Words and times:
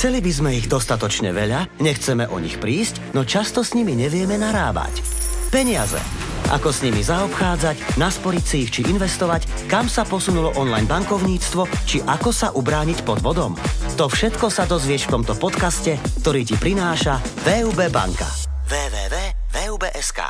Chceli 0.00 0.24
by 0.24 0.32
sme 0.32 0.50
ich 0.56 0.64
dostatočne 0.64 1.28
veľa, 1.28 1.76
nechceme 1.76 2.24
o 2.32 2.40
nich 2.40 2.56
prísť, 2.56 3.12
no 3.12 3.20
často 3.20 3.60
s 3.60 3.76
nimi 3.76 3.92
nevieme 3.92 4.40
narábať. 4.40 5.04
Peniaze. 5.52 6.00
Ako 6.48 6.72
s 6.72 6.80
nimi 6.80 7.04
zaobchádzať, 7.04 8.00
nasporiť 8.00 8.40
si 8.40 8.56
ich 8.64 8.72
či 8.72 8.80
investovať, 8.88 9.68
kam 9.68 9.92
sa 9.92 10.08
posunulo 10.08 10.56
online 10.56 10.88
bankovníctvo, 10.88 11.84
či 11.84 12.00
ako 12.00 12.32
sa 12.32 12.48
ubrániť 12.48 13.04
pod 13.04 13.20
vodom. 13.20 13.52
To 14.00 14.08
všetko 14.08 14.48
sa 14.48 14.64
dozvieš 14.64 15.04
v 15.04 15.20
tomto 15.20 15.36
podcaste, 15.36 16.00
ktorý 16.24 16.48
ti 16.48 16.56
prináša 16.56 17.20
VUB 17.44 17.92
banka. 17.92 18.24
www.vub.sk 18.72 20.20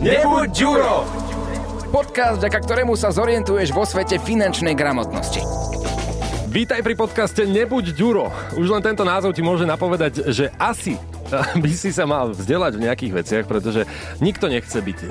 Nebuď 0.00 0.48
Ďuro! 0.56 1.04
Podcast, 1.92 2.40
vďaka 2.40 2.58
ktorému 2.64 2.96
sa 2.96 3.12
zorientuješ 3.12 3.76
vo 3.76 3.84
svete 3.84 4.16
finančnej 4.16 4.72
gramotnosti. 4.72 5.73
Vítaj 6.54 6.86
pri 6.86 6.94
podcaste 6.94 7.42
Nebuď 7.50 7.98
Ďuro. 7.98 8.30
Už 8.54 8.70
len 8.70 8.78
tento 8.78 9.02
názov 9.02 9.34
ti 9.34 9.42
môže 9.42 9.66
napovedať, 9.66 10.30
že 10.30 10.54
asi 10.54 10.94
by 11.66 11.72
si 11.74 11.90
sa 11.90 12.06
mal 12.06 12.30
vzdelať 12.30 12.78
v 12.78 12.84
nejakých 12.86 13.12
veciach, 13.18 13.44
pretože 13.50 13.82
nikto 14.22 14.46
nechce 14.46 14.78
byť 14.78 14.98
e, 15.02 15.06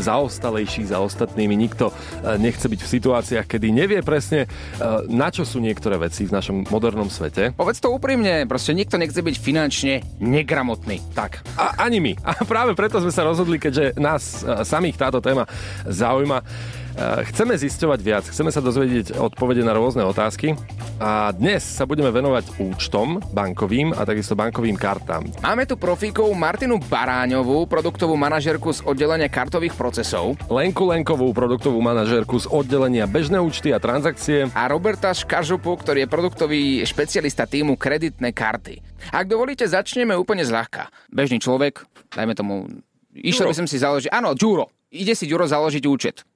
zaostalejší 0.00 0.88
za 0.88 1.04
ostatnými, 1.04 1.52
nikto 1.52 1.92
e, 1.92 2.40
nechce 2.40 2.64
byť 2.64 2.80
v 2.80 2.92
situáciách, 2.96 3.44
kedy 3.44 3.76
nevie 3.76 4.00
presne, 4.00 4.48
e, 4.48 5.12
na 5.12 5.28
čo 5.28 5.44
sú 5.44 5.60
niektoré 5.60 6.00
veci 6.00 6.24
v 6.24 6.32
našom 6.32 6.64
modernom 6.72 7.12
svete. 7.12 7.52
Povedz 7.60 7.84
to 7.84 7.92
úprimne, 7.92 8.48
proste 8.48 8.72
nikto 8.72 8.96
nechce 8.96 9.20
byť 9.20 9.36
finančne 9.36 10.00
negramotný. 10.16 11.12
Tak, 11.12 11.44
a 11.60 11.76
ani 11.84 12.00
my. 12.00 12.12
A 12.24 12.40
práve 12.48 12.72
preto 12.72 13.04
sme 13.04 13.12
sa 13.12 13.28
rozhodli, 13.28 13.60
keďže 13.60 14.00
nás 14.00 14.40
e, 14.40 14.64
samých 14.64 14.96
táto 14.96 15.20
téma 15.20 15.44
zaujíma, 15.84 16.40
Eh, 16.40 16.79
chceme 17.00 17.56
zisťovať 17.56 18.00
viac, 18.04 18.24
chceme 18.28 18.52
sa 18.52 18.60
dozvedieť 18.60 19.16
odpovede 19.16 19.64
na 19.64 19.72
rôzne 19.72 20.04
otázky 20.04 20.52
a 21.00 21.32
dnes 21.32 21.64
sa 21.64 21.88
budeme 21.88 22.12
venovať 22.12 22.60
účtom 22.60 23.24
bankovým 23.32 23.96
a 23.96 24.04
takisto 24.04 24.36
bankovým 24.36 24.76
kartám. 24.76 25.24
Máme 25.40 25.64
tu 25.64 25.80
profíkov 25.80 26.28
Martinu 26.36 26.76
Baráňovú, 26.76 27.64
produktovú 27.64 28.20
manažerku 28.20 28.76
z 28.76 28.84
oddelenia 28.84 29.32
kartových 29.32 29.72
procesov. 29.72 30.36
Lenku 30.52 30.84
Lenkovú, 30.92 31.32
produktovú 31.32 31.80
manažerku 31.80 32.36
z 32.36 32.46
oddelenia 32.52 33.08
bežné 33.08 33.40
účty 33.40 33.72
a 33.72 33.80
transakcie. 33.80 34.52
A 34.52 34.68
Roberta 34.68 35.16
Škažupu, 35.16 35.80
ktorý 35.80 36.04
je 36.04 36.12
produktový 36.12 36.62
špecialista 36.84 37.48
týmu 37.48 37.80
kreditné 37.80 38.36
karty. 38.36 38.84
Ak 39.08 39.24
dovolíte, 39.24 39.64
začneme 39.64 40.12
úplne 40.12 40.44
zľahka. 40.44 40.92
Bežný 41.08 41.40
človek, 41.40 41.80
dajme 42.12 42.36
tomu, 42.36 42.68
išiel 43.16 43.48
by 43.48 43.56
som 43.56 43.64
si 43.64 43.80
založiť, 43.80 44.12
áno, 44.12 44.36
Ďuro, 44.36 44.68
ide 44.92 45.16
si 45.16 45.24
Ďuro 45.24 45.48
založiť 45.48 45.84
účet. 45.88 46.28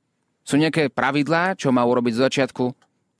Sú 0.44 0.60
nejaké 0.60 0.92
pravidlá, 0.92 1.56
čo 1.56 1.72
má 1.72 1.80
urobiť 1.82 2.20
z 2.20 2.22
začiatku? 2.28 2.64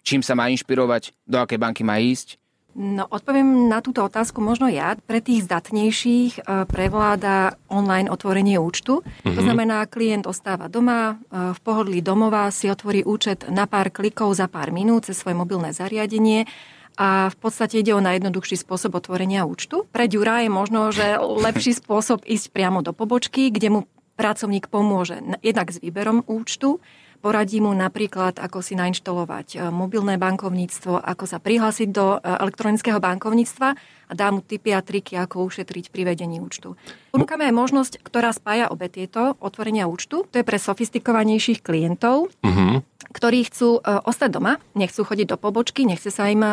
Čím 0.04 0.20
sa 0.20 0.36
má 0.36 0.52
inšpirovať? 0.52 1.16
Do 1.24 1.40
akej 1.40 1.56
banky 1.56 1.80
má 1.80 1.96
ísť? 1.96 2.36
No, 2.74 3.06
odpoviem 3.06 3.70
na 3.70 3.78
túto 3.78 4.02
otázku 4.02 4.42
možno 4.42 4.66
ja. 4.66 4.98
Pre 4.98 5.22
tých 5.22 5.46
zdatnejších 5.46 6.42
e, 6.42 6.66
prevláda 6.66 7.54
online 7.70 8.10
otvorenie 8.10 8.58
účtu. 8.58 9.00
Mm-hmm. 9.00 9.30
To 9.30 9.40
mhm. 9.40 9.46
znamená, 9.46 9.78
klient 9.86 10.26
ostáva 10.26 10.66
doma, 10.66 11.16
e, 11.30 11.54
v 11.54 11.58
pohodlí 11.62 12.02
domova 12.02 12.50
si 12.50 12.66
otvorí 12.66 13.06
účet 13.06 13.46
na 13.46 13.70
pár 13.70 13.94
klikov 13.94 14.34
za 14.34 14.50
pár 14.50 14.74
minút 14.74 15.06
cez 15.06 15.16
svoje 15.16 15.38
mobilné 15.38 15.70
zariadenie 15.70 16.50
a 16.94 17.30
v 17.30 17.36
podstate 17.38 17.82
ide 17.82 17.94
o 17.94 18.02
najjednoduchší 18.02 18.58
spôsob 18.58 18.94
otvorenia 18.98 19.46
účtu. 19.46 19.86
Pre 19.90 20.06
Ďura 20.06 20.46
je 20.46 20.50
možno, 20.50 20.94
že 20.94 21.18
lepší 21.18 21.74
spôsob 21.74 22.22
ísť 22.22 22.54
priamo 22.54 22.86
do 22.86 22.94
pobočky, 22.94 23.50
kde 23.50 23.70
mu 23.70 23.80
pracovník 24.14 24.70
pomôže 24.70 25.18
jednak 25.42 25.74
s 25.74 25.82
výberom 25.82 26.22
účtu, 26.26 26.78
Poradí 27.24 27.56
mu 27.56 27.72
napríklad, 27.72 28.36
ako 28.36 28.60
si 28.60 28.76
nainštalovať 28.76 29.56
e, 29.56 29.72
mobilné 29.72 30.20
bankovníctvo, 30.20 31.00
ako 31.00 31.24
sa 31.24 31.40
prihlásiť 31.40 31.88
do 31.88 32.20
e, 32.20 32.28
elektronického 32.44 33.00
bankovníctva 33.00 33.68
a 33.80 34.12
dá 34.12 34.28
mu 34.28 34.44
tipy 34.44 34.76
a 34.76 34.84
triky, 34.84 35.16
ako 35.16 35.48
ušetriť 35.48 35.88
pri 35.88 36.04
vedení 36.04 36.36
účtu. 36.44 36.76
Ponúkame 37.16 37.48
aj 37.48 37.56
možnosť, 37.56 37.92
ktorá 38.04 38.28
spája 38.28 38.68
obe 38.68 38.92
tieto 38.92 39.40
otvorenia 39.40 39.88
účtu. 39.88 40.28
To 40.28 40.36
je 40.36 40.44
pre 40.44 40.60
sofistikovanejších 40.60 41.64
klientov, 41.64 42.28
uh-huh. 42.44 42.84
ktorí 43.16 43.48
chcú 43.48 43.80
e, 43.80 44.04
ostať 44.04 44.28
doma, 44.28 44.60
nechcú 44.76 45.08
chodiť 45.08 45.32
do 45.32 45.40
pobočky, 45.40 45.88
nechce 45.88 46.12
sa 46.12 46.28
im 46.28 46.44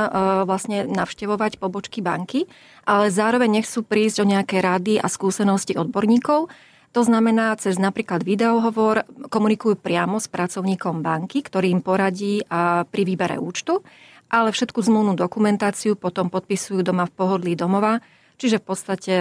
vlastne 0.48 0.88
navštevovať 0.88 1.60
pobočky 1.60 2.00
banky, 2.00 2.48
ale 2.88 3.12
zároveň 3.12 3.60
nechcú 3.60 3.84
prísť 3.84 4.24
o 4.24 4.30
nejaké 4.32 4.64
rady 4.64 5.04
a 5.04 5.12
skúsenosti 5.12 5.76
odborníkov, 5.76 6.48
to 6.92 7.02
znamená, 7.08 7.56
cez 7.56 7.80
napríklad 7.80 8.24
videohovor 8.28 9.08
komunikujú 9.32 9.80
priamo 9.80 10.20
s 10.20 10.28
pracovníkom 10.28 11.00
banky, 11.00 11.40
ktorý 11.40 11.72
im 11.72 11.82
poradí 11.82 12.44
a 12.52 12.84
pri 12.84 13.08
výbere 13.08 13.40
účtu, 13.40 13.80
ale 14.32 14.52
všetku 14.52 14.80
zmluvnú 14.84 15.16
dokumentáciu 15.16 15.96
potom 15.96 16.28
podpisujú 16.28 16.84
doma 16.84 17.08
v 17.08 17.16
pohodlí 17.16 17.54
domova, 17.56 18.04
čiže 18.36 18.60
v 18.60 18.66
podstate 18.68 19.16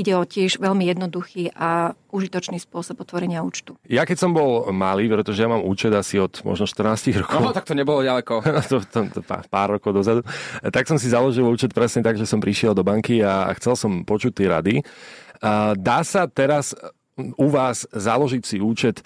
ide 0.00 0.16
o 0.16 0.24
tiež 0.24 0.62
veľmi 0.62 0.88
jednoduchý 0.88 1.52
a 1.52 1.92
užitočný 2.08 2.56
spôsob 2.56 3.04
otvorenia 3.04 3.44
účtu. 3.44 3.76
Ja 3.84 4.08
keď 4.08 4.16
som 4.16 4.30
bol 4.32 4.70
malý, 4.72 5.10
pretože 5.12 5.44
ja 5.44 5.50
mám 5.50 5.60
účet 5.60 5.92
asi 5.92 6.16
od 6.16 6.40
možno 6.46 6.64
14 6.64 7.20
rokov. 7.20 7.40
No, 7.42 7.52
tak 7.52 7.68
to 7.68 7.76
nebolo 7.76 8.00
ďaleko. 8.00 8.40
to, 8.70 8.80
to, 8.86 9.00
to, 9.12 9.20
pár 9.26 9.76
rokov 9.76 9.92
dozadu. 9.92 10.24
Tak 10.64 10.88
som 10.88 10.96
si 10.96 11.12
založil 11.12 11.44
účet 11.44 11.76
presne 11.76 12.00
tak, 12.00 12.16
že 12.16 12.24
som 12.24 12.40
prišiel 12.40 12.72
do 12.72 12.86
banky 12.86 13.20
a 13.20 13.52
chcel 13.60 13.76
som 13.76 14.06
počuť 14.06 14.32
tie 14.32 14.48
rady. 14.48 14.74
Dá 15.76 15.98
sa 16.04 16.28
teraz 16.28 16.72
u 17.36 17.46
vás 17.48 17.84
založiť 17.90 18.42
si 18.44 18.56
účet 18.58 19.04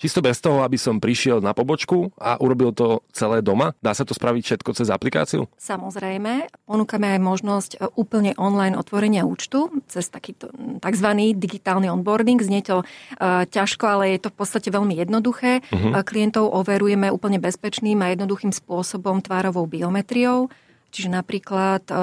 čisto 0.00 0.24
bez 0.24 0.40
toho, 0.40 0.64
aby 0.64 0.80
som 0.80 0.96
prišiel 0.96 1.44
na 1.44 1.52
pobočku 1.52 2.08
a 2.16 2.40
urobil 2.40 2.72
to 2.72 3.04
celé 3.12 3.44
doma? 3.44 3.76
Dá 3.84 3.92
sa 3.92 4.08
to 4.08 4.16
spraviť 4.16 4.42
všetko 4.42 4.70
cez 4.72 4.88
aplikáciu? 4.88 5.44
Samozrejme. 5.60 6.48
Ponúkame 6.64 7.12
aj 7.12 7.20
možnosť 7.20 7.70
e, 7.76 7.78
úplne 8.00 8.32
online 8.40 8.80
otvorenia 8.80 9.28
účtu 9.28 9.68
cez 9.92 10.08
takýto 10.08 10.48
tzv. 10.80 11.08
digitálny 11.36 11.92
onboarding. 11.92 12.40
Znie 12.40 12.64
to 12.64 12.80
uh, 12.80 13.44
ťažko, 13.44 13.84
ale 13.84 14.16
je 14.16 14.24
to 14.24 14.32
v 14.32 14.36
podstate 14.40 14.68
veľmi 14.72 14.96
jednoduché. 14.96 15.60
Uh-huh. 15.68 16.00
Klientov 16.00 16.48
overujeme 16.48 17.12
úplne 17.12 17.36
bezpečným 17.36 18.00
a 18.00 18.16
jednoduchým 18.16 18.54
spôsobom 18.54 19.20
tvárovou 19.20 19.68
biometriou 19.68 20.48
Čiže 20.90 21.08
napríklad, 21.10 21.86
eh, 21.86 21.96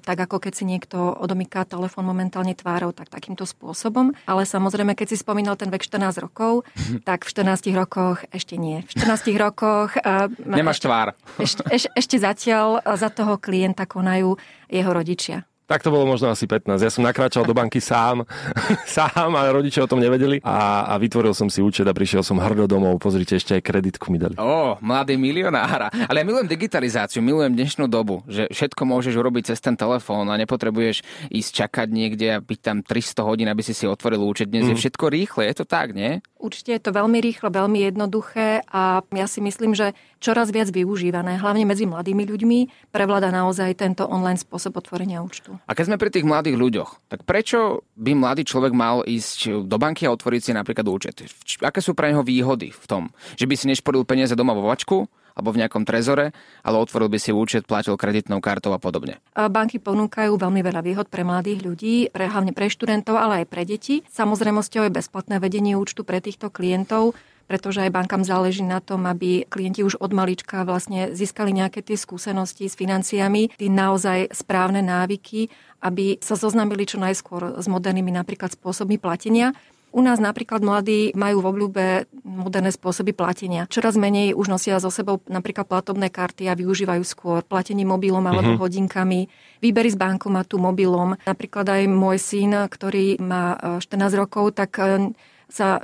tak 0.00 0.18
ako 0.24 0.40
keď 0.40 0.52
si 0.56 0.64
niekto 0.64 0.96
odomýka 0.96 1.68
telefón 1.68 2.08
momentálne 2.08 2.56
tvárou, 2.56 2.96
tak 2.96 3.12
takýmto 3.12 3.44
spôsobom. 3.44 4.16
Ale 4.24 4.48
samozrejme, 4.48 4.96
keď 4.96 5.12
si 5.12 5.16
spomínal 5.20 5.60
ten 5.60 5.68
vek 5.68 5.84
14 5.84 6.16
rokov, 6.20 6.64
tak 7.08 7.28
v 7.28 7.30
14 7.32 7.76
rokoch 7.76 8.24
ešte 8.32 8.56
nie. 8.56 8.80
V 8.88 8.96
14 8.96 9.36
rokoch... 9.36 10.00
Eh, 10.00 10.32
Nemáš 10.48 10.80
tvár. 10.80 11.12
Ešte, 11.36 11.62
ešte, 11.68 11.88
ešte 11.92 12.16
zatiaľ 12.16 12.80
za 12.96 13.12
toho 13.12 13.36
klienta 13.36 13.84
konajú 13.84 14.40
jeho 14.72 14.90
rodičia. 14.90 15.44
Tak 15.66 15.82
to 15.82 15.90
bolo 15.90 16.06
možno 16.06 16.30
asi 16.30 16.46
15. 16.46 16.78
Ja 16.78 16.94
som 16.94 17.02
nakráčal 17.02 17.42
do 17.42 17.50
banky 17.50 17.82
sám, 17.82 18.22
sám 18.86 19.34
a 19.34 19.50
rodičia 19.50 19.82
o 19.82 19.90
tom 19.90 19.98
nevedeli 19.98 20.38
a, 20.46 20.86
a 20.86 20.94
vytvoril 20.94 21.34
som 21.34 21.50
si 21.50 21.58
účet 21.58 21.82
a 21.82 21.90
prišiel 21.90 22.22
som 22.22 22.38
hrdo 22.38 22.70
domov. 22.70 23.02
Pozrite, 23.02 23.34
ešte 23.34 23.58
aj 23.58 23.66
kreditku 23.66 24.14
mi 24.14 24.22
dali. 24.22 24.38
Ó, 24.38 24.78
mladý 24.78 25.18
milionár. 25.18 25.90
Ale 25.90 26.22
ja 26.22 26.24
milujem 26.24 26.46
digitalizáciu, 26.46 27.18
milujem 27.18 27.50
dnešnú 27.58 27.90
dobu, 27.90 28.22
že 28.30 28.46
všetko 28.46 28.82
môžeš 28.86 29.18
urobiť 29.18 29.50
cez 29.50 29.58
ten 29.58 29.74
telefón 29.74 30.30
a 30.30 30.38
nepotrebuješ 30.38 31.02
ísť 31.34 31.50
čakať 31.66 31.88
niekde 31.90 32.38
a 32.38 32.38
byť 32.38 32.60
tam 32.62 32.86
300 32.86 33.26
hodín, 33.26 33.50
aby 33.50 33.66
si 33.66 33.74
si 33.74 33.90
otvoril 33.90 34.22
účet. 34.22 34.46
Dnes 34.46 34.70
mm. 34.70 34.70
je 34.70 34.80
všetko 34.86 35.04
rýchle, 35.10 35.50
je 35.50 35.54
to 35.58 35.66
tak, 35.66 35.98
nie? 35.98 36.22
Určite 36.38 36.78
je 36.78 36.82
to 36.86 36.94
veľmi 36.94 37.18
rýchle, 37.18 37.50
veľmi 37.50 37.90
jednoduché 37.90 38.62
a 38.70 39.02
ja 39.10 39.26
si 39.26 39.42
myslím, 39.42 39.74
že 39.74 39.98
čoraz 40.22 40.54
viac 40.54 40.70
využívané, 40.70 41.42
hlavne 41.42 41.66
medzi 41.66 41.90
mladými 41.90 42.22
ľuďmi, 42.22 42.58
prevláda 42.94 43.34
naozaj 43.34 43.74
tento 43.74 44.06
online 44.06 44.38
spôsob 44.38 44.78
otvorenia 44.78 45.24
účtu. 45.26 45.55
A 45.64 45.72
keď 45.72 45.84
sme 45.88 46.00
pri 46.00 46.12
tých 46.12 46.28
mladých 46.28 46.60
ľuďoch, 46.60 46.90
tak 47.08 47.24
prečo 47.24 47.86
by 47.96 48.12
mladý 48.12 48.44
človek 48.44 48.76
mal 48.76 49.00
ísť 49.06 49.64
do 49.64 49.76
banky 49.80 50.04
a 50.04 50.12
otvoriť 50.12 50.40
si 50.40 50.52
napríklad 50.52 50.84
účet? 50.84 51.24
Aké 51.64 51.80
sú 51.80 51.96
pre 51.96 52.12
neho 52.12 52.20
výhody 52.20 52.68
v 52.68 52.84
tom? 52.84 53.02
Že 53.40 53.48
by 53.48 53.54
si 53.56 53.64
nešporil 53.72 54.04
peniaze 54.04 54.36
doma 54.36 54.52
vo 54.52 54.68
vačku? 54.68 55.08
alebo 55.36 55.52
v 55.52 55.60
nejakom 55.60 55.84
trezore, 55.84 56.32
ale 56.64 56.80
otvoril 56.80 57.12
by 57.12 57.20
si 57.20 57.28
účet, 57.28 57.68
platil 57.68 58.00
kreditnou 58.00 58.40
kartou 58.40 58.72
a 58.72 58.80
podobne. 58.80 59.20
Banky 59.36 59.76
ponúkajú 59.76 60.32
veľmi 60.32 60.64
veľa 60.64 60.80
výhod 60.80 61.06
pre 61.12 61.28
mladých 61.28 61.60
ľudí, 61.60 61.96
pre, 62.08 62.24
hlavne 62.24 62.56
pre 62.56 62.72
študentov, 62.72 63.20
ale 63.20 63.44
aj 63.44 63.46
pre 63.52 63.68
deti. 63.68 64.00
Samozrejme, 64.08 64.64
je 64.64 64.88
bezplatné 64.88 65.36
vedenie 65.36 65.76
účtu 65.76 66.08
pre 66.08 66.24
týchto 66.24 66.48
klientov 66.48 67.12
pretože 67.46 67.82
aj 67.82 67.94
bankám 67.94 68.26
záleží 68.26 68.66
na 68.66 68.82
tom, 68.82 69.06
aby 69.06 69.46
klienti 69.46 69.86
už 69.86 69.98
od 70.02 70.10
malička 70.12 70.66
vlastne 70.66 71.14
získali 71.14 71.54
nejaké 71.54 71.82
tie 71.82 71.94
skúsenosti 71.98 72.66
s 72.66 72.74
financiami, 72.74 73.54
tie 73.54 73.70
naozaj 73.70 74.34
správne 74.34 74.82
návyky, 74.82 75.48
aby 75.82 76.18
sa 76.18 76.34
zoznámili 76.34 76.84
čo 76.84 76.98
najskôr 76.98 77.62
s 77.62 77.66
modernými 77.70 78.10
napríklad 78.10 78.52
spôsobmi 78.54 78.98
platenia. 78.98 79.54
U 79.96 80.04
nás 80.04 80.20
napríklad 80.20 80.60
mladí 80.60 81.16
majú 81.16 81.40
v 81.40 81.48
obľúbe 81.56 81.84
moderné 82.20 82.68
spôsoby 82.68 83.16
platenia. 83.16 83.64
Čoraz 83.72 83.96
menej 83.96 84.36
už 84.36 84.52
nosia 84.52 84.76
so 84.76 84.92
sebou 84.92 85.24
napríklad 85.24 85.64
platobné 85.64 86.12
karty 86.12 86.52
a 86.52 86.58
využívajú 86.58 87.00
skôr 87.00 87.40
platenie 87.40 87.88
mobilom 87.88 88.20
alebo 88.20 88.60
uh-huh. 88.60 88.60
hodinkami, 88.60 89.24
výbery 89.64 89.88
z 89.88 89.96
bankomatu 89.96 90.60
mobilom. 90.60 91.16
Napríklad 91.24 91.64
aj 91.64 91.82
môj 91.88 92.20
syn, 92.20 92.52
ktorý 92.68 93.16
má 93.24 93.56
14 93.80 93.88
e, 93.88 94.16
rokov, 94.20 94.52
tak 94.52 94.76
e, 94.76 95.16
sa 95.46 95.78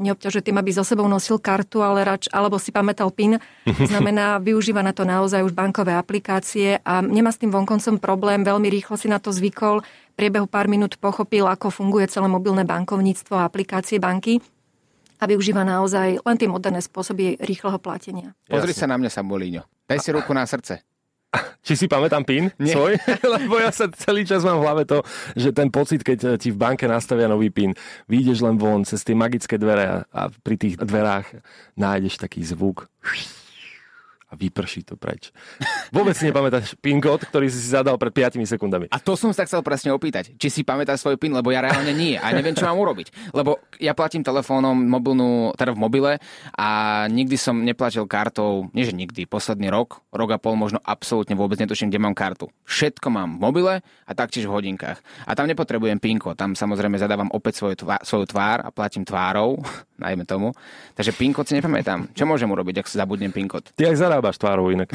neobťažuje 0.00 0.48
tým, 0.48 0.56
aby 0.56 0.72
so 0.72 0.80
sebou 0.84 1.04
nosil 1.04 1.36
kartu, 1.36 1.84
ale 1.84 2.00
rač, 2.00 2.32
alebo 2.32 2.56
si 2.56 2.72
pamätal 2.72 3.12
PIN. 3.12 3.36
To 3.68 3.86
znamená, 3.86 4.36
využíva 4.48 4.80
na 4.80 4.96
to 4.96 5.04
naozaj 5.04 5.44
už 5.44 5.52
bankové 5.52 5.92
aplikácie 5.92 6.80
a 6.80 7.04
nemá 7.04 7.28
s 7.28 7.40
tým 7.40 7.52
vonkoncom 7.52 8.00
problém, 8.00 8.40
veľmi 8.40 8.72
rýchlo 8.72 8.96
si 8.96 9.12
na 9.12 9.20
to 9.20 9.28
zvykol, 9.28 9.84
v 9.84 10.14
priebehu 10.16 10.48
pár 10.48 10.68
minút 10.68 11.00
pochopil, 11.00 11.48
ako 11.48 11.72
funguje 11.72 12.08
celé 12.08 12.28
mobilné 12.28 12.68
bankovníctvo 12.68 13.36
a 13.36 13.48
aplikácie 13.48 13.96
banky 13.96 14.44
a 15.22 15.24
využíva 15.24 15.62
naozaj 15.62 16.20
len 16.20 16.36
tie 16.36 16.50
moderné 16.50 16.82
spôsoby 16.82 17.38
rýchleho 17.38 17.78
platenia. 17.78 18.34
Pozri 18.44 18.74
sa 18.74 18.90
na 18.90 18.98
mňa, 18.98 19.08
Sambolíňo. 19.08 19.62
Daj 19.86 19.98
si 20.02 20.10
ruku 20.10 20.34
na 20.34 20.44
srdce. 20.44 20.82
Či 21.62 21.78
si 21.78 21.86
pamätám 21.88 22.26
PIN 22.26 22.52
Nie. 22.60 22.74
svoj? 22.76 22.98
Lebo 23.38 23.56
ja 23.56 23.72
sa 23.72 23.88
celý 23.88 24.28
čas 24.28 24.44
mám 24.44 24.60
v 24.60 24.64
hlave 24.68 24.82
to, 24.84 25.00
že 25.32 25.54
ten 25.54 25.72
pocit, 25.72 26.04
keď 26.04 26.36
ti 26.36 26.52
v 26.52 26.60
banke 26.60 26.84
nastavia 26.84 27.30
nový 27.30 27.48
PIN, 27.48 27.72
vyjdeš 28.10 28.44
len 28.44 28.60
von 28.60 28.84
cez 28.84 29.00
tie 29.00 29.16
magické 29.16 29.56
dvere 29.56 29.84
a, 29.88 29.96
a 30.12 30.22
pri 30.28 30.56
tých 30.60 30.76
dverách 30.76 31.40
nájdeš 31.78 32.20
taký 32.20 32.44
zvuk 32.44 32.90
a 34.32 34.34
vyprší 34.34 34.88
to 34.88 34.96
preč. 34.96 35.28
Vôbec 35.92 36.16
si 36.16 36.24
nepamätáš 36.24 36.72
PIN 36.80 37.04
kód, 37.04 37.28
ktorý 37.28 37.52
si 37.52 37.60
zadal 37.60 38.00
pred 38.00 38.16
5 38.16 38.40
sekundami. 38.48 38.88
A 38.88 38.96
to 38.96 39.12
som 39.12 39.28
sa 39.36 39.44
chcel 39.44 39.60
presne 39.60 39.92
opýtať, 39.92 40.32
či 40.40 40.48
si 40.48 40.60
pamätáš 40.64 41.04
svoj 41.04 41.20
PIN, 41.20 41.36
lebo 41.36 41.52
ja 41.52 41.60
reálne 41.60 41.92
nie 41.92 42.16
a 42.16 42.32
neviem, 42.32 42.56
čo 42.56 42.64
mám 42.64 42.80
urobiť. 42.80 43.36
Lebo 43.36 43.60
ja 43.76 43.92
platím 43.92 44.24
telefónom 44.24 44.72
mobilnú, 44.72 45.52
teda 45.60 45.76
v 45.76 45.82
mobile 45.84 46.12
a 46.56 46.68
nikdy 47.12 47.36
som 47.36 47.60
neplatil 47.60 48.08
kartou, 48.08 48.72
nie 48.72 48.88
že 48.88 48.96
nikdy, 48.96 49.28
posledný 49.28 49.68
rok, 49.68 50.00
rok 50.08 50.32
a 50.32 50.40
pol 50.40 50.56
možno 50.56 50.80
absolútne 50.80 51.36
vôbec 51.36 51.60
netuším, 51.60 51.92
kde 51.92 52.00
mám 52.00 52.16
kartu. 52.16 52.48
Všetko 52.64 53.12
mám 53.12 53.36
v 53.36 53.40
mobile 53.44 53.74
a 53.84 54.12
taktiež 54.16 54.48
v 54.48 54.56
hodinkách. 54.56 54.96
A 55.28 55.36
tam 55.36 55.44
nepotrebujem 55.44 56.00
PIN 56.00 56.16
kód, 56.16 56.40
tam 56.40 56.56
samozrejme 56.56 56.96
zadávam 56.96 57.28
opäť 57.36 57.60
svoju, 57.60 57.84
tvár, 57.84 58.00
svoju 58.00 58.24
tvár 58.32 58.64
a 58.64 58.72
platím 58.72 59.04
tvárou, 59.04 59.60
najmä 60.02 60.26
tomu. 60.26 60.50
Takže 60.98 61.14
PIN 61.14 61.30
kód 61.30 61.46
si 61.46 61.54
nepamätám. 61.54 62.10
Čo 62.12 62.26
môžem 62.26 62.50
urobiť, 62.50 62.82
ak 62.82 62.90
si 62.90 62.98
zabudnem 62.98 63.30
PIN 63.30 63.46
kód? 63.46 63.70
Ty 63.72 63.94
ak 63.94 63.96
zarábaš 63.96 64.36
tvárou 64.36 64.74
inak. 64.74 64.90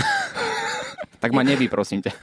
tak 1.24 1.32
ma 1.34 1.42
nevy, 1.42 1.66
prosím 1.72 2.04
ťa. 2.06 2.14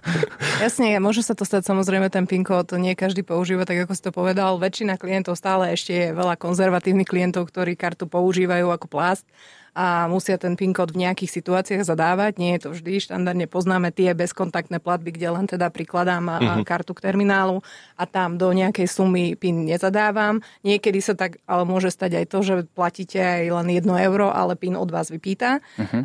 Jasne, 0.63 1.01
môže 1.03 1.25
sa 1.27 1.35
to 1.35 1.43
stať 1.43 1.67
samozrejme 1.67 2.07
ten 2.13 2.29
PIN 2.29 2.47
kód, 2.47 2.77
nie 2.79 2.95
každý 2.95 3.27
používa, 3.27 3.67
tak 3.67 3.89
ako 3.89 3.93
si 3.97 4.03
to 4.05 4.13
povedal. 4.15 4.61
Väčšina 4.61 5.01
klientov 5.01 5.35
stále 5.35 5.75
ešte 5.75 5.93
je 5.93 6.07
veľa 6.15 6.39
konzervatívnych 6.39 7.09
klientov, 7.09 7.51
ktorí 7.51 7.75
kartu 7.75 8.07
používajú 8.07 8.71
ako 8.71 8.87
plást 8.87 9.27
a 9.75 10.07
musia 10.07 10.39
ten 10.39 10.55
PIN 10.55 10.71
kód 10.71 10.95
v 10.95 11.03
nejakých 11.03 11.35
situáciách 11.35 11.83
zadávať. 11.83 12.39
Nie 12.39 12.55
je 12.57 12.61
to 12.63 12.69
vždy. 12.79 13.03
Štandardne 13.03 13.51
poznáme 13.51 13.91
tie 13.91 14.15
bezkontaktné 14.15 14.79
platby, 14.79 15.19
kde 15.19 15.35
len 15.35 15.51
teda 15.51 15.67
prikladám 15.75 16.23
mm-hmm. 16.23 16.63
kartu 16.63 16.95
k 16.95 17.03
terminálu 17.11 17.59
a 17.99 18.07
tam 18.07 18.39
do 18.39 18.55
nejakej 18.55 18.87
sumy 18.87 19.35
PIN 19.35 19.67
nezadávam. 19.67 20.39
Niekedy 20.63 21.03
sa 21.03 21.19
tak, 21.19 21.43
ale 21.51 21.67
môže 21.67 21.91
stať 21.91 22.23
aj 22.23 22.27
to, 22.31 22.39
že 22.47 22.55
platíte 22.71 23.19
aj 23.19 23.51
len 23.51 23.83
1 23.83 23.83
euro, 24.07 24.31
ale 24.31 24.55
PIN 24.55 24.79
od 24.79 24.95
vás 24.95 25.11
vypýta. 25.11 25.59
Mm-hmm. 25.75 26.03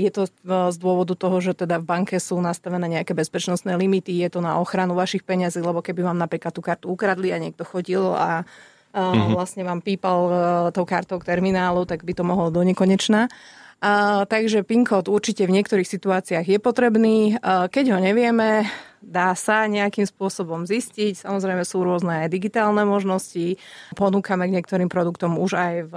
Je 0.00 0.10
to 0.10 0.24
z 0.72 0.76
dôvodu 0.80 1.12
toho, 1.12 1.44
že 1.44 1.52
teda 1.52 1.76
v 1.76 1.84
banke 1.84 2.16
sú 2.16 2.40
nastavené 2.40 2.88
nejaké 2.88 3.12
bezpečnostné 3.12 3.76
limity, 3.76 4.16
je 4.16 4.32
to 4.32 4.40
na 4.40 4.56
ochranu 4.56 4.96
vašich 4.96 5.28
peňazí, 5.28 5.60
lebo 5.60 5.84
keby 5.84 6.08
vám 6.08 6.16
napríklad 6.16 6.56
tú 6.56 6.64
kartu 6.64 6.88
ukradli 6.88 7.36
a 7.36 7.38
niekto 7.38 7.68
chodil 7.68 8.00
a 8.16 8.48
mm-hmm. 8.94 9.34
vlastne 9.34 9.62
vám 9.62 9.80
pípal 9.80 10.18
uh, 10.26 10.34
tou 10.74 10.84
kartou 10.84 11.18
k 11.18 11.28
terminálu, 11.28 11.84
tak 11.86 12.02
by 12.02 12.12
to 12.14 12.24
mohlo 12.26 12.50
do 12.50 12.62
nekonečna. 12.62 13.30
Uh, 13.80 14.28
takže 14.28 14.60
PIN 14.60 14.84
kód 14.84 15.08
určite 15.08 15.48
v 15.48 15.56
niektorých 15.56 15.88
situáciách 15.88 16.44
je 16.44 16.58
potrebný. 16.60 17.40
Uh, 17.40 17.64
keď 17.72 17.96
ho 17.96 17.98
nevieme, 18.04 18.68
dá 19.00 19.32
sa 19.32 19.64
nejakým 19.64 20.04
spôsobom 20.04 20.68
zistiť. 20.68 21.24
Samozrejme 21.24 21.64
sú 21.64 21.80
rôzne 21.80 22.24
aj 22.24 22.28
digitálne 22.28 22.84
možnosti. 22.84 23.56
Ponúkame 23.96 24.52
k 24.52 24.60
niektorým 24.60 24.92
produktom 24.92 25.40
už 25.40 25.56
aj 25.56 25.74
v 25.88 25.94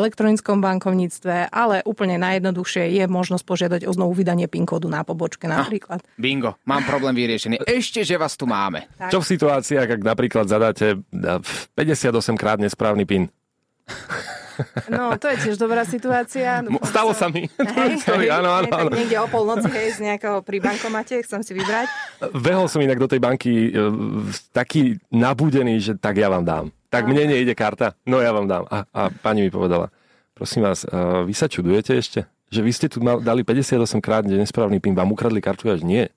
elektronickom 0.00 0.64
bankovníctve, 0.64 1.52
ale 1.52 1.84
úplne 1.84 2.16
najjednoduchšie 2.16 2.88
je 2.88 3.04
možnosť 3.04 3.44
požiadať 3.44 3.80
o 3.84 3.92
znovu 3.92 4.16
vydanie 4.16 4.48
PIN 4.48 4.64
kódu 4.64 4.88
na 4.88 5.04
pobočke 5.04 5.44
ah, 5.44 5.60
napríklad. 5.60 6.00
Ah, 6.00 6.16
bingo, 6.16 6.56
mám 6.64 6.88
problém 6.88 7.12
vyriešený. 7.12 7.60
Ešte, 7.68 8.00
že 8.00 8.16
vás 8.16 8.32
tu 8.40 8.48
máme. 8.48 8.88
Tak. 8.96 9.12
Čo 9.12 9.20
v 9.20 9.30
situáciách, 9.36 9.88
ak 9.92 10.00
napríklad 10.00 10.48
zadáte 10.48 11.04
58 11.76 12.40
krát 12.40 12.56
nesprávny 12.56 13.04
PIN? 13.04 13.28
No, 14.92 15.14
to 15.16 15.30
je 15.30 15.36
tiež 15.48 15.56
dobrá 15.56 15.82
situácia. 15.86 16.62
Stalo 16.86 17.12
sa 17.12 17.30
mi. 17.30 17.46
Hej, 17.58 18.28
áno, 18.30 18.48
áno, 18.50 18.68
áno. 18.70 18.90
niekde 18.94 19.16
o 19.20 19.26
polnoci, 19.30 19.70
hej, 19.70 19.98
z 19.98 20.00
nejakého 20.06 20.42
pri 20.42 20.58
bankomate, 20.62 21.20
chcem 21.22 21.40
si 21.42 21.52
vybrať. 21.54 21.86
Vehol 22.34 22.66
som 22.66 22.82
inak 22.82 22.98
do 22.98 23.08
tej 23.08 23.20
banky 23.20 23.70
e, 23.70 23.90
taký 24.50 24.98
nabudený, 25.10 25.80
že 25.80 25.92
tak 25.96 26.18
ja 26.18 26.30
vám 26.30 26.44
dám. 26.44 26.64
Tak 26.90 27.06
no. 27.06 27.14
mne 27.14 27.34
nejde 27.36 27.54
karta, 27.54 27.94
no 28.02 28.18
ja 28.18 28.34
vám 28.34 28.50
dám. 28.50 28.64
A, 28.66 28.82
a 28.90 29.02
pani 29.10 29.46
mi 29.46 29.50
povedala, 29.50 29.94
prosím 30.34 30.66
vás, 30.66 30.82
e, 30.82 30.90
vy 31.24 31.34
sa 31.34 31.46
čudujete 31.46 31.94
ešte? 31.94 32.26
Že 32.50 32.60
vy 32.66 32.72
ste 32.74 32.86
tu 32.90 32.98
dali 32.98 33.46
58 33.46 34.02
krát 34.02 34.26
nesprávny 34.26 34.82
PIN, 34.82 34.98
vám 34.98 35.14
ukradli 35.14 35.38
kartu 35.38 35.70
až 35.70 35.86
nie. 35.86 36.10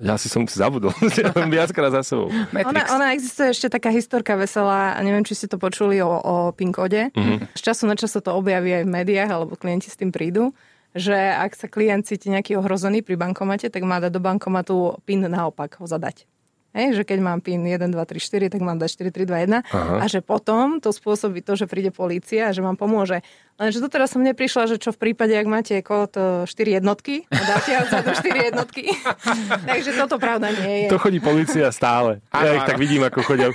Ja 0.00 0.16
si 0.20 0.28
som 0.28 0.44
zabudol, 0.48 0.92
viackrát 1.54 1.92
za 1.92 2.02
sebou. 2.02 2.28
Ona, 2.52 2.82
ona 2.92 3.06
existuje 3.12 3.52
ešte 3.52 3.68
taká 3.72 3.92
historka 3.92 4.36
veselá, 4.36 4.96
a 4.96 5.00
neviem, 5.00 5.24
či 5.24 5.36
ste 5.36 5.46
to 5.46 5.56
počuli 5.56 6.00
o, 6.00 6.10
o 6.10 6.34
PIN 6.52 6.72
kode. 6.72 7.12
Mm-hmm. 7.12 7.56
Z 7.56 7.60
času 7.60 7.88
na 7.88 7.96
čas 7.96 8.12
sa 8.12 8.20
to 8.20 8.34
objaví 8.36 8.82
aj 8.82 8.84
v 8.84 8.92
médiách, 8.92 9.30
alebo 9.30 9.56
klienti 9.56 9.88
s 9.88 9.98
tým 9.98 10.12
prídu 10.12 10.52
že 10.96 11.12
ak 11.12 11.52
sa 11.52 11.68
klient 11.68 12.08
cíti 12.08 12.32
nejaký 12.32 12.56
ohrozený 12.56 13.04
pri 13.04 13.20
bankomate, 13.20 13.68
tak 13.68 13.84
má 13.84 14.00
dať 14.00 14.16
do 14.16 14.20
bankomatu 14.24 14.96
PIN 15.04 15.28
naopak 15.28 15.76
ho 15.76 15.84
zadať. 15.84 16.24
Hej, 16.76 17.00
že 17.00 17.02
keď 17.08 17.18
mám 17.24 17.40
PIN 17.40 17.64
1, 17.64 17.88
2, 17.88 17.96
3, 17.96 18.52
4, 18.52 18.52
tak 18.52 18.60
mám 18.60 18.76
dať 18.76 19.08
4, 19.08 19.24
3, 19.24 19.24
2, 19.24 19.48
1. 19.48 19.64
Aha. 19.64 19.96
A 19.96 20.04
že 20.04 20.20
potom 20.20 20.76
to 20.76 20.92
spôsobí 20.92 21.40
to, 21.40 21.56
že 21.56 21.64
príde 21.64 21.88
polícia 21.88 22.52
a 22.52 22.52
že 22.52 22.60
vám 22.60 22.76
pomôže. 22.76 23.24
Lenže 23.56 23.80
doteraz 23.80 24.12
som 24.12 24.20
neprišla, 24.20 24.68
že 24.68 24.76
čo 24.76 24.92
v 24.92 25.08
prípade, 25.08 25.32
ak 25.32 25.48
máte 25.48 25.80
kód 25.80 26.12
4 26.44 26.44
e, 26.44 26.64
jednotky 26.76 27.24
a 27.32 27.40
dáte 27.56 27.72
do 28.06 28.12
4 28.12 28.48
jednotky. 28.52 28.92
Takže 29.72 29.96
toto 29.96 30.20
pravda 30.20 30.52
nie 30.52 30.84
je. 30.84 30.88
To 30.92 31.00
chodí 31.00 31.16
polícia 31.16 31.72
stále. 31.72 32.20
Ja 32.36 32.60
ich 32.60 32.68
tak 32.68 32.76
vidím, 32.76 33.08
ako 33.08 33.24
chodia. 33.24 33.48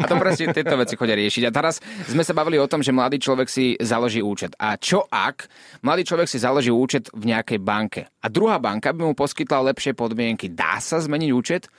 A 0.00 0.04
to 0.08 0.18
presne 0.18 0.50
tieto 0.50 0.74
veci 0.74 0.98
chodia 0.98 1.14
riešiť. 1.14 1.42
A 1.46 1.54
teraz 1.54 1.78
sme 2.08 2.26
sa 2.26 2.34
bavili 2.34 2.58
o 2.58 2.66
tom, 2.66 2.82
že 2.82 2.94
mladý 2.94 3.22
človek 3.22 3.46
si 3.46 3.78
založí 3.78 4.18
účet. 4.24 4.56
A 4.58 4.74
čo 4.76 5.06
ak 5.06 5.46
mladý 5.84 6.02
človek 6.08 6.26
si 6.26 6.42
založí 6.42 6.72
účet 6.74 7.12
v 7.14 7.30
nejakej 7.30 7.58
banke 7.62 8.02
a 8.20 8.26
druhá 8.26 8.58
banka 8.58 8.90
by 8.90 9.06
mu 9.06 9.14
poskytla 9.14 9.70
lepšie 9.70 9.94
podmienky? 9.94 10.50
Dá 10.50 10.82
sa 10.82 10.98
zmeniť 10.98 11.30
účet? 11.30 11.70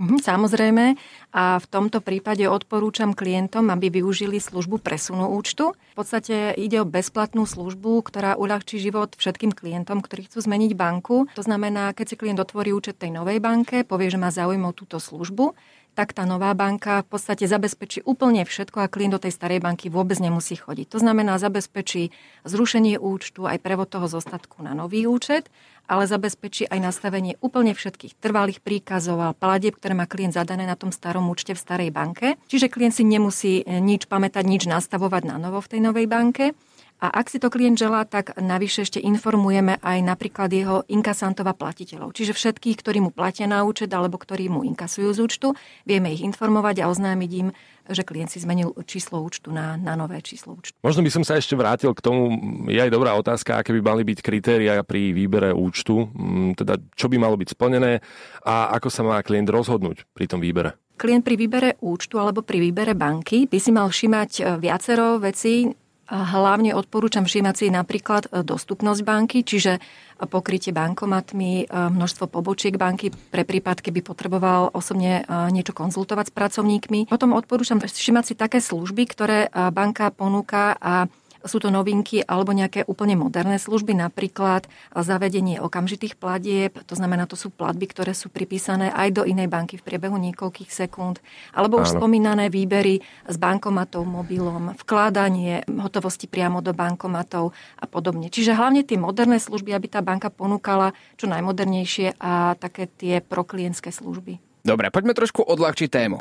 Mhm, 0.00 0.24
samozrejme. 0.24 0.96
A 1.36 1.60
v 1.60 1.66
tomto 1.68 2.00
prípade 2.00 2.48
odporúčam 2.48 3.12
klientom, 3.12 3.68
aby 3.68 4.00
využili 4.00 4.40
službu 4.40 4.80
presunu 4.80 5.28
účtu. 5.36 5.76
V 5.92 5.96
podstate 6.00 6.56
ide 6.56 6.80
o 6.80 6.88
bezplatnú 6.88 7.44
službu, 7.44 8.00
ktorá 8.08 8.40
uľahčí 8.40 8.80
život 8.80 9.12
všetkým 9.20 9.52
klientom, 9.52 10.00
ktorí 10.00 10.24
chcú 10.32 10.40
zmeniť 10.40 10.72
banku. 10.72 11.28
To 11.36 11.44
znamená, 11.44 11.92
keď 11.92 12.06
si 12.08 12.16
klient 12.16 12.40
otvorí 12.40 12.72
účet 12.72 12.96
tej 12.96 13.12
novej 13.12 13.44
banke, 13.44 13.84
povie, 13.84 14.08
že 14.08 14.16
má 14.16 14.32
záujem 14.32 14.64
o 14.64 14.72
túto 14.72 14.96
službu, 14.96 15.52
tak 15.92 16.16
tá 16.16 16.24
nová 16.24 16.54
banka 16.56 17.02
v 17.04 17.08
podstate 17.18 17.44
zabezpečí 17.44 18.06
úplne 18.06 18.46
všetko 18.46 18.86
a 18.86 18.90
klient 18.90 19.18
do 19.18 19.22
tej 19.22 19.34
starej 19.34 19.60
banky 19.60 19.92
vôbec 19.92 20.16
nemusí 20.16 20.56
chodiť. 20.56 20.96
To 20.96 20.98
znamená, 21.02 21.36
zabezpečí 21.36 22.14
zrušenie 22.46 22.96
účtu 22.96 23.44
aj 23.44 23.60
prevod 23.60 23.90
toho 23.90 24.06
zostatku 24.06 24.62
na 24.62 24.72
nový 24.72 25.04
účet 25.04 25.50
ale 25.90 26.06
zabezpečí 26.06 26.70
aj 26.70 26.78
nastavenie 26.78 27.34
úplne 27.42 27.74
všetkých 27.74 28.14
trvalých 28.22 28.62
príkazov 28.62 29.18
a 29.18 29.34
platieb, 29.34 29.74
ktoré 29.74 29.98
má 29.98 30.06
klient 30.06 30.38
zadané 30.38 30.62
na 30.70 30.78
tom 30.78 30.94
starom 30.94 31.26
účte 31.26 31.58
v 31.58 31.58
starej 31.58 31.90
banke. 31.90 32.38
Čiže 32.46 32.70
klient 32.70 32.94
si 32.94 33.02
nemusí 33.02 33.66
nič 33.66 34.06
pamätať, 34.06 34.46
nič 34.46 34.70
nastavovať 34.70 35.26
na 35.26 35.42
novo 35.42 35.58
v 35.58 35.70
tej 35.74 35.80
novej 35.82 36.06
banke. 36.06 36.54
A 37.00 37.08
ak 37.08 37.32
si 37.32 37.40
to 37.40 37.48
klient 37.48 37.80
želá, 37.80 38.04
tak 38.04 38.36
navyše 38.36 38.84
ešte 38.84 39.00
informujeme 39.00 39.80
aj 39.80 39.98
napríklad 40.04 40.52
jeho 40.52 40.84
inkasantov 40.92 41.48
a 41.48 41.56
platiteľov. 41.56 42.12
Čiže 42.12 42.36
všetkých, 42.36 42.76
ktorí 42.76 43.00
mu 43.00 43.08
platia 43.08 43.48
na 43.48 43.64
účet 43.64 43.88
alebo 43.88 44.20
ktorí 44.20 44.52
mu 44.52 44.60
inkasujú 44.68 45.08
z 45.16 45.20
účtu, 45.24 45.48
vieme 45.88 46.12
ich 46.12 46.20
informovať 46.20 46.84
a 46.84 46.92
oznámiť 46.92 47.30
im, 47.40 47.48
že 47.88 48.04
klient 48.04 48.28
si 48.28 48.44
zmenil 48.44 48.76
číslo 48.84 49.24
účtu 49.24 49.48
na, 49.48 49.80
na 49.80 49.96
nové 49.96 50.20
číslo 50.20 50.60
účtu. 50.60 50.76
Možno 50.84 51.00
by 51.00 51.10
som 51.10 51.24
sa 51.24 51.40
ešte 51.40 51.56
vrátil 51.56 51.96
k 51.96 52.04
tomu, 52.04 52.36
je 52.68 52.76
aj 52.76 52.92
dobrá 52.92 53.16
otázka, 53.16 53.56
aké 53.56 53.72
by 53.74 53.80
mali 53.80 54.02
byť 54.04 54.18
kritéria 54.20 54.84
pri 54.84 55.16
výbere 55.16 55.56
účtu, 55.56 56.04
mm, 56.12 56.60
teda 56.60 56.76
čo 56.94 57.08
by 57.08 57.16
malo 57.16 57.40
byť 57.40 57.48
splnené 57.56 58.04
a 58.44 58.76
ako 58.76 58.88
sa 58.92 59.02
má 59.02 59.16
klient 59.24 59.48
rozhodnúť 59.48 60.04
pri 60.12 60.28
tom 60.28 60.44
výbere. 60.44 60.76
Klient 61.00 61.24
pri 61.24 61.40
výbere 61.40 61.80
účtu 61.80 62.20
alebo 62.20 62.44
pri 62.44 62.60
výbere 62.60 62.92
banky 62.92 63.48
by 63.48 63.56
si 63.56 63.72
mal 63.72 63.88
všimať 63.88 64.30
e, 64.36 64.42
viacero 64.60 65.16
vecí, 65.16 65.72
Hlavne 66.10 66.74
odporúčam 66.74 67.22
všímať 67.22 67.54
si 67.54 67.66
napríklad 67.70 68.26
e, 68.26 68.42
dostupnosť 68.42 69.00
banky, 69.06 69.46
čiže 69.46 69.78
pokrytie 70.26 70.74
bankomatmi, 70.74 71.52
e, 71.62 71.64
množstvo 71.70 72.26
pobočiek 72.26 72.74
banky 72.74 73.14
pre 73.14 73.46
prípad, 73.46 73.78
keby 73.78 74.02
potreboval 74.02 74.74
osobne 74.74 75.22
e, 75.22 75.32
niečo 75.54 75.70
konzultovať 75.70 76.34
s 76.34 76.34
pracovníkmi. 76.34 77.00
Potom 77.06 77.30
odporúčam 77.30 77.78
všímať 77.78 78.24
si 78.26 78.34
také 78.34 78.58
služby, 78.58 79.06
ktoré 79.06 79.38
banka 79.70 80.10
ponúka 80.10 80.74
a 80.82 81.06
sú 81.44 81.62
to 81.62 81.72
novinky 81.72 82.20
alebo 82.24 82.52
nejaké 82.52 82.84
úplne 82.84 83.16
moderné 83.16 83.56
služby, 83.56 83.96
napríklad 83.96 84.68
zavedenie 84.92 85.60
okamžitých 85.60 86.16
platieb, 86.16 86.76
to 86.84 86.94
znamená, 86.96 87.24
to 87.24 87.36
sú 87.36 87.48
platby, 87.52 87.88
ktoré 87.88 88.12
sú 88.12 88.28
pripísané 88.28 88.92
aj 88.92 89.08
do 89.20 89.22
inej 89.24 89.48
banky 89.48 89.80
v 89.80 89.86
priebehu 89.86 90.16
niekoľkých 90.20 90.70
sekúnd, 90.72 91.22
alebo 91.54 91.80
už 91.80 91.96
Áno. 91.96 92.04
spomínané 92.04 92.52
výbery 92.52 93.00
s 93.28 93.36
bankomatov, 93.40 94.04
mobilom, 94.04 94.76
vkládanie 94.76 95.64
hotovosti 95.68 96.28
priamo 96.28 96.60
do 96.60 96.76
bankomatov 96.76 97.52
a 97.78 97.86
podobne. 97.88 98.28
Čiže 98.28 98.56
hlavne 98.56 98.84
tie 98.84 99.00
moderné 99.00 99.40
služby, 99.40 99.72
aby 99.72 99.86
tá 99.88 100.00
banka 100.04 100.28
ponúkala 100.28 100.92
čo 101.16 101.28
najmodernejšie 101.28 102.20
a 102.20 102.56
také 102.58 102.88
tie 102.88 103.20
proklientské 103.24 103.92
služby. 103.92 104.40
Dobre, 104.60 104.92
poďme 104.92 105.16
trošku 105.16 105.40
odľahčiť 105.40 105.88
tému. 105.88 106.16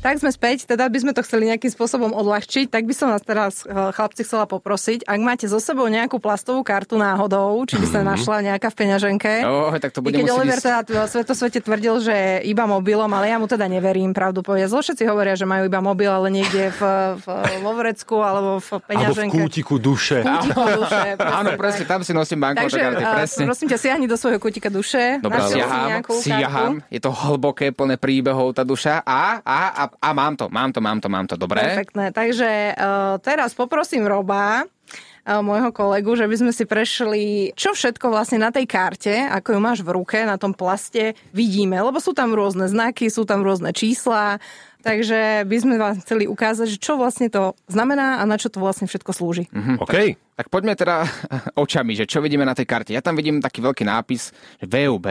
Tak 0.00 0.16
sme 0.16 0.32
späť, 0.32 0.64
teda 0.64 0.88
by 0.88 0.96
sme 0.96 1.12
to 1.12 1.20
chceli 1.20 1.44
nejakým 1.52 1.68
spôsobom 1.68 2.16
odľahčiť, 2.16 2.72
tak 2.72 2.88
by 2.88 2.94
som 2.96 3.12
vás 3.12 3.20
teraz, 3.20 3.68
eh, 3.68 3.92
chlapci, 3.92 4.24
chcela 4.24 4.48
poprosiť, 4.48 5.04
ak 5.04 5.20
máte 5.20 5.44
so 5.44 5.60
sebou 5.60 5.84
nejakú 5.92 6.16
plastovú 6.16 6.64
kartu 6.64 6.96
náhodou, 6.96 7.60
či 7.68 7.76
by 7.76 7.84
sa 7.84 8.00
našla 8.00 8.40
nejaká 8.40 8.72
v 8.72 8.76
peňaženke. 8.80 9.44
Oh, 9.44 9.68
tak 9.76 9.92
to 9.92 10.00
I 10.00 10.04
bude 10.08 10.16
keď 10.16 10.24
musieť 10.24 10.36
Oliver 10.40 10.56
ísť... 10.56 10.64
teda 10.64 10.80
v 10.80 11.10
svetosvete 11.12 11.58
tvrdil, 11.60 11.94
že 12.00 12.16
iba 12.48 12.64
mobilom, 12.64 13.12
ale 13.12 13.28
ja 13.28 13.36
mu 13.36 13.44
teda 13.44 13.68
neverím, 13.68 14.16
pravdu 14.16 14.40
povedať. 14.40 14.72
Všetci 14.72 15.04
hovoria, 15.04 15.36
že 15.36 15.44
majú 15.44 15.68
iba 15.68 15.84
mobil, 15.84 16.08
ale 16.08 16.32
niekde 16.32 16.72
v, 16.72 16.80
v, 17.20 17.26
vo 17.60 17.72
vrecku 17.76 18.24
alebo 18.24 18.56
v 18.56 18.68
Alebo 18.72 18.80
v 18.80 18.88
peňaženke. 18.88 19.36
kútiku 19.36 19.76
duše. 19.76 20.24
Kútiku 20.24 20.64
duše. 20.80 21.08
Áno, 21.44 21.52
presne, 21.60 21.84
tam 21.84 22.00
si 22.00 22.16
nosím 22.16 22.40
bankovú 22.40 22.72
Takže 22.72 22.78
karty, 22.80 23.04
a, 23.04 23.10
presne. 23.20 23.44
prosím 23.44 23.66
ťa, 23.68 23.76
siahni 23.76 24.06
do 24.08 24.16
svojho 24.16 24.40
kútika 24.40 24.72
duše. 24.72 25.20
Dobre, 25.20 25.44
siaham, 25.44 26.00
siaham, 26.08 26.72
je 26.88 27.00
to 27.04 27.12
hlboké, 27.12 27.68
plné 27.76 28.00
príbehov 28.00 28.56
tá 28.56 28.64
duša 28.64 29.04
a, 29.04 29.44
a, 29.44 29.60
a, 29.76 29.84
a 29.98 30.08
mám 30.14 30.38
to, 30.38 30.46
mám 30.52 30.70
to, 30.70 30.78
mám 30.78 30.98
to, 31.02 31.08
mám 31.10 31.26
to, 31.26 31.34
dobre? 31.34 31.58
Perfektné. 31.58 32.14
Takže 32.14 32.76
uh, 32.76 33.18
teraz 33.18 33.52
poprosím 33.52 34.06
Roba, 34.06 34.62
uh, 34.64 35.42
môjho 35.42 35.74
kolegu, 35.74 36.14
že 36.14 36.30
by 36.30 36.36
sme 36.38 36.52
si 36.54 36.64
prešli, 36.64 37.52
čo 37.58 37.74
všetko 37.74 38.08
vlastne 38.08 38.40
na 38.40 38.54
tej 38.54 38.64
karte, 38.70 39.14
ako 39.28 39.56
ju 39.56 39.60
máš 39.60 39.80
v 39.82 39.94
ruke, 39.94 40.18
na 40.22 40.40
tom 40.40 40.54
plaste, 40.56 41.18
vidíme. 41.34 41.76
Lebo 41.78 41.98
sú 41.98 42.14
tam 42.14 42.32
rôzne 42.32 42.70
znaky, 42.70 43.10
sú 43.10 43.26
tam 43.26 43.42
rôzne 43.42 43.74
čísla, 43.74 44.38
takže 44.80 45.44
by 45.44 45.56
sme 45.60 45.74
vám 45.76 46.00
chceli 46.00 46.24
ukázať, 46.24 46.66
že 46.76 46.78
čo 46.80 46.96
vlastne 46.96 47.28
to 47.28 47.52
znamená 47.68 48.20
a 48.20 48.24
na 48.24 48.40
čo 48.40 48.48
to 48.48 48.60
vlastne 48.60 48.88
všetko 48.88 49.10
slúži. 49.12 49.44
Mhm. 49.52 49.84
OK. 49.84 50.16
Tak 50.40 50.48
poďme 50.48 50.72
teda 50.72 51.04
očami, 51.64 51.92
že 51.92 52.08
čo 52.08 52.24
vidíme 52.24 52.48
na 52.48 52.56
tej 52.56 52.64
karte. 52.64 52.96
Ja 52.96 53.04
tam 53.04 53.16
vidím 53.16 53.44
taký 53.44 53.60
veľký 53.60 53.84
nápis, 53.84 54.32
že 54.56 54.66
VUB, 54.66 55.06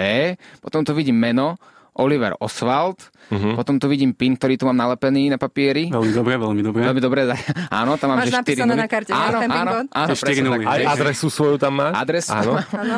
potom 0.62 0.82
tu 0.82 0.98
vidím 0.98 1.22
meno, 1.22 1.62
Oliver 1.98 2.38
Oswald, 2.40 3.00
uh-huh. 3.30 3.58
potom 3.58 3.82
tu 3.82 3.90
vidím 3.90 4.14
pin, 4.14 4.38
ktorý 4.38 4.56
tu 4.56 4.66
mám 4.70 4.78
nalepený 4.78 5.34
na 5.34 5.38
papieri. 5.42 5.90
Veľmi 5.90 6.14
dobre, 6.14 6.34
veľmi 6.38 6.62
dobre. 6.62 6.82
Veľmi 6.86 7.02
dobre, 7.02 7.20
áno, 7.70 7.98
tam 7.98 8.14
mám 8.14 8.24
Máš 8.24 8.30
že 8.30 8.36
4 8.36 8.40
napísané 8.40 8.72
nuly. 8.72 8.82
na 8.82 8.88
karte, 8.88 9.12
áno, 9.12 9.38
Ten 9.40 9.50
áno, 9.50 9.72
áno, 9.90 10.14
presne 10.16 10.44
nuly. 10.46 10.64
Aj 10.64 10.82
adresu 10.96 11.28
svoju 11.28 11.56
tam 11.60 11.74
máš? 11.76 11.94
Adresu. 11.98 12.32
Áno. 12.36 12.54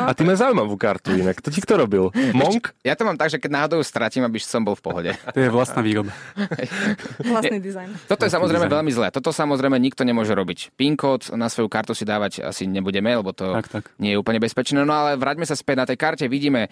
A 0.06 0.10
ty 0.12 0.22
máš 0.22 0.38
zaujímavú 0.44 0.74
kartu 0.76 1.14
inak. 1.14 1.40
To 1.40 1.48
ti 1.50 1.58
kto 1.62 1.80
robil? 1.80 2.12
Monk? 2.36 2.74
Ja 2.82 2.94
to 2.94 3.06
mám 3.06 3.16
tak, 3.16 3.32
že 3.32 3.38
keď 3.38 3.50
náhodou 3.50 3.80
ju 3.80 3.86
stratím, 3.86 4.22
aby 4.26 4.38
som 4.42 4.62
bol 4.62 4.74
v 4.74 4.82
pohode. 4.82 5.10
To 5.32 5.38
je 5.38 5.48
vlastná 5.48 5.80
výroba. 5.80 6.12
Vlastný 7.22 7.58
dizajn. 7.62 7.88
Toto 8.08 8.22
je 8.26 8.30
samozrejme 8.32 8.66
dizajn. 8.66 8.78
veľmi 8.78 8.92
zlé. 8.92 9.08
Toto 9.14 9.30
samozrejme 9.30 9.76
nikto 9.78 10.02
nemôže 10.02 10.32
robiť. 10.34 10.74
PIN 10.76 10.94
kód 10.98 11.32
na 11.34 11.48
svoju 11.48 11.68
kartu 11.70 11.92
si 11.94 12.02
dávať 12.04 12.42
asi 12.44 12.66
nebudeme, 12.66 13.12
lebo 13.14 13.30
to 13.32 13.54
Tak, 13.54 13.66
tak. 13.68 13.84
nie 13.98 14.14
je 14.14 14.18
úplne 14.18 14.38
bezpečné. 14.42 14.82
No 14.82 14.92
ale 14.92 15.16
vráťme 15.16 15.46
sa 15.46 15.54
späť 15.54 15.76
na 15.78 15.86
tej 15.86 15.98
karte. 15.98 16.24
Vidíme 16.26 16.66
e, 16.66 16.70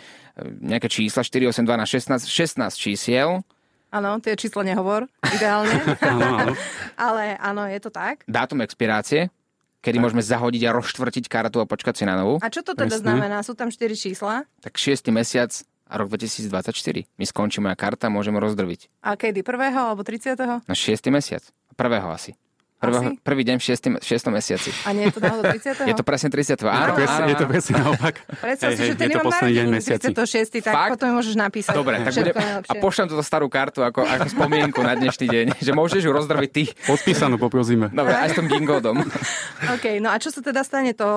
nejaké 0.61 0.91
čísla 0.91 1.23
4, 1.23 1.51
8, 1.53 1.63
12, 1.63 1.87
16, 1.87 2.10
16 2.19 2.75
čísiel. 2.75 3.45
Áno, 3.91 4.23
tie 4.23 4.39
čísla 4.39 4.63
nehovor, 4.63 5.11
ideálne. 5.35 5.75
Áno, 6.11 6.27
áno. 6.47 6.55
Ale 6.95 7.35
áno, 7.43 7.67
je 7.67 7.79
to 7.83 7.91
tak. 7.91 8.23
Dátum 8.31 8.63
expirácie, 8.63 9.35
kedy 9.83 9.99
môžeme 9.99 10.23
zahodiť 10.23 10.63
a 10.67 10.75
rozštvrtiť 10.79 11.27
kartu 11.27 11.59
a 11.59 11.67
počkať 11.67 11.95
si 11.99 12.05
na 12.07 12.15
novú. 12.15 12.39
A 12.39 12.47
čo 12.55 12.63
to 12.63 12.79
teda 12.79 12.87
Presne. 12.87 13.03
znamená? 13.03 13.43
Sú 13.43 13.59
tam 13.59 13.67
4 13.67 13.91
čísla. 13.99 14.47
Tak 14.63 14.79
6. 14.79 15.11
mesiac 15.11 15.51
a 15.91 15.99
rok 15.99 16.07
2024. 16.07 17.11
Mi 17.19 17.25
skončí 17.27 17.59
moja 17.59 17.75
karta, 17.75 18.07
môžeme 18.07 18.39
rozdrviť. 18.39 18.87
A 19.03 19.19
kedy? 19.19 19.43
Prvého 19.43 19.91
alebo 19.91 20.07
30. 20.07 20.39
Na 20.71 20.75
6. 20.79 21.11
mesiac. 21.11 21.43
Prvého 21.75 22.07
asi. 22.15 22.39
Asi? 22.81 23.21
prvý 23.21 23.43
deň 23.45 23.57
v 23.61 23.65
6. 24.01 24.01
6. 24.01 24.33
mesiaci. 24.33 24.71
A 24.89 24.97
nie 24.97 25.05
je 25.09 25.13
to 25.13 25.21
náhodou 25.21 25.45
30. 25.53 25.85
Je 25.85 25.95
to 25.95 26.05
presne 26.05 26.29
30. 26.33 26.65
Áno, 26.65 26.93
Presne, 26.97 27.21
áno, 27.21 27.29
je 27.29 27.37
to 27.37 27.47
presne 27.47 27.73
naopak. 27.77 28.15
Predstav 28.41 28.69
si, 28.73 28.81
že 28.81 28.93
je 28.93 28.97
to 28.97 29.05
nemám 29.05 29.25
posledný 29.29 29.53
deň 29.53 29.67
narodeniny 29.69 29.77
mesiaci. 29.77 30.07
36. 30.17 30.65
tak 30.65 30.73
Fakt? 30.73 30.91
potom 30.97 31.07
môžeš 31.21 31.35
napísať. 31.37 31.75
Dobre, 31.77 31.95
tak 32.01 32.13
bude, 32.17 32.33
a 32.65 32.73
pošlem 32.81 33.07
túto 33.13 33.21
starú 33.21 33.47
kartu 33.53 33.85
ako, 33.85 34.01
ako 34.01 34.27
spomienku 34.33 34.81
na 34.81 34.97
dnešný 34.97 35.27
deň, 35.29 35.47
že 35.67 35.73
môžeš 35.77 36.03
ju 36.03 36.11
rozdrviť 36.11 36.51
ty. 36.51 36.63
Podpísanú 36.89 37.37
poprosíme. 37.37 37.93
Dobre, 37.93 38.17
aj 38.17 38.33
s 38.33 38.37
tom 38.41 38.49
gingodom. 38.49 38.97
OK, 39.77 40.01
no 40.01 40.09
a 40.09 40.17
čo 40.17 40.33
sa 40.33 40.41
teda 40.41 40.65
stane 40.65 40.97
to 40.97 41.09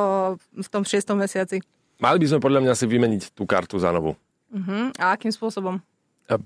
v 0.51 0.67
tom 0.67 0.83
6. 0.83 0.99
mesiaci? 1.15 1.63
Mali 2.03 2.17
by 2.19 2.27
sme 2.27 2.39
podľa 2.43 2.59
mňa 2.67 2.73
si 2.75 2.85
vymeniť 2.89 3.31
tú 3.31 3.47
kartu 3.47 3.79
za 3.79 3.93
novú. 3.95 4.19
Uh-huh. 4.53 4.91
A 4.99 5.15
akým 5.15 5.31
spôsobom? 5.31 5.79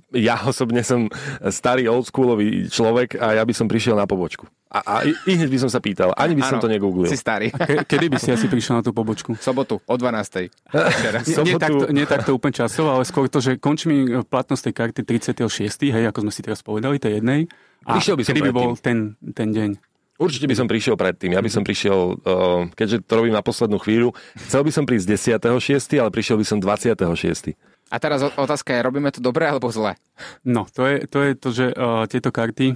Ja 0.10 0.42
osobne 0.42 0.82
som 0.82 1.06
starý 1.48 1.86
oldschoolový 1.86 2.66
človek 2.68 3.16
a 3.16 3.38
ja 3.38 3.44
by 3.46 3.54
som 3.54 3.70
prišiel 3.70 3.94
na 3.94 4.10
pobočku. 4.10 4.50
A, 4.68 4.84
a 4.84 4.94
i 5.06 5.32
hneď 5.32 5.48
by 5.48 5.60
som 5.64 5.72
sa 5.72 5.80
pýtal. 5.80 6.12
Ani 6.12 6.36
by 6.36 6.44
som 6.44 6.60
Áno, 6.60 6.64
to 6.66 6.70
negooglil. 6.70 7.08
Si 7.08 7.16
starý. 7.16 7.54
Ke- 7.54 7.88
Kedy 7.88 8.12
by 8.12 8.18
si 8.20 8.34
asi 8.34 8.52
prišiel 8.52 8.82
na 8.82 8.84
tú 8.84 8.92
pobočku? 8.92 9.38
V 9.38 9.40
sobotu 9.40 9.80
o 9.80 9.96
12. 9.96 10.52
Včera. 10.68 11.24
Nie, 11.24 11.24
nie, 11.24 11.36
Sobotu- 11.40 11.62
takto, 11.62 11.84
nie 11.94 12.04
takto 12.04 12.32
úplne 12.36 12.52
časovo, 12.58 12.92
ale 12.92 13.08
skôr 13.08 13.32
to, 13.32 13.40
že 13.40 13.56
končí 13.56 13.88
mi 13.88 13.98
platnosť 14.20 14.62
tej 14.68 14.74
karty 14.76 15.02
36. 15.40 15.48
Hej, 15.88 16.04
ako 16.12 16.20
sme 16.28 16.32
si 16.36 16.42
teraz 16.44 16.60
povedali, 16.60 17.00
tej 17.00 17.24
jednej. 17.24 17.48
A 17.88 17.96
Prišiel 17.96 18.20
by 18.20 18.24
som 18.26 18.30
kedy 18.34 18.42
by 18.44 18.52
bol 18.52 18.76
ten, 18.76 19.16
ten 19.32 19.56
deň? 19.56 19.70
Určite 20.18 20.50
by 20.50 20.56
som 20.58 20.66
prišiel 20.68 20.98
predtým. 20.98 21.38
Ja 21.38 21.46
by 21.46 21.52
som 21.54 21.62
prišiel, 21.62 22.18
uh, 22.18 22.66
keďže 22.74 23.06
to 23.06 23.14
robím 23.14 23.38
na 23.38 23.46
poslednú 23.46 23.78
chvíľu, 23.78 24.18
chcel 24.50 24.66
by 24.66 24.72
som 24.74 24.84
prísť 24.84 25.38
10.6., 25.38 26.02
ale 26.02 26.10
prišiel 26.10 26.42
by 26.42 26.46
som 26.46 26.58
26. 26.58 27.54
A 27.88 27.96
teraz 28.04 28.20
otázka 28.20 28.76
je, 28.76 28.84
robíme 28.84 29.10
to 29.16 29.24
dobre 29.24 29.48
alebo 29.48 29.72
zle? 29.72 29.96
No, 30.44 30.68
to 30.68 30.84
je 30.88 31.08
to, 31.08 31.18
je 31.24 31.34
to 31.40 31.50
že 31.56 31.66
uh, 31.72 32.04
tieto 32.12 32.36
karty, 32.36 32.76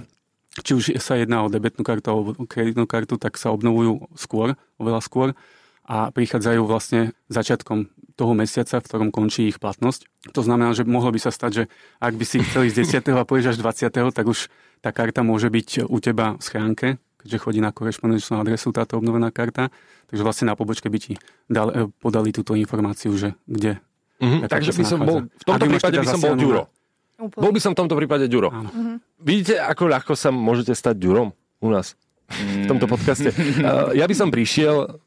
či 0.60 0.72
už 0.72 0.96
sa 1.00 1.16
jedná 1.16 1.44
o 1.44 1.52
debetnú 1.52 1.84
kartu 1.84 2.08
alebo 2.12 2.36
kreditnú 2.44 2.84
kartu, 2.84 3.20
tak 3.20 3.36
sa 3.36 3.52
obnovujú 3.52 4.08
skôr, 4.16 4.56
oveľa 4.80 5.00
skôr 5.04 5.28
a 5.88 6.14
prichádzajú 6.14 6.60
vlastne 6.64 7.12
začiatkom 7.28 7.90
toho 8.14 8.32
mesiaca, 8.36 8.78
v 8.78 8.86
ktorom 8.86 9.08
končí 9.10 9.48
ich 9.48 9.58
platnosť. 9.58 10.06
To 10.36 10.44
znamená, 10.44 10.76
že 10.76 10.86
mohlo 10.86 11.10
by 11.10 11.20
sa 11.20 11.32
stať, 11.32 11.50
že 11.52 11.64
ak 11.98 12.14
by 12.14 12.24
si 12.28 12.44
chceli 12.44 12.68
z 12.70 12.86
10. 13.02 13.16
a 13.16 13.26
pôjdeš 13.26 13.56
až 13.56 13.88
20. 13.90 14.14
tak 14.14 14.26
už 14.28 14.46
tá 14.84 14.94
karta 14.94 15.24
môže 15.26 15.48
byť 15.48 15.88
u 15.88 15.98
teba 15.98 16.36
v 16.38 16.42
schránke, 16.42 16.88
keďže 17.24 17.38
chodí 17.42 17.60
na 17.64 17.74
korešpondenčnú 17.74 18.38
adresu 18.38 18.70
táto 18.70 19.00
obnovená 19.00 19.32
karta. 19.34 19.72
Takže 20.12 20.22
vlastne 20.22 20.46
na 20.52 20.54
pobočke 20.54 20.92
by 20.92 20.98
ti 21.00 21.16
dal, 21.48 21.90
podali 21.98 22.30
túto 22.30 22.52
informáciu, 22.52 23.16
že 23.16 23.34
kde. 23.48 23.80
Mhm, 24.22 24.38
tá 24.46 24.56
takže 24.56 24.70
by 24.70 24.84
som 24.86 24.98
bol, 25.02 25.26
v 25.26 25.44
tomto 25.44 25.66
prípade 25.66 25.98
teda 25.98 26.06
by 26.06 26.08
som 26.14 26.20
bol 26.22 26.34
Ďuro. 26.38 26.62
Úplne. 27.18 27.42
Bol 27.42 27.52
by 27.54 27.60
som 27.62 27.70
v 27.74 27.78
tomto 27.82 27.94
prípade 27.98 28.24
Ďuro. 28.30 28.48
Áno. 28.54 28.70
Vidíte, 29.18 29.58
ako 29.58 29.90
ľahko 29.90 30.12
sa 30.14 30.30
môžete 30.30 30.74
stať 30.78 31.02
Ďurom 31.02 31.34
u 31.34 31.68
nás 31.70 31.98
v 32.32 32.66
tomto 32.70 32.86
podcaste. 32.88 33.30
Uh, 33.62 33.94
ja 33.94 34.08
by 34.08 34.14
som 34.16 34.32
prišiel 34.32 34.98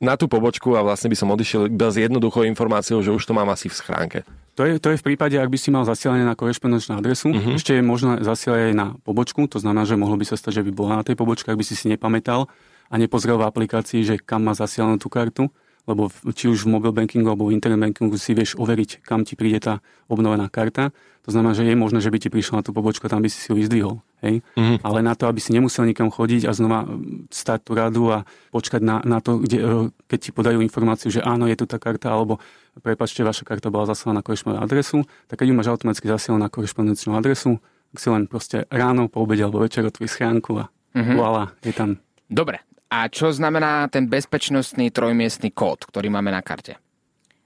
na 0.00 0.16
tú 0.16 0.26
pobočku 0.26 0.72
a 0.74 0.80
vlastne 0.80 1.12
by 1.12 1.16
som 1.18 1.28
odišiel 1.30 1.68
iba 1.68 1.92
s 1.92 2.00
jednoduchou 2.00 2.42
informáciou, 2.48 3.04
že 3.04 3.12
už 3.12 3.22
to 3.22 3.36
mám 3.36 3.46
asi 3.52 3.68
v 3.68 3.76
schránke. 3.76 4.18
To 4.56 4.64
je, 4.64 4.80
to 4.80 4.90
je 4.90 4.98
v 4.98 5.04
prípade, 5.12 5.36
ak 5.36 5.46
by 5.52 5.58
si 5.60 5.68
mal 5.68 5.84
zasielanie 5.84 6.24
na 6.24 6.34
korešpondenčnú 6.34 6.96
adresu. 6.96 7.30
Uh-huh. 7.30 7.54
Ešte 7.54 7.76
je 7.76 7.84
možné 7.84 8.24
zasielať 8.24 8.72
aj 8.72 8.74
na 8.74 8.86
pobočku, 9.04 9.46
to 9.46 9.60
znamená, 9.60 9.84
že 9.84 10.00
mohlo 10.00 10.16
by 10.16 10.26
sa 10.26 10.40
stať, 10.40 10.60
že 10.60 10.66
by 10.66 10.72
bola 10.72 10.92
na 11.00 11.04
tej 11.04 11.14
pobočke, 11.14 11.52
ak 11.52 11.60
by 11.60 11.64
si 11.64 11.76
si 11.76 11.86
nepamätal 11.92 12.48
a 12.90 12.94
nepozrel 12.98 13.38
v 13.38 13.46
aplikácii, 13.46 14.02
že 14.02 14.14
kam 14.18 14.48
má 14.48 14.56
zasielanú 14.56 14.96
tú 14.98 15.12
kartu, 15.12 15.52
lebo 15.90 16.06
či 16.30 16.46
už 16.46 16.64
v 16.64 16.78
mobile 16.78 16.94
bankingu 16.94 17.26
alebo 17.26 17.50
v 17.50 17.58
internet 17.58 17.82
bankingu 17.82 18.14
si 18.14 18.30
vieš 18.30 18.54
overiť, 18.54 19.02
kam 19.02 19.26
ti 19.26 19.34
príde 19.34 19.58
tá 19.58 19.74
obnovená 20.06 20.46
karta. 20.46 20.94
To 21.26 21.34
znamená, 21.34 21.52
že 21.52 21.68
je 21.68 21.76
možné, 21.76 22.00
že 22.00 22.08
by 22.08 22.16
ti 22.16 22.32
prišla 22.32 22.62
na 22.62 22.64
tú 22.64 22.72
pobočku 22.72 23.04
tam 23.04 23.20
by 23.20 23.28
si 23.28 23.42
si 23.42 23.52
ju 23.52 23.58
vyzdvihol. 23.58 24.00
Hej? 24.24 24.40
Mhm. 24.56 24.86
Ale 24.86 25.04
na 25.04 25.12
to, 25.18 25.28
aby 25.28 25.36
si 25.42 25.52
nemusel 25.52 25.84
nikam 25.84 26.08
chodiť 26.08 26.48
a 26.48 26.52
znova 26.56 26.88
stať 27.28 27.58
tú 27.66 27.72
radu 27.76 28.08
a 28.08 28.24
počkať 28.54 28.80
na, 28.80 29.04
na 29.04 29.18
to, 29.20 29.36
kde, 29.42 29.58
e, 29.60 29.68
keď 30.08 30.18
ti 30.18 30.30
podajú 30.32 30.64
informáciu, 30.64 31.12
že 31.12 31.20
áno, 31.20 31.44
je 31.50 31.60
tu 31.60 31.68
tá 31.68 31.76
karta, 31.76 32.08
alebo 32.14 32.40
prepačte, 32.80 33.20
vaša 33.20 33.44
karta 33.44 33.68
bola 33.68 33.84
zaslaná 33.84 34.20
na 34.20 34.24
korešpondenčnú 34.24 34.64
adresu, 34.64 34.98
tak 35.28 35.44
keď 35.44 35.52
ju 35.52 35.54
máš 35.58 35.68
automaticky 35.68 36.08
zasielanú 36.08 36.40
na 36.40 36.48
korešpondenčnú 36.48 37.12
adresu, 37.12 37.60
tak 37.92 37.98
si 38.00 38.08
len 38.08 38.24
proste 38.30 38.64
ráno, 38.72 39.10
po 39.10 39.20
obede 39.26 39.44
alebo 39.44 39.60
večer 39.60 39.84
otvorí 39.84 40.08
schránku 40.08 40.56
a 40.56 40.72
Mhm. 40.94 41.14
voilà, 41.14 41.54
je 41.62 41.70
tam. 41.70 42.02
Dobre. 42.26 42.58
A 42.90 43.06
čo 43.06 43.30
znamená 43.30 43.86
ten 43.86 44.10
bezpečnostný 44.10 44.90
trojmiestný 44.90 45.54
kód, 45.54 45.86
ktorý 45.86 46.10
máme 46.10 46.34
na 46.34 46.42
karte? 46.42 46.74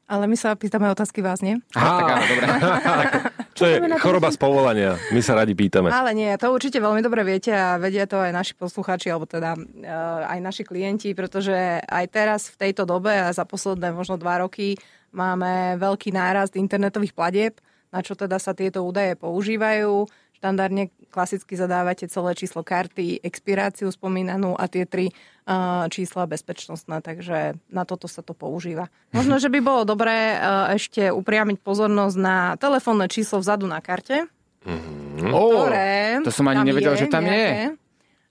Ale 0.05 0.29
my 0.29 0.37
sa 0.37 0.53
pýtame 0.53 0.85
otázky 0.93 1.25
vás, 1.25 1.41
nie? 1.41 1.57
Aha, 1.73 1.97
tak 1.97 2.09
áno, 2.13 2.25
dobre. 2.29 2.45
Čo 3.57 3.65
je 3.65 3.77
choroba 4.03 4.29
z 4.29 4.37
povolania. 4.37 5.01
My 5.15 5.25
sa 5.25 5.33
radi 5.33 5.57
pýtame. 5.57 5.89
Ale 5.89 6.13
nie, 6.13 6.29
to 6.37 6.53
určite 6.53 6.77
veľmi 6.77 7.01
dobre 7.01 7.25
viete 7.25 7.55
a 7.55 7.81
vedia 7.81 8.05
to 8.05 8.21
aj 8.21 8.35
naši 8.35 8.53
poslucháči, 8.53 9.09
alebo 9.09 9.25
teda 9.25 9.57
uh, 9.57 10.29
aj 10.29 10.39
naši 10.45 10.63
klienti, 10.67 11.17
pretože 11.17 11.55
aj 11.81 12.05
teraz 12.13 12.53
v 12.53 12.69
tejto 12.69 12.85
dobe 12.85 13.17
a 13.17 13.33
za 13.33 13.49
posledné 13.49 13.97
možno 13.97 14.21
dva 14.21 14.45
roky 14.45 14.77
máme 15.15 15.81
veľký 15.81 16.13
nárast 16.13 16.53
internetových 16.59 17.17
platieb, 17.17 17.55
na 17.89 18.05
čo 18.05 18.13
teda 18.13 18.37
sa 18.37 18.53
tieto 18.53 18.85
údaje 18.85 19.17
používajú. 19.17 20.05
Štandardne 20.45 20.93
klasicky 21.09 21.57
zadávate 21.57 22.05
celé 22.05 22.37
číslo 22.37 22.61
karty, 22.61 23.25
expiráciu 23.25 23.89
spomínanú 23.89 24.53
a 24.53 24.69
tie 24.69 24.85
tri 24.85 25.09
uh, 25.09 25.89
čísla 25.89 26.29
bezpečnostné, 26.29 27.01
takže 27.01 27.57
na 27.73 27.89
toto 27.89 28.05
sa 28.05 28.21
to 28.21 28.37
používa. 28.37 28.93
Možno, 29.17 29.41
že 29.41 29.49
by 29.49 29.65
bolo 29.65 29.89
dobré 29.89 30.37
uh, 30.37 30.77
ešte 30.77 31.09
upriamiť 31.09 31.65
pozornosť 31.65 32.17
na 32.21 32.61
telefónne 32.61 33.09
číslo 33.09 33.41
vzadu 33.41 33.65
na 33.65 33.81
karte, 33.81 34.29
mm-hmm. 34.69 35.33
ktoré... 35.33 36.21
To 36.29 36.35
som 36.35 36.45
ani 36.53 36.69
nevedel, 36.69 36.93
že 37.01 37.09
tam 37.09 37.25
nejaké. 37.25 37.41
je. 37.41 37.81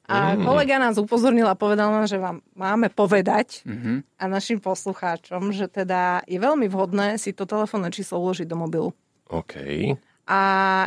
A 0.04 0.36
mm. 0.36 0.44
kolega 0.44 0.84
nás 0.84 1.00
upozornil 1.00 1.48
a 1.48 1.56
povedal 1.56 1.88
nám, 1.88 2.12
že 2.12 2.20
vám 2.20 2.44
máme 2.60 2.92
povedať 2.92 3.64
mm-hmm. 3.64 4.20
a 4.20 4.24
našim 4.28 4.60
poslucháčom, 4.60 5.56
že 5.56 5.72
teda 5.72 6.28
je 6.28 6.36
veľmi 6.44 6.68
vhodné 6.68 7.16
si 7.16 7.32
to 7.32 7.48
telefónne 7.48 7.88
číslo 7.88 8.20
uložiť 8.20 8.44
do 8.44 8.60
mobilu. 8.60 8.92
OK. 9.32 9.56
A 10.24 10.40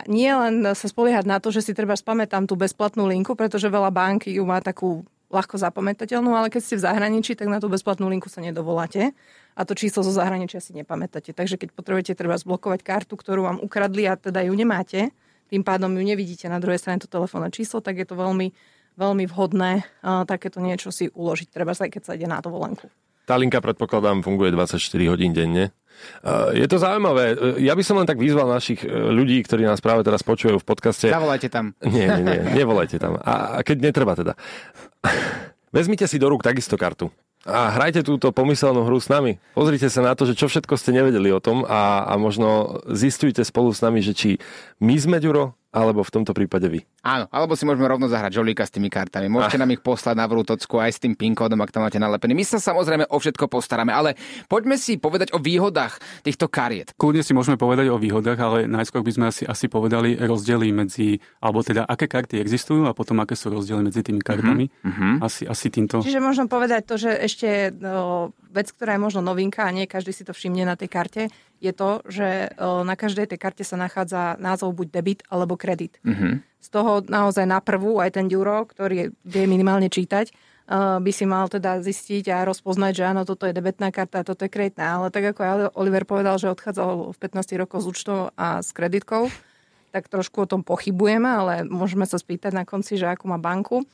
nie 0.08 0.32
len 0.32 0.64
sa 0.72 0.86
spoliehať 0.88 1.28
na 1.28 1.36
to, 1.36 1.52
že 1.52 1.60
si 1.60 1.72
treba 1.76 1.92
spamätám 1.92 2.48
tú 2.48 2.56
bezplatnú 2.56 3.04
linku, 3.04 3.36
pretože 3.36 3.68
veľa 3.68 3.92
banky 3.92 4.32
ju 4.32 4.44
má 4.48 4.64
takú 4.64 5.04
ľahko 5.28 5.58
zapamätateľnú, 5.58 6.32
ale 6.32 6.48
keď 6.48 6.62
ste 6.62 6.78
v 6.78 6.86
zahraničí, 6.86 7.36
tak 7.36 7.50
na 7.50 7.60
tú 7.60 7.66
bezplatnú 7.68 8.08
linku 8.08 8.30
sa 8.30 8.40
nedovoláte 8.40 9.12
a 9.58 9.60
to 9.66 9.76
číslo 9.76 10.06
zo 10.06 10.14
zahraničia 10.14 10.62
si 10.62 10.72
nepamätáte. 10.72 11.34
Takže 11.34 11.60
keď 11.60 11.74
potrebujete 11.74 12.12
treba 12.16 12.38
zblokovať 12.38 12.80
kartu, 12.80 13.18
ktorú 13.18 13.44
vám 13.44 13.58
ukradli 13.60 14.06
a 14.06 14.16
teda 14.16 14.46
ju 14.46 14.54
nemáte, 14.54 15.10
tým 15.52 15.62
pádom 15.66 15.92
ju 15.92 16.02
nevidíte 16.02 16.46
na 16.48 16.62
druhej 16.62 16.78
strane 16.80 17.02
to 17.02 17.10
telefónne 17.10 17.50
číslo, 17.50 17.82
tak 17.82 17.98
je 18.00 18.06
to 18.06 18.16
veľmi 18.16 18.54
veľmi 18.96 19.28
vhodné 19.28 19.84
uh, 19.84 20.24
takéto 20.24 20.58
niečo 20.58 20.88
si 20.88 21.12
uložiť, 21.12 21.52
treba 21.52 21.76
aj 21.76 21.92
keď 21.92 22.02
sa 22.02 22.16
ide 22.16 22.24
na 22.24 22.40
dovolenku. 22.40 22.88
Tá 23.26 23.34
linka, 23.34 23.58
predpokladám, 23.58 24.22
funguje 24.22 24.54
24 24.54 24.78
hodín 25.10 25.34
denne. 25.34 25.74
Uh, 26.22 26.54
je 26.54 26.62
to 26.70 26.78
zaujímavé. 26.78 27.58
Ja 27.58 27.74
by 27.74 27.82
som 27.82 27.98
len 27.98 28.06
tak 28.06 28.22
vyzval 28.22 28.46
našich 28.46 28.86
ľudí, 28.86 29.42
ktorí 29.42 29.66
nás 29.66 29.82
práve 29.82 30.06
teraz 30.06 30.22
počujú 30.22 30.62
v 30.62 30.66
podcaste. 30.66 31.10
Zavolajte 31.10 31.50
tam. 31.50 31.74
Nie, 31.82 32.06
nie, 32.06 32.22
nie, 32.22 32.38
nevolajte 32.62 33.02
tam. 33.02 33.18
A, 33.18 33.58
a 33.58 33.66
keď 33.66 33.90
netreba 33.90 34.14
teda. 34.14 34.38
Vezmite 35.74 36.06
si 36.06 36.22
do 36.22 36.30
rúk 36.30 36.46
takisto 36.46 36.78
kartu 36.78 37.10
a 37.46 37.70
hrajte 37.78 38.02
túto 38.02 38.34
pomyselnú 38.34 38.82
hru 38.82 38.98
s 38.98 39.06
nami. 39.06 39.38
Pozrite 39.54 39.86
sa 39.86 40.02
na 40.02 40.18
to, 40.18 40.26
že 40.26 40.34
čo 40.34 40.50
všetko 40.50 40.74
ste 40.74 40.90
nevedeli 40.90 41.30
o 41.30 41.38
tom 41.38 41.62
a, 41.62 42.02
a 42.02 42.18
možno 42.18 42.82
zistujte 42.90 43.46
spolu 43.46 43.70
s 43.70 43.80
nami, 43.80 44.02
že 44.02 44.12
či 44.18 44.30
my 44.82 44.98
sme 44.98 45.22
Ďuro, 45.22 45.54
alebo 45.76 46.00
v 46.00 46.08
tomto 46.08 46.32
prípade 46.32 46.72
vy. 46.72 46.80
Áno, 47.04 47.28
alebo 47.28 47.52
si 47.52 47.68
môžeme 47.68 47.84
rovno 47.84 48.08
zahrať 48.08 48.40
žolíka 48.40 48.64
s 48.64 48.72
tými 48.72 48.88
kartami. 48.88 49.28
Môžete 49.28 49.60
ah. 49.60 49.68
nám 49.68 49.76
ich 49.76 49.84
poslať 49.84 50.16
na 50.16 50.24
vrútocku 50.24 50.80
aj 50.80 50.96
s 50.96 50.98
tým 51.04 51.12
PIN 51.12 51.36
kódom, 51.36 51.60
ak 51.60 51.68
tam 51.68 51.84
máte 51.84 52.00
nalepený. 52.00 52.32
My 52.32 52.48
sa 52.48 52.56
samozrejme 52.56 53.12
o 53.12 53.16
všetko 53.20 53.52
postaráme, 53.52 53.92
ale 53.92 54.16
poďme 54.48 54.80
si 54.80 54.96
povedať 54.96 55.36
o 55.36 55.38
výhodách 55.38 56.00
týchto 56.24 56.48
kariet. 56.48 56.96
Kľudne 56.96 57.20
si 57.20 57.36
môžeme 57.36 57.60
povedať 57.60 57.92
o 57.92 58.00
výhodách, 58.00 58.38
ale 58.40 58.58
najskôr 58.64 59.04
by 59.04 59.12
sme 59.12 59.24
asi, 59.28 59.44
asi 59.44 59.68
povedali 59.68 60.16
rozdiely 60.16 60.72
medzi, 60.72 61.20
alebo 61.44 61.60
teda 61.60 61.84
aké 61.84 62.08
karty 62.08 62.40
existujú 62.40 62.88
a 62.88 62.96
potom 62.96 63.20
aké 63.20 63.36
sú 63.36 63.52
rozdiely 63.52 63.84
medzi 63.84 64.00
tými 64.00 64.24
kartami. 64.24 64.72
Uh-huh. 64.80 65.20
Asi, 65.20 65.44
asi 65.44 65.68
týmto. 65.68 66.00
Čiže 66.00 66.24
môžem 66.24 66.48
povedať 66.48 66.88
to, 66.88 66.96
že 66.96 67.12
ešte 67.12 67.76
no, 67.76 68.32
vec, 68.56 68.72
ktorá 68.72 68.96
je 68.96 69.04
možno 69.04 69.20
novinka 69.20 69.68
a 69.68 69.74
nie 69.76 69.84
každý 69.84 70.16
si 70.16 70.24
to 70.24 70.32
všimne 70.32 70.64
na 70.64 70.80
tej 70.80 70.88
karte, 70.88 71.22
je 71.60 71.72
to, 71.76 72.00
že 72.08 72.56
na 72.60 72.96
každej 72.96 73.28
tej 73.28 73.38
karte 73.38 73.64
sa 73.68 73.76
nachádza 73.76 74.40
názov 74.40 74.72
buď 74.72 74.88
debit 74.88 75.20
alebo 75.28 75.60
kredit. 75.60 76.00
Mm-hmm. 76.00 76.40
Z 76.64 76.68
toho 76.72 77.04
naozaj 77.04 77.44
na 77.44 77.60
prvú 77.60 78.00
aj 78.00 78.16
ten 78.16 78.26
Euro, 78.32 78.64
ktorý 78.64 79.12
vie 79.12 79.44
minimálne 79.44 79.92
čítať, 79.92 80.32
by 80.98 81.12
si 81.14 81.22
mal 81.30 81.46
teda 81.46 81.78
zistiť 81.78 82.26
a 82.34 82.42
rozpoznať, 82.42 82.92
že 82.98 83.04
áno, 83.06 83.22
toto 83.22 83.46
je 83.46 83.54
debetná 83.54 83.94
karta 83.94 84.26
toto 84.26 84.42
je 84.42 84.50
kreditná. 84.50 84.98
Ale 84.98 85.14
tak 85.14 85.30
ako 85.30 85.70
Oliver 85.78 86.02
povedal, 86.02 86.42
že 86.42 86.50
odchádzal 86.50 87.14
v 87.14 87.18
15 87.22 87.62
rokoch 87.62 87.84
s 87.84 87.90
účtou 87.92 88.34
a 88.34 88.66
s 88.66 88.74
kreditkou, 88.74 89.30
tak 89.94 90.10
trošku 90.12 90.44
o 90.44 90.50
tom 90.50 90.60
pochybujeme, 90.66 91.28
ale 91.28 91.54
môžeme 91.66 92.04
sa 92.04 92.20
spýtať 92.20 92.52
na 92.52 92.64
konci, 92.68 93.00
že 93.00 93.08
akú 93.10 93.26
má 93.26 93.40
banku. 93.40 93.86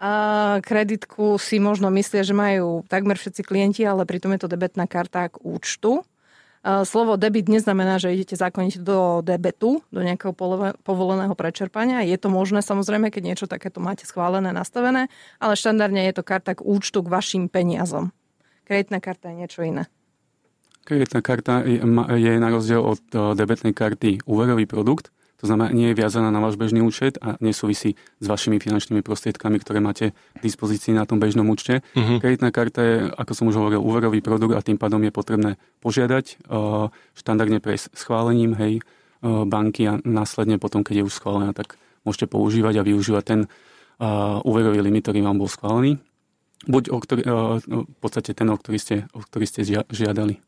A 0.00 0.58
kreditku 0.64 1.36
si 1.36 1.60
možno 1.62 1.92
myslia, 1.94 2.26
že 2.26 2.32
majú 2.32 2.82
takmer 2.88 3.20
všetci 3.20 3.42
klienti, 3.44 3.82
ale 3.84 4.08
pritom 4.08 4.32
je 4.34 4.44
to 4.44 4.52
debetná 4.52 4.84
karta 4.84 5.28
k 5.28 5.40
účtu. 5.44 6.04
Slovo 6.64 7.20
debit 7.20 7.44
neznamená, 7.52 8.00
že 8.00 8.16
idete 8.16 8.40
zákonite 8.40 8.80
do 8.80 9.20
debetu, 9.20 9.84
do 9.92 10.00
nejakého 10.00 10.32
povoleného 10.80 11.36
prečerpania. 11.36 12.08
Je 12.08 12.16
to 12.16 12.32
možné 12.32 12.64
samozrejme, 12.64 13.12
keď 13.12 13.22
niečo 13.22 13.44
takéto 13.44 13.84
máte 13.84 14.08
schválené, 14.08 14.48
nastavené, 14.48 15.12
ale 15.36 15.60
štandardne 15.60 16.08
je 16.08 16.16
to 16.16 16.24
karta 16.24 16.56
k 16.56 16.64
účtu 16.64 17.04
k 17.04 17.12
vašim 17.12 17.52
peniazom. 17.52 18.16
Kreditná 18.64 18.96
karta 19.04 19.28
je 19.28 19.44
niečo 19.44 19.60
iné. 19.60 19.92
Kreditná 20.88 21.20
karta 21.20 21.64
je 21.64 22.32
na 22.40 22.48
rozdiel 22.48 22.80
od 22.80 23.00
debetnej 23.12 23.76
karty 23.76 24.24
úverový 24.28 24.64
produkt, 24.64 25.12
to 25.44 25.52
znamená, 25.52 25.76
nie 25.76 25.92
je 25.92 26.00
viazaná 26.00 26.32
na 26.32 26.40
váš 26.40 26.56
bežný 26.56 26.80
účet 26.80 27.20
a 27.20 27.36
nesúvisí 27.44 28.00
s 28.00 28.24
vašimi 28.24 28.56
finančnými 28.56 29.04
prostriedkami, 29.04 29.60
ktoré 29.60 29.76
máte 29.84 30.16
k 30.16 30.40
dispozícii 30.40 30.96
na 30.96 31.04
tom 31.04 31.20
bežnom 31.20 31.44
účte. 31.52 31.84
Uh-huh. 31.92 32.16
Kreditná 32.16 32.48
karta 32.48 32.80
je, 32.80 33.12
ako 33.12 33.32
som 33.36 33.44
už 33.52 33.60
hovoril, 33.60 33.84
úverový 33.84 34.24
produkt 34.24 34.56
a 34.56 34.64
tým 34.64 34.80
pádom 34.80 35.04
je 35.04 35.12
potrebné 35.12 35.60
požiadať 35.84 36.48
uh, 36.48 36.88
štandardne 37.12 37.60
prejsť 37.60 37.92
schválením 37.92 38.56
hej, 38.56 38.80
uh, 38.80 39.44
banky 39.44 39.84
a 39.84 40.00
následne 40.00 40.56
potom, 40.56 40.80
keď 40.80 41.04
je 41.04 41.12
už 41.12 41.20
schválená, 41.20 41.52
tak 41.52 41.76
môžete 42.08 42.24
používať 42.24 42.80
a 42.80 42.86
využívať 42.88 43.24
ten 43.28 43.40
uh, 43.44 44.40
úverový 44.48 44.80
limit, 44.80 45.04
ktorý 45.04 45.28
vám 45.28 45.44
bol 45.44 45.52
schválený. 45.52 46.00
Buď 46.64 46.88
o 46.88 46.96
ktorý, 46.96 47.20
uh, 47.28 47.60
v 47.84 47.96
podstate 48.00 48.32
ten, 48.32 48.48
o 48.48 48.56
ktorý 48.56 48.80
ste, 48.80 48.96
o 49.12 49.20
ktorý 49.20 49.44
ste 49.44 49.84
žiadali 49.92 50.40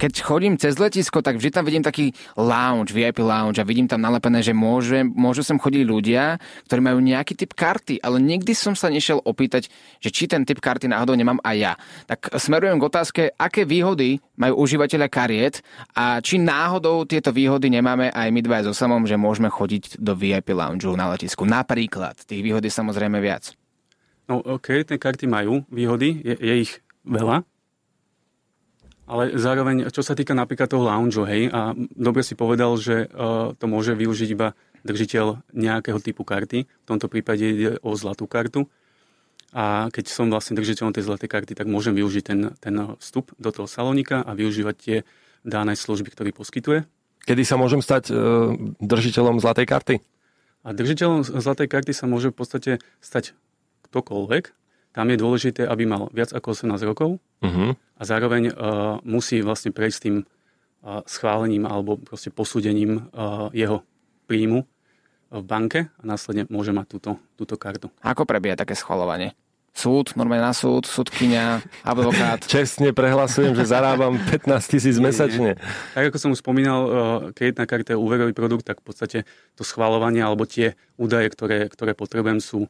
keď 0.00 0.24
chodím 0.24 0.56
cez 0.56 0.80
letisko, 0.80 1.20
tak 1.20 1.36
vždy 1.36 1.52
tam 1.52 1.68
vidím 1.68 1.84
taký 1.84 2.16
lounge, 2.40 2.96
VIP 2.96 3.20
lounge 3.20 3.60
a 3.60 3.68
vidím 3.68 3.84
tam 3.84 4.00
nalepené, 4.00 4.40
že 4.40 4.56
môže, 4.56 5.04
môžu 5.04 5.44
sem 5.44 5.60
chodiť 5.60 5.82
ľudia, 5.84 6.40
ktorí 6.64 6.80
majú 6.80 7.04
nejaký 7.04 7.36
typ 7.36 7.52
karty, 7.52 8.00
ale 8.00 8.16
nikdy 8.16 8.56
som 8.56 8.72
sa 8.72 8.88
nešiel 8.88 9.20
opýtať, 9.20 9.68
že 10.00 10.08
či 10.08 10.24
ten 10.24 10.48
typ 10.48 10.64
karty 10.64 10.88
náhodou 10.88 11.12
nemám 11.12 11.36
aj 11.44 11.56
ja. 11.60 11.72
Tak 12.08 12.32
smerujem 12.40 12.80
k 12.80 12.88
otázke, 12.88 13.22
aké 13.36 13.68
výhody 13.68 14.24
majú 14.40 14.64
užívateľia 14.64 15.12
kariet 15.12 15.60
a 15.92 16.24
či 16.24 16.40
náhodou 16.40 17.04
tieto 17.04 17.28
výhody 17.28 17.68
nemáme 17.68 18.08
aj 18.08 18.28
my 18.32 18.40
dva 18.40 18.64
so 18.64 18.72
samom, 18.72 19.04
že 19.04 19.20
môžeme 19.20 19.52
chodiť 19.52 20.00
do 20.00 20.16
VIP 20.16 20.56
lounge 20.56 20.88
na 20.96 21.12
letisku. 21.12 21.44
Napríklad. 21.44 22.16
Tých 22.24 22.40
výhod 22.40 22.64
je 22.64 22.72
samozrejme 22.72 23.20
viac. 23.20 23.52
No 24.32 24.40
OK, 24.40 24.80
tie 24.88 24.96
karty 24.96 25.28
majú 25.28 25.68
výhody, 25.68 26.24
je, 26.24 26.34
je 26.40 26.54
ich 26.64 26.72
veľa, 27.02 27.44
ale 29.10 29.34
zároveň, 29.34 29.90
čo 29.90 30.06
sa 30.06 30.14
týka 30.14 30.38
napríklad 30.38 30.70
toho 30.70 30.86
lounge, 30.86 31.18
hej, 31.26 31.50
a 31.50 31.74
dobre 31.98 32.22
si 32.22 32.38
povedal, 32.38 32.78
že 32.78 33.10
uh, 33.10 33.50
to 33.58 33.66
môže 33.66 33.98
využiť 33.98 34.28
iba 34.30 34.54
držiteľ 34.86 35.50
nejakého 35.50 35.98
typu 35.98 36.22
karty. 36.22 36.70
V 36.70 36.86
tomto 36.86 37.10
prípade 37.10 37.42
ide 37.42 37.70
o 37.82 37.98
zlatú 37.98 38.30
kartu. 38.30 38.70
A 39.50 39.90
keď 39.90 40.06
som 40.06 40.30
vlastne 40.30 40.54
držiteľom 40.54 40.94
tej 40.94 41.10
zlatej 41.10 41.26
karty, 41.26 41.52
tak 41.58 41.66
môžem 41.66 41.90
využiť 41.98 42.22
ten, 42.22 42.54
ten 42.62 42.74
vstup 43.02 43.34
do 43.34 43.50
toho 43.50 43.66
salónika 43.66 44.22
a 44.22 44.30
využívať 44.38 44.76
tie 44.78 44.96
dané 45.42 45.74
služby, 45.74 46.14
ktorý 46.14 46.30
poskytuje. 46.30 46.86
Kedy 47.26 47.42
sa 47.42 47.58
môžem 47.58 47.82
stať 47.82 48.14
uh, 48.14 48.54
držiteľom 48.78 49.42
zlatej 49.42 49.66
karty? 49.66 49.94
A 50.62 50.70
držiteľom 50.70 51.26
zlatej 51.26 51.66
karty 51.66 51.90
sa 51.90 52.06
môže 52.06 52.30
v 52.30 52.36
podstate 52.38 52.72
stať 53.02 53.34
ktokoľvek, 53.90 54.54
tam 54.90 55.06
je 55.10 55.16
dôležité, 55.18 55.62
aby 55.66 55.86
mal 55.86 56.10
viac 56.10 56.34
ako 56.34 56.54
18 56.54 56.82
rokov 56.82 57.22
uh-huh. 57.42 57.78
a 57.78 58.02
zároveň 58.02 58.50
uh, 58.50 58.98
musí 59.06 59.38
vlastne 59.38 59.70
prejsť 59.70 59.98
tým 60.02 60.16
uh, 60.22 61.02
schválením 61.06 61.66
alebo 61.66 61.94
proste 61.94 62.34
posúdením 62.34 63.10
uh, 63.14 63.48
jeho 63.54 63.86
príjmu 64.26 64.66
v 65.30 65.44
banke 65.46 65.86
a 65.94 66.02
následne 66.02 66.50
môže 66.50 66.74
mať 66.74 66.86
túto, 66.90 67.10
túto 67.38 67.54
kartu. 67.54 67.86
Ako 68.02 68.26
prebieha 68.26 68.58
také 68.58 68.74
schvalovanie? 68.74 69.38
Súd, 69.70 70.18
normálne 70.18 70.50
na 70.50 70.50
súd, 70.50 70.90
súdkynia, 70.90 71.62
advokát. 71.86 72.42
Čestne 72.50 72.90
prehlasujem, 72.90 73.54
že 73.54 73.70
zarábam 73.70 74.18
15 74.26 74.66
tisíc 74.66 74.98
mesačne. 74.98 75.54
Tak 75.94 76.10
ako 76.10 76.18
som 76.18 76.30
už 76.34 76.42
spomínal, 76.42 76.80
kreditná 77.38 77.70
karta 77.70 77.94
je 77.94 78.02
úverový 78.02 78.34
produkt, 78.34 78.66
tak 78.66 78.82
v 78.82 78.90
podstate 78.90 79.18
to 79.54 79.62
schvalovanie 79.62 80.26
alebo 80.26 80.42
tie 80.42 80.74
údaje, 80.98 81.30
ktoré, 81.30 81.70
ktoré 81.70 81.94
potrebujem, 81.94 82.42
sú 82.42 82.66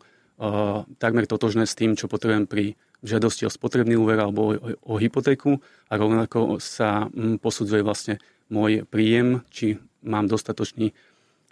takmer 0.97 1.29
totožné 1.29 1.69
s 1.69 1.77
tým, 1.77 1.93
čo 1.95 2.09
potrebujem 2.09 2.49
pri 2.49 2.65
žiadosti 3.05 3.45
o 3.45 3.53
spotrebný 3.53 3.97
úver 3.97 4.21
alebo 4.21 4.53
o, 4.53 4.55
o 4.81 4.95
hypotéku 4.97 5.61
a 5.89 5.93
rovnako 5.97 6.61
sa 6.61 7.09
mm, 7.09 7.41
posudzuje 7.41 7.85
vlastne 7.85 8.17
môj 8.49 8.85
príjem, 8.89 9.45
či 9.53 9.77
mám 10.05 10.29
dostatočný, 10.29 10.97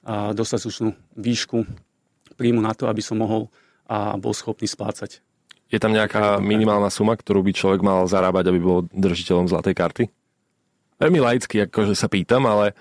a 0.08 0.32
dostatočnú 0.32 0.96
výšku 1.20 1.68
príjmu 2.40 2.64
na 2.64 2.72
to, 2.72 2.88
aby 2.88 3.04
som 3.04 3.20
mohol 3.20 3.52
a 3.88 4.16
bol 4.20 4.36
schopný 4.36 4.68
splácať. 4.68 5.24
Je 5.68 5.76
tam 5.80 5.92
nejaká 5.92 6.40
minimálna 6.40 6.88
suma, 6.88 7.12
ktorú 7.12 7.44
by 7.44 7.52
človek 7.52 7.80
mal 7.84 8.08
zarábať, 8.08 8.48
aby 8.48 8.60
bol 8.60 8.78
držiteľom 8.88 9.52
zlatej 9.52 9.74
karty? 9.76 10.04
Veľmi 10.96 11.20
laicky, 11.20 11.68
akože 11.68 11.92
sa 11.92 12.08
pýtam, 12.08 12.48
ale 12.48 12.72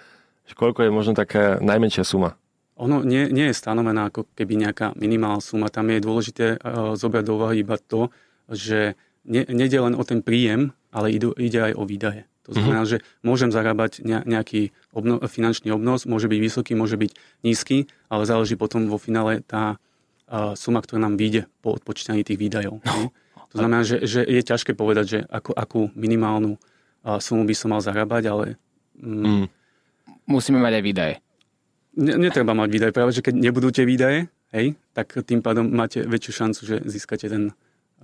koľko 0.56 0.88
je 0.88 0.92
možno 0.92 1.14
taká 1.16 1.60
najmenšia 1.60 2.08
suma? 2.08 2.40
Ono 2.78 3.02
nie, 3.02 3.26
nie 3.34 3.50
je 3.50 3.58
stanovená 3.58 4.14
ako 4.14 4.30
keby 4.38 4.54
nejaká 4.70 4.94
minimálna 4.94 5.42
suma. 5.42 5.74
Tam 5.74 5.90
je 5.90 5.98
dôležité 5.98 6.46
uh, 6.62 6.94
zobrať 6.94 7.24
do 7.26 7.34
úvahy 7.42 7.66
iba 7.66 7.82
to, 7.82 8.14
že 8.48 8.94
ne, 9.26 9.44
nejde 9.50 9.82
len 9.82 9.98
o 9.98 10.04
ten 10.06 10.22
príjem, 10.22 10.78
ale 10.94 11.10
ide, 11.10 11.34
ide 11.42 11.60
aj 11.72 11.74
o 11.74 11.84
výdaje. 11.84 12.30
To 12.48 12.56
znamená, 12.56 12.88
mm-hmm. 12.88 13.04
že 13.04 13.28
môžem 13.28 13.52
zarábať 13.52 14.00
nejaký 14.08 14.72
obno, 14.96 15.20
finančný 15.20 15.68
obnos, 15.76 16.08
môže 16.08 16.32
byť 16.32 16.40
vysoký, 16.40 16.80
môže 16.80 16.96
byť 16.96 17.12
nízky, 17.44 17.92
ale 18.08 18.24
záleží 18.24 18.56
potom 18.56 18.88
vo 18.88 18.96
finále 18.96 19.44
tá 19.44 19.76
uh, 19.76 20.56
suma, 20.56 20.80
ktorá 20.80 21.04
nám 21.04 21.20
vyjde 21.20 21.52
po 21.60 21.76
odpočítaní 21.76 22.24
tých 22.24 22.40
výdajov. 22.40 22.80
No. 22.80 23.12
To 23.52 23.56
znamená, 23.60 23.84
že, 23.84 24.00
že 24.08 24.24
je 24.24 24.40
ťažké 24.44 24.80
povedať, 24.80 25.06
že 25.08 25.20
ako, 25.28 25.52
akú 25.60 25.82
minimálnu 25.92 26.56
uh, 26.56 27.20
sumu 27.20 27.44
by 27.44 27.56
som 27.56 27.76
mal 27.76 27.84
zarábať, 27.84 28.32
ale... 28.32 28.46
Mm, 28.96 29.44
mm. 29.44 29.46
Musíme 30.28 30.60
mať 30.64 30.74
aj 30.80 30.84
výdaje. 30.84 31.16
Ne, 31.98 32.14
netreba 32.22 32.54
mať 32.54 32.70
výdaje. 32.70 32.94
Práve, 32.94 33.12
že 33.12 33.26
keď 33.26 33.34
nebudú 33.42 33.74
tie 33.74 33.84
výdaje, 33.84 34.30
hej, 34.54 34.78
tak 34.94 35.18
tým 35.26 35.42
pádom 35.42 35.66
máte 35.66 36.06
väčšiu 36.06 36.32
šancu, 36.46 36.62
že 36.62 36.76
získate 36.86 37.26
ten... 37.26 37.52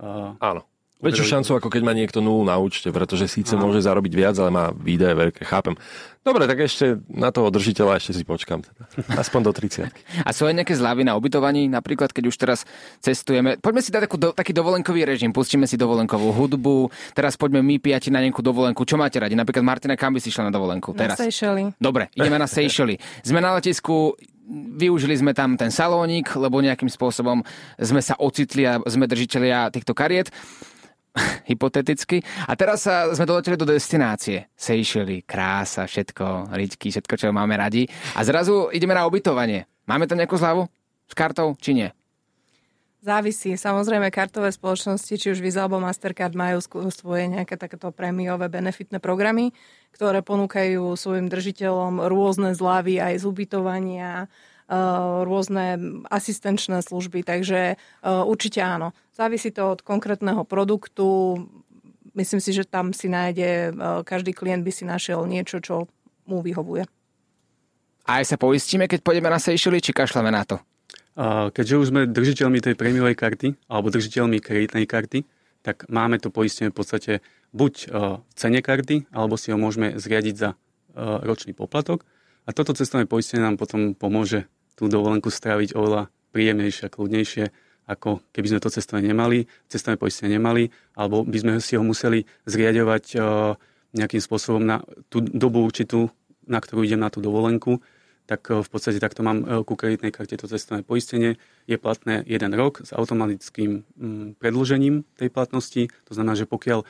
Uh, 0.02 0.34
Áno 0.42 0.66
Väčšiu 1.04 1.24
šancu, 1.36 1.50
ako 1.60 1.68
keď 1.68 1.82
má 1.84 1.92
niekto 1.92 2.24
nulu 2.24 2.48
na 2.48 2.56
účte, 2.56 2.88
pretože 2.88 3.28
síce 3.28 3.52
Aha. 3.54 3.60
môže 3.60 3.84
zarobiť 3.84 4.12
viac, 4.16 4.34
ale 4.40 4.48
má 4.48 4.72
výdaje 4.72 5.12
veľké, 5.12 5.44
chápem. 5.44 5.76
Dobre, 6.24 6.48
tak 6.48 6.64
ešte 6.64 7.04
na 7.12 7.28
toho 7.28 7.52
držiteľa 7.52 8.00
ešte 8.00 8.16
si 8.16 8.24
počkam. 8.24 8.64
Teda. 8.64 8.88
Aspoň 9.22 9.40
do 9.44 9.52
30. 9.52 9.92
A 10.24 10.30
sú 10.32 10.48
aj 10.48 10.56
nejaké 10.56 10.72
zľavy 10.72 11.04
na 11.04 11.12
ubytovaní? 11.20 11.68
Napríklad, 11.68 12.16
keď 12.16 12.24
už 12.32 12.36
teraz 12.40 12.64
cestujeme. 13.04 13.60
Poďme 13.60 13.84
si 13.84 13.92
dať 13.92 14.08
takú 14.08 14.16
do, 14.16 14.32
taký 14.32 14.56
dovolenkový 14.56 15.04
režim. 15.04 15.36
Pustíme 15.36 15.68
si 15.68 15.76
dovolenkovú 15.76 16.32
hudbu. 16.32 16.88
Teraz 17.12 17.36
poďme 17.36 17.60
my 17.60 17.76
piati 17.76 18.08
na 18.08 18.24
nejakú 18.24 18.40
dovolenku. 18.40 18.88
Čo 18.88 18.96
máte 18.96 19.20
radi? 19.20 19.36
Napríklad 19.36 19.60
Martina, 19.60 20.00
kam 20.00 20.16
by 20.16 20.20
si 20.24 20.32
šla 20.32 20.48
na 20.48 20.52
dovolenku? 20.56 20.96
Teraz. 20.96 21.20
Na 21.20 21.28
Seychely. 21.28 21.76
Dobre, 21.76 22.08
ideme 22.16 22.40
na 22.40 22.48
Seychely. 22.56 22.96
Sme 23.20 23.44
na 23.44 23.52
letisku, 23.60 24.16
využili 24.80 25.16
sme 25.16 25.32
tam 25.32 25.56
ten 25.56 25.72
salónik, 25.72 26.32
lebo 26.36 26.60
nejakým 26.60 26.88
spôsobom 26.88 27.40
sme 27.80 28.00
sa 28.00 28.16
ocitli 28.20 28.68
a 28.68 28.80
sme 28.84 29.08
držiteľia 29.08 29.72
týchto 29.72 29.96
kariet. 29.96 30.32
hypoteticky. 31.50 32.22
A 32.46 32.52
teraz 32.58 32.86
sa 32.86 33.10
sme 33.14 33.26
doleteli 33.26 33.54
do 33.54 33.66
destinácie. 33.66 34.50
Seychely, 34.54 35.22
krása, 35.22 35.86
všetko, 35.86 36.54
ričky, 36.54 36.90
všetko, 36.90 37.14
čo 37.14 37.34
máme 37.34 37.54
radi. 37.54 37.86
A 38.18 38.26
zrazu 38.26 38.70
ideme 38.74 38.94
na 38.94 39.06
ubytovanie. 39.06 39.66
Máme 39.86 40.08
tam 40.10 40.18
nejakú 40.18 40.34
zľavu 40.34 40.66
s 41.06 41.14
kartou, 41.14 41.54
či 41.60 41.76
nie? 41.76 41.88
Závisí. 43.04 43.52
Samozrejme, 43.52 44.08
kartové 44.08 44.48
spoločnosti, 44.48 45.12
či 45.20 45.28
už 45.28 45.44
Visa 45.44 45.68
alebo 45.68 45.76
Mastercard, 45.76 46.32
majú 46.32 46.56
svoje 46.88 47.28
nejaké 47.28 47.60
takéto 47.60 47.92
prémiové 47.92 48.48
benefitné 48.48 48.96
programy, 48.96 49.52
ktoré 49.92 50.24
ponúkajú 50.24 50.96
svojim 50.96 51.28
držiteľom 51.28 52.00
rôzne 52.08 52.56
zľavy 52.56 53.04
aj 53.04 53.20
z 53.20 53.24
ubytovania, 53.28 54.32
rôzne 55.28 56.00
asistenčné 56.08 56.80
služby, 56.80 57.20
takže 57.20 57.76
eh, 57.76 57.76
určite 58.06 58.64
áno. 58.64 58.96
Závisí 59.12 59.52
to 59.52 59.76
od 59.76 59.80
konkrétneho 59.84 60.42
produktu. 60.48 61.36
Myslím 62.16 62.40
si, 62.40 62.56
že 62.56 62.64
tam 62.64 62.96
si 62.96 63.12
nájde, 63.12 63.50
eh, 63.70 64.00
každý 64.08 64.32
klient 64.32 64.64
by 64.64 64.72
si 64.72 64.88
našiel 64.88 65.28
niečo, 65.28 65.60
čo 65.60 65.84
mu 66.24 66.40
vyhovuje. 66.40 66.88
A 68.04 68.20
aj 68.20 68.36
sa 68.36 68.36
poistíme, 68.36 68.88
keď 68.88 69.00
pôjdeme 69.00 69.32
na 69.32 69.40
Seychely, 69.40 69.80
či 69.80 69.96
kašľame 69.96 70.28
na 70.28 70.44
to? 70.44 70.60
Keďže 71.54 71.78
už 71.78 71.86
sme 71.94 72.10
držiteľmi 72.10 72.58
tej 72.58 72.74
prémiovej 72.74 73.14
karty 73.14 73.54
alebo 73.70 73.86
držiteľmi 73.88 74.42
kreditnej 74.42 74.84
karty, 74.84 75.22
tak 75.62 75.86
máme 75.86 76.18
to 76.18 76.28
poistenie 76.28 76.68
v 76.68 76.76
podstate 76.76 77.12
buď 77.54 77.72
v 77.94 78.32
cene 78.34 78.60
karty, 78.60 79.08
alebo 79.14 79.38
si 79.38 79.54
ho 79.54 79.56
môžeme 79.56 79.94
zriadiť 79.94 80.34
za 80.34 80.58
ročný 80.98 81.54
poplatok. 81.54 82.02
A 82.44 82.52
toto 82.52 82.76
cestovné 82.76 83.08
poistenie 83.08 83.40
nám 83.40 83.56
potom 83.56 83.96
pomôže 83.96 84.44
tú 84.76 84.90
dovolenku 84.90 85.32
stráviť 85.32 85.72
oveľa 85.72 86.12
príjemnejšie 86.34 86.90
a 86.90 86.92
kľudnejšie, 86.92 87.44
ako 87.88 88.20
keby 88.32 88.46
sme 88.52 88.60
to 88.60 88.72
cestovanie 88.72 89.12
nemali, 89.12 89.46
cestovné 89.70 89.96
poistenie 89.96 90.36
nemali, 90.36 90.68
alebo 90.98 91.22
by 91.24 91.38
sme 91.40 91.52
si 91.62 91.78
ho 91.78 91.84
museli 91.84 92.26
zriadovať 92.44 93.04
uh, 93.16 93.54
nejakým 93.94 94.20
spôsobom 94.20 94.60
na 94.64 94.82
tú 95.08 95.22
dobu 95.22 95.62
určitú, 95.62 96.10
na 96.44 96.58
ktorú 96.60 96.84
idem 96.84 97.00
na 97.00 97.08
tú 97.08 97.22
dovolenku, 97.24 97.80
tak 98.24 98.48
uh, 98.50 98.64
v 98.64 98.68
podstate 98.68 98.98
takto 99.00 99.20
mám 99.22 99.44
uh, 99.44 99.62
ku 99.62 99.76
kreditnej 99.76 100.12
karte 100.12 100.36
to 100.36 100.48
cestovné 100.48 100.82
poistenie. 100.82 101.36
Je 101.68 101.76
platné 101.80 102.24
jeden 102.24 102.52
rok 102.56 102.82
s 102.82 102.90
automatickým 102.92 103.84
um, 104.00 104.32
predlžením 104.36 105.04
tej 105.16 105.28
platnosti. 105.28 105.92
To 106.08 106.12
znamená, 106.12 106.34
že 106.36 106.48
pokiaľ 106.48 106.84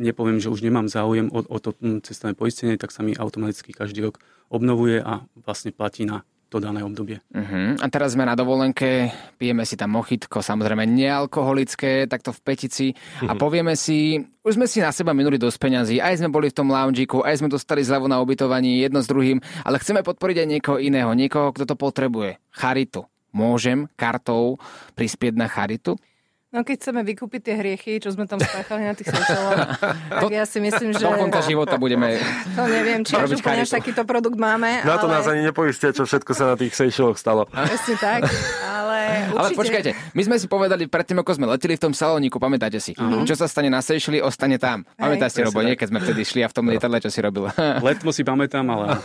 nepoviem, 0.00 0.40
že 0.40 0.48
už 0.48 0.64
nemám 0.64 0.88
záujem 0.88 1.28
o, 1.28 1.44
o 1.44 1.58
to 1.60 1.76
mm, 1.76 2.00
cestovné 2.00 2.32
poistenie, 2.32 2.80
tak 2.80 2.88
sa 2.88 3.04
mi 3.04 3.12
automaticky 3.12 3.76
každý 3.76 4.08
rok 4.08 4.16
obnovuje 4.48 5.04
a 5.04 5.28
vlastne 5.44 5.76
platí 5.76 6.08
na 6.08 6.24
to 6.48 6.64
dané 6.64 6.80
obdobie. 6.80 7.20
Uh-huh. 7.28 7.76
A 7.76 7.86
teraz 7.92 8.16
sme 8.16 8.24
na 8.24 8.32
dovolenke, 8.32 9.12
pijeme 9.36 9.68
si 9.68 9.76
tam 9.76 9.92
mochitko, 9.92 10.40
samozrejme 10.40 10.88
nealkoholické, 10.88 12.08
takto 12.08 12.32
v 12.32 12.40
petici 12.40 12.86
uh-huh. 12.96 13.28
a 13.28 13.32
mhm. 13.36 13.40
povieme 13.40 13.76
si, 13.76 14.16
už 14.40 14.56
sme 14.56 14.64
si 14.64 14.80
na 14.80 14.88
seba 14.88 15.12
minuli 15.12 15.36
dosť 15.36 15.58
peňazí, 15.60 15.96
aj 16.00 16.24
sme 16.24 16.32
boli 16.32 16.48
v 16.48 16.56
tom 16.56 16.72
loungeiku, 16.72 17.20
aj 17.20 17.44
sme 17.44 17.52
dostali 17.52 17.84
zľavu 17.84 18.08
na 18.08 18.24
ubytovaní 18.24 18.80
jedno 18.80 19.04
s 19.04 19.10
druhým, 19.12 19.44
ale 19.60 19.76
chceme 19.76 20.00
podporiť 20.00 20.36
aj 20.40 20.48
niekoho 20.48 20.78
iného, 20.80 21.12
niekoho, 21.12 21.52
kto 21.52 21.68
to 21.68 21.76
potrebuje. 21.76 22.40
Charitu. 22.48 23.04
Môžem 23.28 23.92
kartou 23.92 24.56
prispieť 24.96 25.36
na 25.36 25.52
charitu? 25.52 26.00
No 26.58 26.66
keď 26.66 26.76
chceme 26.82 27.06
vykúpiť 27.06 27.40
tie 27.46 27.54
hriechy, 27.54 28.02
čo 28.02 28.10
sme 28.10 28.26
tam 28.26 28.42
spáchali 28.42 28.82
na 28.82 28.90
tých 28.90 29.14
Seychelloch, 29.14 29.78
tak 30.26 30.26
ja 30.26 30.42
si 30.42 30.58
myslím, 30.58 30.90
že... 30.90 31.06
Do 31.06 31.14
konca 31.14 31.38
života 31.46 31.78
budeme 31.78 32.18
To 32.58 32.66
neviem, 32.66 33.06
či 33.06 33.14
už 33.14 33.38
úplne 33.38 33.62
takýto 33.62 34.02
produkt 34.02 34.34
máme, 34.34 34.82
Na 34.82 34.98
to 34.98 35.06
ale... 35.06 35.22
nás 35.22 35.30
ani 35.30 35.46
nepoistia, 35.46 35.94
čo 35.94 36.02
všetko 36.02 36.34
sa 36.34 36.44
na 36.50 36.56
tých 36.58 36.74
Seychelloch 36.74 37.14
stalo. 37.14 37.46
Presne 37.46 37.94
tak, 38.02 38.26
ale 38.82 38.97
určite... 39.08 39.38
Ale 39.38 39.48
počkajte, 39.56 39.90
my 40.14 40.22
sme 40.24 40.36
si 40.36 40.46
povedali 40.46 40.84
predtým, 40.86 41.18
ako 41.20 41.30
sme 41.36 41.46
leteli 41.48 41.74
v 41.76 41.82
tom 41.88 41.92
salóniku, 41.96 42.36
pamätáte 42.36 42.78
si, 42.78 42.92
uh-huh. 42.94 43.24
čo 43.24 43.34
sa 43.34 43.48
stane 43.48 43.72
na 43.72 43.80
Seychely, 43.80 44.22
ostane 44.22 44.60
tam. 44.60 44.84
Pamätáte 44.94 45.38
si, 45.38 45.40
Robo, 45.44 45.60
nie, 45.64 45.74
keď 45.74 45.88
sme 45.90 45.98
vtedy 46.04 46.22
šli 46.24 46.40
a 46.44 46.48
v 46.48 46.54
tom 46.54 46.64
lietadle, 46.68 46.98
čo 47.00 47.10
si 47.12 47.18
robil. 47.24 47.48
Letmo 47.86 48.12
si 48.14 48.22
pamätám, 48.22 48.64
ale... 48.68 49.00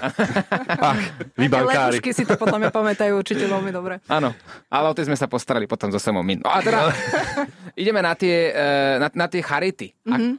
Ach, 0.67 1.01
vy 1.39 1.47
bankári. 1.47 1.99
si 2.13 2.23
to 2.27 2.35
podľa 2.35 2.67
mňa 2.67 2.69
pamätajú 2.71 3.13
určite 3.17 3.45
veľmi 3.47 3.71
dobre. 3.73 4.03
Áno, 4.11 4.35
ale 4.69 4.85
o 4.87 4.93
tie 4.93 5.07
sme 5.07 5.17
sa 5.17 5.25
postarali 5.25 5.65
potom 5.65 5.89
zo 5.89 5.99
samou 5.99 6.21
No 6.23 6.49
a 6.49 6.59
teda... 6.63 6.79
ideme 7.81 8.01
na 8.01 8.13
tie, 8.13 8.53
eh, 8.53 8.95
na, 9.01 9.07
na 9.13 9.27
tie 9.29 9.41
charity. 9.41 9.93
Mm-hmm. 10.05 10.33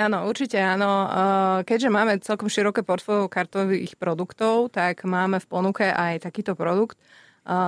Áno, 0.00 0.18
určite 0.24 0.56
áno. 0.56 1.06
Eh, 1.06 1.58
keďže 1.68 1.88
máme 1.92 2.12
celkom 2.24 2.48
široké 2.48 2.80
portfólio 2.80 3.28
kartových 3.28 4.00
produktov, 4.00 4.72
tak 4.72 5.04
máme 5.04 5.38
v 5.42 5.46
ponuke 5.50 5.86
aj 5.86 6.24
takýto 6.24 6.56
produkt. 6.56 6.96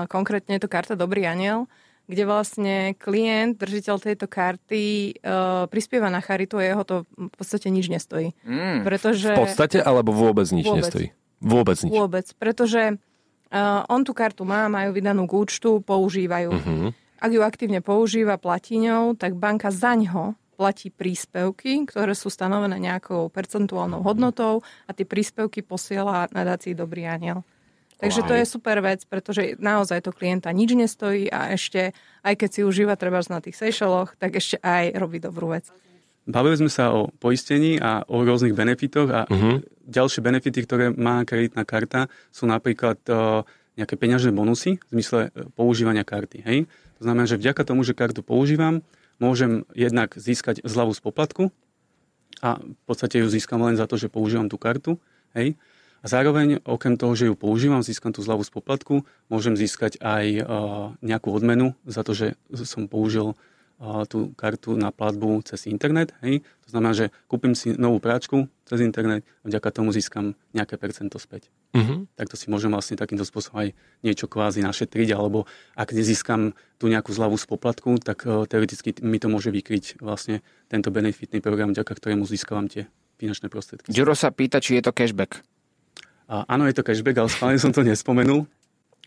Konkrétne 0.07 0.55
je 0.55 0.63
to 0.63 0.71
karta 0.71 0.95
Dobrý 0.95 1.27
aniel, 1.27 1.67
kde 2.07 2.23
vlastne 2.23 2.77
klient, 2.95 3.59
držiteľ 3.59 3.97
tejto 3.99 4.31
karty 4.31 5.19
prispieva 5.67 6.07
na 6.07 6.23
charitu 6.23 6.59
a 6.59 6.67
jeho 6.67 6.83
to 6.87 6.97
v 7.19 7.35
podstate 7.35 7.67
nič 7.75 7.91
nestojí. 7.91 8.31
Mm. 8.47 8.87
Pretože... 8.87 9.35
V 9.35 9.43
podstate 9.43 9.83
alebo 9.83 10.15
vôbec 10.15 10.47
nič 10.55 10.71
vôbec. 10.71 10.87
nestojí? 10.87 11.09
Vôbec 11.43 11.79
nič. 11.83 11.91
Vôbec, 11.91 12.27
pretože 12.39 13.03
on 13.91 14.01
tú 14.07 14.15
kartu 14.15 14.47
má, 14.47 14.71
majú 14.71 14.95
vydanú 14.95 15.27
k 15.27 15.35
účtu, 15.35 15.83
používajú. 15.83 16.51
Uh-huh. 16.55 16.89
Ak 17.19 17.31
ju 17.31 17.43
aktívne 17.43 17.83
používa, 17.83 18.39
platí 18.39 18.79
ňou, 18.79 19.19
tak 19.19 19.35
banka 19.35 19.75
za 19.75 19.99
ňo 19.99 20.39
platí 20.55 20.95
príspevky, 20.95 21.85
ktoré 21.91 22.15
sú 22.15 22.31
stanovené 22.31 22.79
nejakou 22.79 23.27
percentuálnou 23.35 24.01
hodnotou 24.07 24.63
a 24.87 24.91
tie 24.95 25.03
príspevky 25.03 25.67
posiela 25.67 26.31
nadácii 26.31 26.79
Dobrý 26.79 27.03
aniel. 27.09 27.43
Takže 28.03 28.27
to 28.27 28.35
je 28.35 28.45
super 28.45 28.83
vec, 28.83 29.07
pretože 29.07 29.55
naozaj 29.63 30.03
to 30.03 30.11
klienta 30.11 30.51
nič 30.51 30.75
nestojí 30.75 31.31
a 31.31 31.55
ešte, 31.55 31.95
aj 32.27 32.35
keď 32.35 32.49
si 32.51 32.61
užíva 32.67 32.99
treba 32.99 33.23
na 33.31 33.39
tých 33.39 33.55
Seychelloch, 33.55 34.19
tak 34.19 34.35
ešte 34.35 34.59
aj 34.59 34.99
robí 34.99 35.23
dobrú 35.23 35.55
vec. 35.55 35.71
Bavili 36.27 36.59
sme 36.59 36.71
sa 36.71 36.91
o 36.91 37.11
poistení 37.23 37.79
a 37.79 38.03
o 38.07 38.23
rôznych 38.23 38.55
benefitoch 38.55 39.11
a 39.11 39.21
uh-huh. 39.27 39.63
ďalšie 39.87 40.23
benefity, 40.23 40.67
ktoré 40.67 40.91
má 40.95 41.23
kreditná 41.23 41.63
karta, 41.63 42.11
sú 42.31 42.47
napríklad 42.47 42.99
uh, 43.11 43.43
nejaké 43.75 43.95
peňažné 43.97 44.31
bonusy 44.31 44.77
v 44.77 44.91
zmysle 44.93 45.33
e, 45.33 45.49
používania 45.57 46.05
karty. 46.05 46.45
Hej? 46.45 46.59
To 47.01 47.09
znamená, 47.09 47.25
že 47.25 47.41
vďaka 47.41 47.65
tomu, 47.65 47.81
že 47.83 47.97
kartu 47.97 48.21
používam, 48.21 48.85
môžem 49.17 49.65
jednak 49.73 50.13
získať 50.13 50.61
zľavu 50.61 50.93
z 50.93 51.01
poplatku 51.01 51.45
a 52.45 52.61
v 52.61 52.83
podstate 52.85 53.25
ju 53.25 53.27
získam 53.33 53.65
len 53.65 53.81
za 53.81 53.89
to, 53.89 53.97
že 53.97 54.13
používam 54.13 54.47
tú 54.53 54.61
kartu. 54.61 55.01
Hej? 55.33 55.57
A 56.03 56.07
zároveň, 56.11 56.59
okrem 56.67 56.99
toho, 56.99 57.15
že 57.15 57.31
ju 57.31 57.35
používam, 57.39 57.81
získam 57.81 58.11
tú 58.11 58.27
zľavu 58.27 58.43
z 58.43 58.51
poplatku, 58.51 59.07
môžem 59.31 59.55
získať 59.55 60.03
aj 60.03 60.25
uh, 60.43 60.45
nejakú 60.99 61.31
odmenu 61.31 61.79
za 61.87 62.03
to, 62.03 62.13
že 62.13 62.35
som 62.67 62.91
použil 62.91 63.39
tú 64.07 64.31
kartu 64.39 64.79
na 64.79 64.95
platbu 64.95 65.43
cez 65.43 65.67
internet. 65.67 66.15
Hej? 66.23 66.47
To 66.67 66.69
znamená, 66.71 66.95
že 66.95 67.11
kúpim 67.27 67.59
si 67.59 67.75
novú 67.75 67.99
práčku 67.99 68.47
cez 68.63 68.79
internet 68.79 69.27
a 69.43 69.51
vďaka 69.51 69.69
tomu 69.75 69.91
získam 69.91 70.39
nejaké 70.55 70.79
percento 70.79 71.19
späť. 71.19 71.51
Uh-huh. 71.75 72.07
Takto 72.15 72.39
si 72.39 72.47
môžem 72.47 72.71
vlastne 72.71 72.95
takýmto 72.95 73.27
spôsobom 73.27 73.67
aj 73.67 73.69
niečo 74.07 74.31
kvázi 74.31 74.63
našetriť, 74.63 75.09
alebo 75.19 75.51
ak 75.75 75.99
nezískam 75.99 76.55
tú 76.79 76.87
nejakú 76.87 77.11
zľavu 77.11 77.35
z 77.35 77.47
poplatku, 77.51 77.99
tak 77.99 78.23
uh, 78.23 78.47
teoreticky 78.47 79.03
mi 79.03 79.19
to 79.19 79.27
môže 79.27 79.51
vykryť 79.51 79.99
vlastne 79.99 80.47
tento 80.71 80.95
benefitný 80.95 81.43
program, 81.43 81.75
vďaka 81.75 81.91
ktorému 81.91 82.23
získavam 82.23 82.71
tie 82.71 82.87
finančné 83.19 83.51
prostriedky. 83.51 83.91
Juro 83.91 84.15
sa 84.15 84.31
pýta, 84.31 84.63
či 84.63 84.79
je 84.79 84.87
to 84.87 84.95
cashback. 84.95 85.43
A, 86.31 86.47
áno, 86.47 86.67
je 86.69 86.77
to 86.77 86.87
cashback, 86.87 87.19
ale 87.19 87.33
schválne 87.33 87.59
som 87.59 87.75
to 87.75 87.83
nespomenul, 87.83 88.47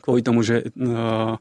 kvôli 0.04 0.22
tomu, 0.22 0.46
že 0.46 0.70
uh, 0.76 1.40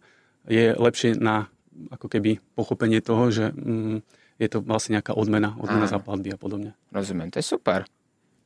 je 0.49 0.73
lepšie 0.73 1.19
na 1.21 1.49
ako 1.91 2.07
keby 2.07 2.39
pochopenie 2.55 3.03
toho, 3.03 3.29
že 3.35 3.51
mm, 3.51 4.01
je 4.39 4.49
to 4.51 4.63
vlastne 4.63 4.99
nejaká 4.99 5.15
odmena, 5.15 5.55
odmena 5.59 5.87
Áno. 5.87 5.95
za 5.95 6.01
platby 6.03 6.35
a 6.35 6.39
podobne. 6.39 6.71
Rozumiem, 6.91 7.31
to 7.31 7.39
je 7.43 7.47
super. 7.47 7.87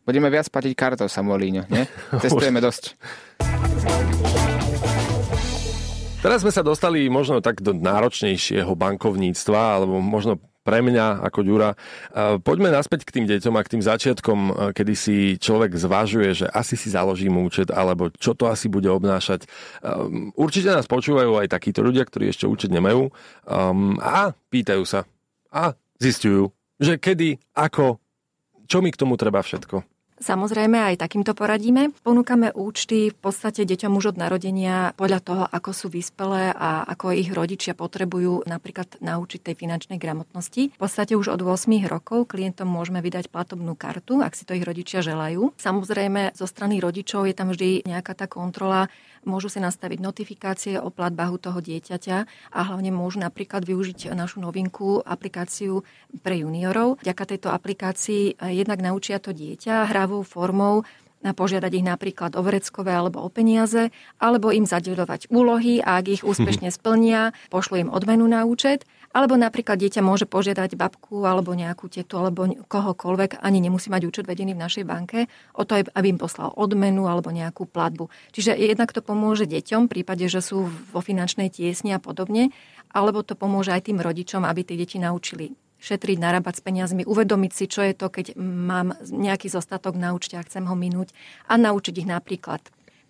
Budeme 0.08 0.32
viac 0.32 0.48
platiť 0.48 0.72
kartou, 0.72 1.04
Samuelíňo, 1.08 1.68
nie? 1.68 1.84
Testujeme 2.24 2.64
dosť. 2.64 2.96
Teraz 6.18 6.42
sme 6.42 6.50
sa 6.50 6.66
dostali 6.66 7.06
možno 7.06 7.38
tak 7.38 7.62
do 7.62 7.70
náročnejšieho 7.70 8.74
bankovníctva, 8.74 9.78
alebo 9.78 10.02
možno 10.02 10.42
pre 10.68 10.84
mňa 10.84 11.24
ako 11.24 11.40
Ďura. 11.40 11.70
E, 11.72 11.76
Poďme 12.44 12.68
naspäť 12.68 13.08
k 13.08 13.14
tým 13.16 13.24
deťom 13.24 13.56
a 13.56 13.64
k 13.64 13.72
tým 13.72 13.80
začiatkom, 13.80 14.38
e, 14.38 14.52
kedy 14.76 14.92
si 14.92 15.16
človek 15.40 15.72
zvažuje, 15.72 16.44
že 16.44 16.46
asi 16.52 16.76
si 16.76 16.92
založím 16.92 17.40
účet, 17.40 17.72
alebo 17.72 18.12
čo 18.12 18.36
to 18.36 18.52
asi 18.52 18.68
bude 18.68 18.92
obnášať. 18.92 19.48
E, 19.48 19.88
Určite 20.36 20.68
nás 20.68 20.84
počúvajú 20.84 21.40
aj 21.40 21.48
takíto 21.48 21.80
ľudia, 21.80 22.04
ktorí 22.04 22.28
ešte 22.28 22.44
účet 22.44 22.68
nemajú 22.68 23.08
a 24.02 24.36
pýtajú 24.52 24.84
sa 24.84 25.08
a 25.48 25.72
zistujú, 25.96 26.52
že 26.76 27.00
kedy, 27.00 27.40
ako, 27.56 27.96
čo 28.68 28.84
mi 28.84 28.92
k 28.92 29.00
tomu 29.00 29.16
treba 29.16 29.40
všetko. 29.40 29.97
Samozrejme, 30.18 30.94
aj 30.94 30.98
takýmto 30.98 31.32
poradíme. 31.32 31.94
Ponúkame 32.02 32.50
účty 32.50 33.14
v 33.14 33.18
podstate 33.18 33.62
deťom 33.62 33.94
už 34.02 34.14
od 34.14 34.16
narodenia 34.18 34.90
podľa 34.98 35.20
toho, 35.22 35.44
ako 35.46 35.70
sú 35.70 35.86
vyspelé 35.86 36.50
a 36.50 36.82
ako 36.90 37.14
ich 37.14 37.30
rodičia 37.30 37.78
potrebujú 37.78 38.42
napríklad 38.50 38.98
naučiť 38.98 39.40
tej 39.46 39.54
finančnej 39.54 39.98
gramotnosti. 40.02 40.74
V 40.74 40.80
podstate 40.80 41.14
už 41.14 41.30
od 41.30 41.40
8 41.46 41.70
rokov 41.86 42.34
klientom 42.34 42.66
môžeme 42.66 42.98
vydať 42.98 43.30
platobnú 43.30 43.78
kartu, 43.78 44.18
ak 44.18 44.34
si 44.34 44.42
to 44.42 44.58
ich 44.58 44.66
rodičia 44.66 45.06
želajú. 45.06 45.54
Samozrejme, 45.54 46.34
zo 46.34 46.50
strany 46.50 46.82
rodičov 46.82 47.30
je 47.30 47.34
tam 47.38 47.54
vždy 47.54 47.86
nejaká 47.86 48.18
tá 48.18 48.26
kontrola, 48.26 48.90
môžu 49.26 49.50
si 49.50 49.58
nastaviť 49.58 49.98
notifikácie 50.02 50.74
o 50.78 50.92
platbách 50.92 51.30
u 51.34 51.38
toho 51.38 51.58
dieťaťa 51.58 52.16
a 52.54 52.60
hlavne 52.68 52.92
môžu 52.94 53.22
napríklad 53.22 53.64
využiť 53.64 54.14
našu 54.14 54.42
novinku, 54.42 55.00
aplikáciu 55.02 55.82
pre 56.22 56.42
juniorov. 56.42 57.00
Vďaka 57.02 57.24
tejto 57.34 57.48
aplikácii 57.50 58.36
eh, 58.36 58.54
jednak 58.54 58.82
naučia 58.82 59.18
to 59.18 59.34
dieťa 59.34 59.88
hravou 59.88 60.22
formou 60.22 60.84
a 61.26 61.34
požiadať 61.34 61.72
ich 61.74 61.86
napríklad 61.86 62.38
o 62.38 62.42
vreckové 62.46 62.94
alebo 62.94 63.18
o 63.26 63.28
peniaze, 63.30 63.90
alebo 64.22 64.54
im 64.54 64.62
zadeľovať 64.62 65.34
úlohy 65.34 65.82
a 65.82 65.98
ak 65.98 66.06
ich 66.06 66.22
úspešne 66.22 66.70
splnia, 66.76 67.34
pošlu 67.50 67.82
im 67.82 67.90
odmenu 67.90 68.26
na 68.30 68.46
účet, 68.46 68.86
alebo 69.12 69.34
napríklad 69.40 69.80
dieťa 69.80 70.04
môže 70.04 70.28
požiadať 70.28 70.76
babku 70.76 71.24
alebo 71.24 71.56
nejakú 71.56 71.88
tetu 71.88 72.20
alebo 72.20 72.44
kohokoľvek, 72.68 73.40
ani 73.40 73.58
nemusí 73.64 73.88
mať 73.88 74.02
účet 74.04 74.24
vedený 74.28 74.52
v 74.52 74.62
našej 74.62 74.84
banke, 74.84 75.26
o 75.56 75.64
to, 75.64 75.80
aby 75.80 76.06
im 76.12 76.20
poslal 76.20 76.52
odmenu 76.54 77.08
alebo 77.08 77.32
nejakú 77.32 77.64
platbu. 77.64 78.12
Čiže 78.36 78.56
jednak 78.56 78.92
to 78.92 79.00
pomôže 79.00 79.48
deťom 79.48 79.88
v 79.88 79.92
prípade, 80.00 80.28
že 80.28 80.44
sú 80.44 80.68
vo 80.92 81.00
finančnej 81.00 81.48
tiesni 81.48 81.96
a 81.96 82.00
podobne, 82.02 82.52
alebo 82.92 83.24
to 83.24 83.32
pomôže 83.36 83.72
aj 83.72 83.88
tým 83.88 84.00
rodičom, 84.00 84.44
aby 84.44 84.64
tie 84.64 84.76
deti 84.76 85.00
naučili 85.00 85.56
šetriť, 85.78 86.18
narábať 86.18 86.58
s 86.58 86.62
peniazmi, 86.66 87.02
uvedomiť 87.06 87.52
si, 87.54 87.64
čo 87.70 87.86
je 87.86 87.94
to, 87.94 88.10
keď 88.10 88.34
mám 88.34 88.98
nejaký 88.98 89.46
zostatok 89.46 89.94
na 89.94 90.10
účte 90.10 90.34
a 90.34 90.42
chcem 90.42 90.66
ho 90.66 90.74
minúť 90.74 91.14
a 91.46 91.54
naučiť 91.54 92.02
ich 92.02 92.08
napríklad 92.10 92.58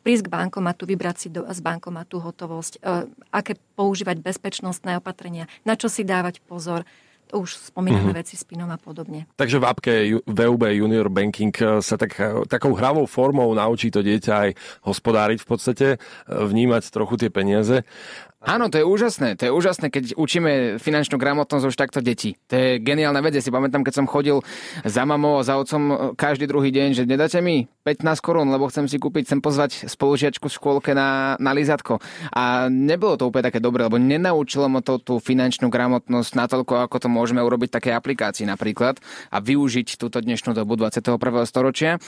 prísť 0.03 0.27
k 0.29 0.33
bankomatu, 0.33 0.87
vybrať 0.89 1.17
si 1.17 1.29
do, 1.29 1.45
z 1.47 1.61
bankomatu 1.61 2.23
hotovosť, 2.23 2.81
e, 2.81 3.09
aké 3.35 3.59
používať 3.77 4.23
bezpečnostné 4.23 4.97
opatrenia, 4.99 5.51
na 5.67 5.75
čo 5.75 5.91
si 5.91 6.07
dávať 6.07 6.41
pozor, 6.45 6.87
to 7.29 7.45
už 7.45 7.61
spomínané 7.61 8.09
mm-hmm. 8.09 8.21
veci 8.25 8.35
s 8.41 8.45
PINom 8.49 8.73
a 8.73 8.81
podobne. 8.81 9.29
Takže 9.37 9.61
v 9.61 9.65
appke 9.69 9.93
VUB 10.25 10.63
Junior 10.73 11.13
Banking 11.13 11.53
eh, 11.61 11.85
sa 11.85 12.01
tak, 12.01 12.17
takou 12.49 12.73
hravou 12.73 13.05
formou 13.05 13.53
naučí 13.53 13.93
to 13.93 14.01
dieťa 14.01 14.33
aj 14.33 14.51
hospodáriť 14.89 15.39
v 15.45 15.47
podstate, 15.47 15.87
vnímať 16.27 16.89
trochu 16.89 17.21
tie 17.21 17.31
peniaze. 17.31 17.85
Áno, 18.39 18.71
to 18.71 18.79
je 18.79 18.87
úžasné. 18.87 19.35
To 19.35 19.51
je 19.51 19.53
úžasné, 19.53 19.91
keď 19.91 20.15
učíme 20.15 20.79
finančnú 20.79 21.19
gramotnosť 21.19 21.65
už 21.67 21.75
takto 21.75 21.99
deti. 21.99 22.39
To 22.47 22.55
je 22.55 22.71
geniálna 22.79 23.19
vec. 23.19 23.35
Ja 23.35 23.43
si 23.43 23.51
pamätám, 23.51 23.83
keď 23.83 23.99
som 23.99 24.07
chodil 24.07 24.47
za 24.87 25.03
mamou 25.03 25.43
a 25.43 25.47
za 25.47 25.59
otcom 25.59 26.15
každý 26.15 26.47
druhý 26.47 26.71
deň, 26.71 26.95
že 26.95 27.03
nedáte 27.03 27.43
mi 27.43 27.67
15 27.83 28.07
korún, 28.23 28.47
lebo 28.55 28.71
chcem 28.71 28.87
si 28.87 29.03
kúpiť, 29.03 29.27
chcem 29.27 29.41
pozvať 29.43 29.91
spolužiačku 29.91 30.47
v 30.47 30.55
škôlke 30.55 30.95
na, 30.95 31.35
na 31.43 31.51
lízatko. 31.51 31.99
A 32.31 32.71
nebolo 32.71 33.19
to 33.19 33.27
úplne 33.27 33.51
také 33.51 33.59
dobré, 33.59 33.91
lebo 33.91 33.99
nenaučilo 33.99 34.71
ma 34.71 34.87
to 34.87 35.03
tú 35.03 35.19
finančnú 35.19 35.67
gramotnosť 35.67 36.39
natoľko, 36.39 36.87
ako 36.87 36.97
to 37.03 37.09
môžeme 37.11 37.43
urobiť 37.43 37.75
v 37.75 37.77
takej 37.81 37.93
aplikácii 37.99 38.47
napríklad 38.47 39.03
a 39.35 39.43
využiť 39.43 39.99
túto 39.99 40.23
dnešnú 40.23 40.55
dobu 40.55 40.79
21. 40.79 41.19
storočia. 41.43 41.99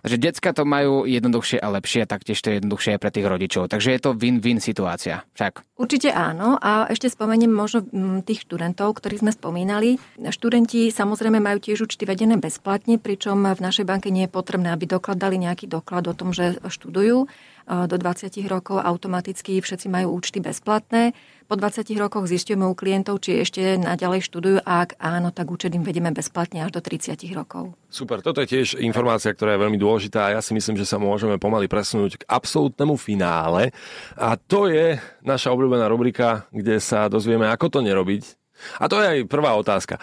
Takže 0.00 0.16
decka 0.16 0.50
to 0.54 0.62
majú 0.64 1.02
jednoduchšie 1.04 1.58
a 1.60 1.68
lepšie, 1.76 2.08
taktiež 2.08 2.38
to 2.40 2.54
je 2.54 2.62
jednoduchšie 2.62 2.96
aj 2.96 3.00
pre 3.02 3.10
tých 3.10 3.26
rodičov. 3.26 3.68
Takže 3.68 3.90
je 3.90 4.00
to 4.00 4.16
win-win 4.16 4.62
situácia. 4.62 5.28
Však. 5.36 5.79
Určite 5.80 6.12
áno 6.12 6.60
a 6.60 6.92
ešte 6.92 7.08
spomeniem 7.08 7.48
možno 7.48 7.80
mm, 7.88 8.28
tých 8.28 8.44
študentov, 8.44 9.00
ktorých 9.00 9.24
sme 9.24 9.32
spomínali. 9.32 9.96
Študenti 10.20 10.92
samozrejme 10.92 11.40
majú 11.40 11.56
tiež 11.56 11.88
účty 11.88 12.04
vedené 12.04 12.36
bezplatne, 12.36 13.00
pričom 13.00 13.48
v 13.48 13.64
našej 13.64 13.88
banke 13.88 14.12
nie 14.12 14.28
je 14.28 14.34
potrebné, 14.36 14.76
aby 14.76 14.84
dokladali 14.84 15.40
nejaký 15.40 15.72
doklad 15.72 16.04
o 16.04 16.12
tom, 16.12 16.36
že 16.36 16.60
študujú. 16.68 17.32
Do 17.70 17.96
20 18.02 18.34
rokov 18.50 18.82
automaticky 18.82 19.62
všetci 19.62 19.86
majú 19.86 20.18
účty 20.18 20.42
bezplatné. 20.42 21.14
Po 21.46 21.54
20 21.54 21.86
rokoch 22.02 22.26
zistíme 22.26 22.66
u 22.66 22.74
klientov, 22.74 23.22
či 23.22 23.46
ešte 23.46 23.78
naďalej 23.78 24.26
študujú 24.26 24.58
a 24.66 24.82
ak 24.82 24.98
áno, 24.98 25.30
tak 25.30 25.54
účet 25.54 25.70
im 25.78 25.86
vedieme 25.86 26.10
bezplatne 26.10 26.66
až 26.66 26.74
do 26.74 26.82
30 26.82 27.14
rokov. 27.30 27.78
Super, 27.86 28.26
toto 28.26 28.42
je 28.42 28.50
tiež 28.50 28.82
informácia, 28.82 29.30
ktorá 29.30 29.54
je 29.54 29.62
veľmi 29.62 29.78
dôležitá 29.78 30.30
a 30.30 30.34
ja 30.34 30.40
si 30.42 30.50
myslím, 30.50 30.82
že 30.82 30.86
sa 30.86 30.98
môžeme 30.98 31.38
pomaly 31.38 31.70
presunúť 31.70 32.22
k 32.22 32.26
absolútnemu 32.26 32.98
finále 32.98 33.70
a 34.18 34.34
to 34.34 34.66
je 34.66 34.98
naša 35.22 35.54
obľúbená 35.54 35.86
rubrika, 35.86 36.50
kde 36.50 36.82
sa 36.82 37.06
dozvieme, 37.06 37.46
ako 37.46 37.70
to 37.70 37.86
nerobiť. 37.86 38.22
A 38.82 38.90
to 38.90 38.98
je 38.98 39.06
aj 39.06 39.30
prvá 39.30 39.54
otázka. 39.54 40.02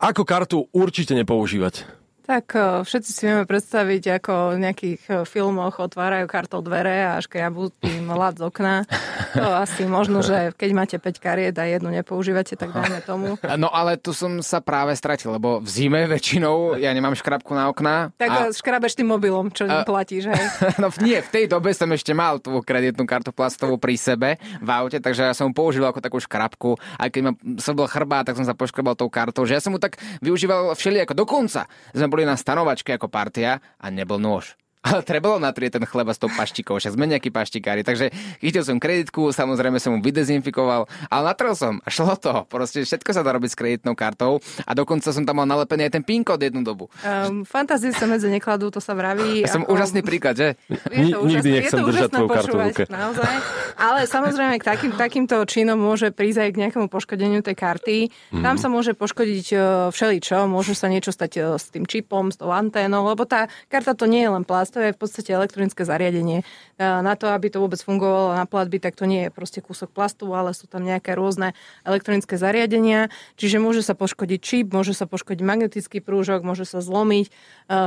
Ako 0.00 0.24
kartu 0.24 0.64
určite 0.72 1.12
nepoužívať? 1.12 1.97
Tak 2.28 2.44
o, 2.60 2.84
všetci 2.84 3.08
si 3.08 3.24
vieme 3.24 3.48
predstaviť, 3.48 4.20
ako 4.20 4.52
v 4.52 4.58
nejakých 4.60 5.00
o, 5.08 5.14
filmoch 5.24 5.80
otvárajú 5.80 6.28
kartou 6.28 6.60
dvere 6.60 7.00
a 7.00 7.16
škriabú 7.24 7.72
tým 7.80 8.04
lad 8.20 8.36
z 8.36 8.44
okna. 8.44 8.84
To 9.32 9.48
asi 9.56 9.88
možno, 9.88 10.20
že 10.20 10.52
keď 10.52 10.70
máte 10.76 10.96
5 11.00 11.24
kariet 11.24 11.56
a 11.56 11.64
jednu 11.64 11.88
nepoužívate, 11.88 12.52
tak 12.60 12.76
dajme 12.76 13.00
tomu. 13.08 13.28
No 13.56 13.72
ale 13.72 13.96
tu 13.96 14.12
som 14.12 14.44
sa 14.44 14.60
práve 14.60 14.92
stratil, 14.92 15.32
lebo 15.32 15.64
v 15.64 15.68
zime 15.72 16.04
väčšinou 16.04 16.76
ja 16.76 16.92
nemám 16.92 17.16
škrabku 17.16 17.56
na 17.56 17.72
okná. 17.72 18.12
Tak 18.20 18.28
a... 18.28 18.36
a... 18.36 18.52
škrabeš 18.52 19.00
tým 19.00 19.08
mobilom, 19.08 19.48
čo 19.48 19.64
A- 19.64 19.80
a... 19.82 19.88
platíš, 19.88 20.28
hej. 20.28 20.44
No 20.82 20.92
nie, 21.00 21.24
v 21.24 21.30
tej 21.32 21.44
dobe 21.48 21.72
som 21.72 21.88
ešte 21.96 22.12
mal 22.12 22.44
tú 22.44 22.60
kreditnú 22.60 23.08
kartu 23.08 23.32
plastovú 23.32 23.80
pri 23.80 23.96
sebe 23.96 24.36
v 24.60 24.68
aute, 24.68 25.00
takže 25.00 25.32
ja 25.32 25.32
som 25.32 25.48
ju 25.48 25.56
používal 25.56 25.96
ako 25.96 26.04
takú 26.04 26.20
škrabku. 26.20 26.76
Aj 27.00 27.08
keď 27.08 27.20
ma 27.24 27.32
som 27.56 27.72
bol 27.72 27.88
chrbát, 27.88 28.28
tak 28.28 28.36
som 28.36 28.44
sa 28.44 28.52
poškrabal 28.52 29.00
tou 29.00 29.08
kartou, 29.08 29.48
že 29.48 29.56
ja 29.56 29.64
som 29.64 29.72
mu 29.72 29.80
tak 29.80 29.96
využíval 30.20 30.76
všelijako. 30.76 31.16
Dokonca 31.16 31.64
sme 31.96 32.17
boli 32.18 32.26
na 32.26 32.34
stanovačke 32.34 32.98
ako 32.98 33.06
partia 33.06 33.62
a 33.78 33.94
nebol 33.94 34.18
nôž. 34.18 34.58
Ale 34.86 35.02
trebalo 35.02 35.42
natrieť 35.42 35.78
ten 35.78 35.84
chleba 35.84 36.14
s 36.14 36.22
tou 36.22 36.30
paštikou, 36.30 36.78
však 36.78 36.94
sme 36.94 37.10
nejakí 37.10 37.34
paštikári. 37.34 37.82
Takže 37.82 38.14
chytil 38.38 38.62
som 38.62 38.78
kreditku, 38.78 39.34
samozrejme 39.34 39.82
som 39.82 39.98
mu 39.98 40.00
vydezinfikoval, 40.00 40.86
ale 41.10 41.22
natrel 41.26 41.58
som 41.58 41.82
a 41.82 41.88
šlo 41.90 42.14
to. 42.14 42.46
Proste 42.46 42.86
všetko 42.86 43.10
sa 43.10 43.26
dá 43.26 43.34
robiť 43.34 43.50
s 43.52 43.58
kreditnou 43.58 43.98
kartou 43.98 44.38
a 44.62 44.70
dokonca 44.78 45.10
som 45.10 45.26
tam 45.26 45.42
mal 45.42 45.48
nalepený 45.50 45.90
aj 45.90 45.92
ten 45.98 46.04
PIN 46.06 46.22
kód 46.22 46.38
jednu 46.38 46.62
dobu. 46.62 46.86
Um, 47.02 47.42
fantázie 47.42 47.90
sa 47.90 48.06
medzi 48.06 48.30
nekladú, 48.30 48.70
to 48.70 48.78
sa 48.78 48.94
vraví. 48.94 49.42
Ja 49.42 49.50
som 49.50 49.66
úžasný 49.66 50.06
príklad, 50.06 50.38
že? 50.38 50.48
Je 50.94 51.10
to 51.10 51.26
nikdy 51.26 51.50
úžasné, 51.50 51.50
nechcem 51.58 51.78
je 51.78 51.82
to 51.82 51.88
držať 51.90 52.10
tvoju 52.14 52.28
kartu 52.30 52.38
v 52.38 52.48
počúvať, 52.48 52.72
ruke. 52.72 52.82
Naozaj. 52.88 53.34
Ale 53.78 54.00
samozrejme 54.06 54.54
k 54.58 54.64
takým, 54.64 54.92
takýmto 54.94 55.36
činom 55.44 55.78
môže 55.78 56.14
prísť 56.14 56.38
aj 56.46 56.50
k 56.54 56.60
nejakému 56.66 56.86
poškodeniu 56.86 57.40
tej 57.42 57.56
karty. 57.58 57.96
Mhm. 58.30 58.42
Tam 58.46 58.56
sa 58.56 58.70
môže 58.70 58.94
poškodiť 58.94 59.46
e, 59.52 59.56
všeličo, 59.90 60.46
môže 60.46 60.78
sa 60.78 60.86
niečo 60.86 61.10
stať 61.10 61.32
e, 61.36 61.40
s 61.58 61.68
tým 61.74 61.84
čipom, 61.84 62.30
s 62.30 62.38
tou 62.38 62.54
anténou, 62.54 63.04
lebo 63.10 63.26
tá 63.26 63.50
karta 63.66 63.92
to 63.92 64.06
nie 64.06 64.22
je 64.22 64.30
len 64.30 64.44
plast, 64.46 64.77
to 64.78 64.86
je 64.86 64.94
v 64.94 65.00
podstate 65.02 65.34
elektronické 65.34 65.82
zariadenie. 65.82 66.46
E, 66.78 66.84
Na 66.86 67.18
to, 67.18 67.26
aby 67.34 67.50
to 67.50 67.58
vôbec 67.58 67.82
fungovalo 67.82 68.38
na 68.38 68.46
platby, 68.46 68.78
tak 68.78 68.94
to 68.94 69.10
nie 69.10 69.26
je 69.26 69.30
proste 69.34 69.58
kúsok 69.58 69.90
plastu, 69.90 70.30
ale 70.30 70.54
sú 70.54 70.70
tam 70.70 70.86
nejaké 70.86 71.18
rôzne 71.18 71.58
elektronické 71.82 72.38
zariadenia. 72.38 73.10
Čiže 73.34 73.58
môže 73.58 73.82
sa 73.82 73.98
poškodiť 73.98 74.38
čip, 74.38 74.66
môže 74.70 74.94
sa 74.94 75.10
poškodiť 75.10 75.42
magnetický 75.42 75.98
prúžok, 75.98 76.46
môže 76.46 76.62
sa 76.62 76.78
zlomiť. 76.78 77.26
E, 77.26 77.32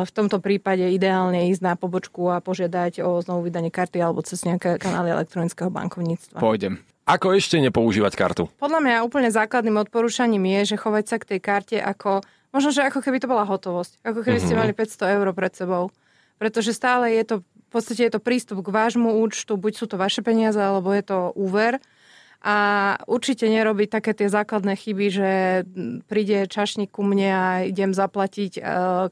V 0.04 0.12
tomto 0.12 0.43
prípade 0.43 0.84
ideálne 0.91 1.47
ísť 1.47 1.63
na 1.63 1.73
pobočku 1.80 2.27
a 2.27 2.43
požiadať 2.43 2.99
o 3.08 3.23
znovu 3.23 3.47
vydanie 3.47 3.71
karty 3.71 4.04
alebo 4.04 4.19
cez 4.19 4.43
nejaké 4.43 4.75
kanály 4.75 5.15
elektronického 5.15 5.71
bankovníctva. 5.71 6.43
Pôjdem. 6.43 6.84
Ako 7.08 7.34
ešte 7.34 7.58
nepoužívať 7.58 8.13
kartu? 8.13 8.43
Podľa 8.62 8.80
mňa 8.84 8.95
úplne 9.01 9.34
základným 9.34 9.82
odporúčaním 9.82 10.45
je, 10.60 10.75
že 10.75 10.82
chovať 10.82 11.06
sa 11.10 11.17
k 11.17 11.27
tej 11.34 11.39
karte 11.41 11.77
ako, 11.82 12.21
možno, 12.54 12.69
že 12.69 12.86
ako 12.86 13.01
keby 13.01 13.17
to 13.17 13.27
bola 13.27 13.43
hotovosť. 13.43 14.06
Ako 14.06 14.21
keby 14.21 14.38
ste 14.38 14.54
mali 14.54 14.71
500 14.71 15.17
eur 15.17 15.27
pred 15.34 15.51
sebou. 15.51 15.89
Pretože 16.41 16.73
stále 16.73 17.13
je 17.13 17.21
to, 17.21 17.36
v 17.45 17.69
podstate 17.69 18.01
je 18.01 18.13
to 18.17 18.17
prístup 18.17 18.65
k 18.65 18.73
vášmu 18.73 19.21
účtu, 19.21 19.62
buď 19.62 19.73
sú 19.77 19.86
to 19.86 20.01
vaše 20.01 20.25
peniaze, 20.25 20.58
alebo 20.58 20.89
je 20.89 21.06
to 21.06 21.30
úver. 21.38 21.77
A 22.41 22.58
určite 23.06 23.45
nerobiť 23.45 24.01
také 24.01 24.17
tie 24.17 24.25
základné 24.25 24.73
chyby, 24.73 25.08
že 25.13 25.30
príde 26.10 26.49
čašník 26.49 26.89
ku 26.89 27.06
mne 27.06 27.30
a 27.30 27.45
idem 27.69 27.93
zaplatiť 27.93 28.58
e, 28.58 28.62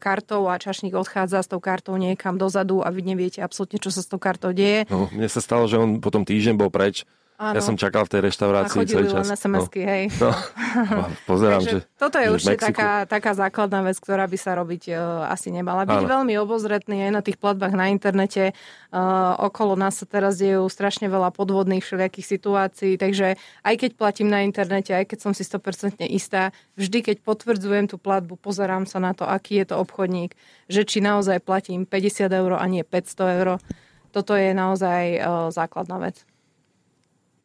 kartou 0.02 0.50
a 0.50 0.58
čašník 0.58 0.98
odchádza 0.98 1.46
s 1.46 1.52
tou 1.54 1.62
kartou 1.62 1.94
niekam 2.02 2.42
dozadu 2.42 2.82
a 2.82 2.90
vy 2.90 3.06
neviete 3.06 3.46
absolútne, 3.46 3.78
čo 3.78 3.94
sa 3.94 4.02
s 4.02 4.10
tou 4.10 4.18
kartou 4.18 4.50
deje. 4.50 4.90
No, 4.90 5.14
mne 5.14 5.30
sa 5.30 5.46
stalo, 5.46 5.70
že 5.70 5.78
on 5.78 6.02
potom 6.02 6.26
týždeň 6.26 6.58
bol 6.58 6.74
preč 6.74 7.06
Áno. 7.40 7.56
Ja 7.56 7.64
som 7.64 7.80
čakal 7.80 8.04
v 8.04 8.12
tej 8.12 8.22
reštaurácii 8.28 8.84
celý 8.84 9.08
čas. 9.08 9.24
len 9.24 9.32
SMS-ky, 9.32 9.80
hej. 9.80 10.04
No. 10.20 10.36
No, 10.92 11.08
pozerám, 11.32 11.64
Takže 11.64 11.88
že... 11.88 11.96
toto 11.96 12.20
je 12.20 12.28
že 12.28 12.34
určite 12.36 12.60
taká, 12.68 13.08
taká 13.08 13.32
základná 13.32 13.80
vec, 13.80 13.96
ktorá 13.96 14.28
by 14.28 14.36
sa 14.36 14.60
robiť 14.60 14.92
uh, 14.92 15.32
asi 15.32 15.48
nemala. 15.48 15.88
Byť 15.88 16.04
Áno. 16.04 16.12
veľmi 16.20 16.36
obozretný 16.36 17.08
aj 17.08 17.12
na 17.16 17.22
tých 17.24 17.40
platbách 17.40 17.80
na 17.80 17.88
internete. 17.96 18.52
Uh, 18.92 19.40
okolo 19.40 19.80
nás 19.80 19.96
sa 19.96 20.04
teraz 20.04 20.36
dejú 20.36 20.68
strašne 20.68 21.08
veľa 21.08 21.32
podvodných 21.32 21.80
všelijakých 21.80 22.28
situácií, 22.28 23.00
takže 23.00 23.40
aj 23.64 23.76
keď 23.88 23.92
platím 23.96 24.28
na 24.28 24.44
internete, 24.44 24.92
aj 24.92 25.08
keď 25.08 25.20
som 25.24 25.32
si 25.32 25.48
100% 25.48 26.04
istá, 26.12 26.52
vždy 26.76 27.08
keď 27.08 27.24
potvrdzujem 27.24 27.88
tú 27.88 27.96
platbu, 27.96 28.36
pozerám 28.36 28.84
sa 28.84 29.00
na 29.00 29.16
to, 29.16 29.24
aký 29.24 29.64
je 29.64 29.72
to 29.72 29.80
obchodník, 29.80 30.36
že 30.68 30.84
či 30.84 31.00
naozaj 31.00 31.40
platím 31.40 31.88
50 31.88 32.36
eur 32.36 32.60
a 32.60 32.66
nie 32.68 32.84
500 32.84 33.40
eur. 33.40 33.64
Toto 34.12 34.36
je 34.36 34.52
naozaj 34.52 35.24
uh, 35.24 35.48
základná 35.56 36.04
vec. 36.04 36.29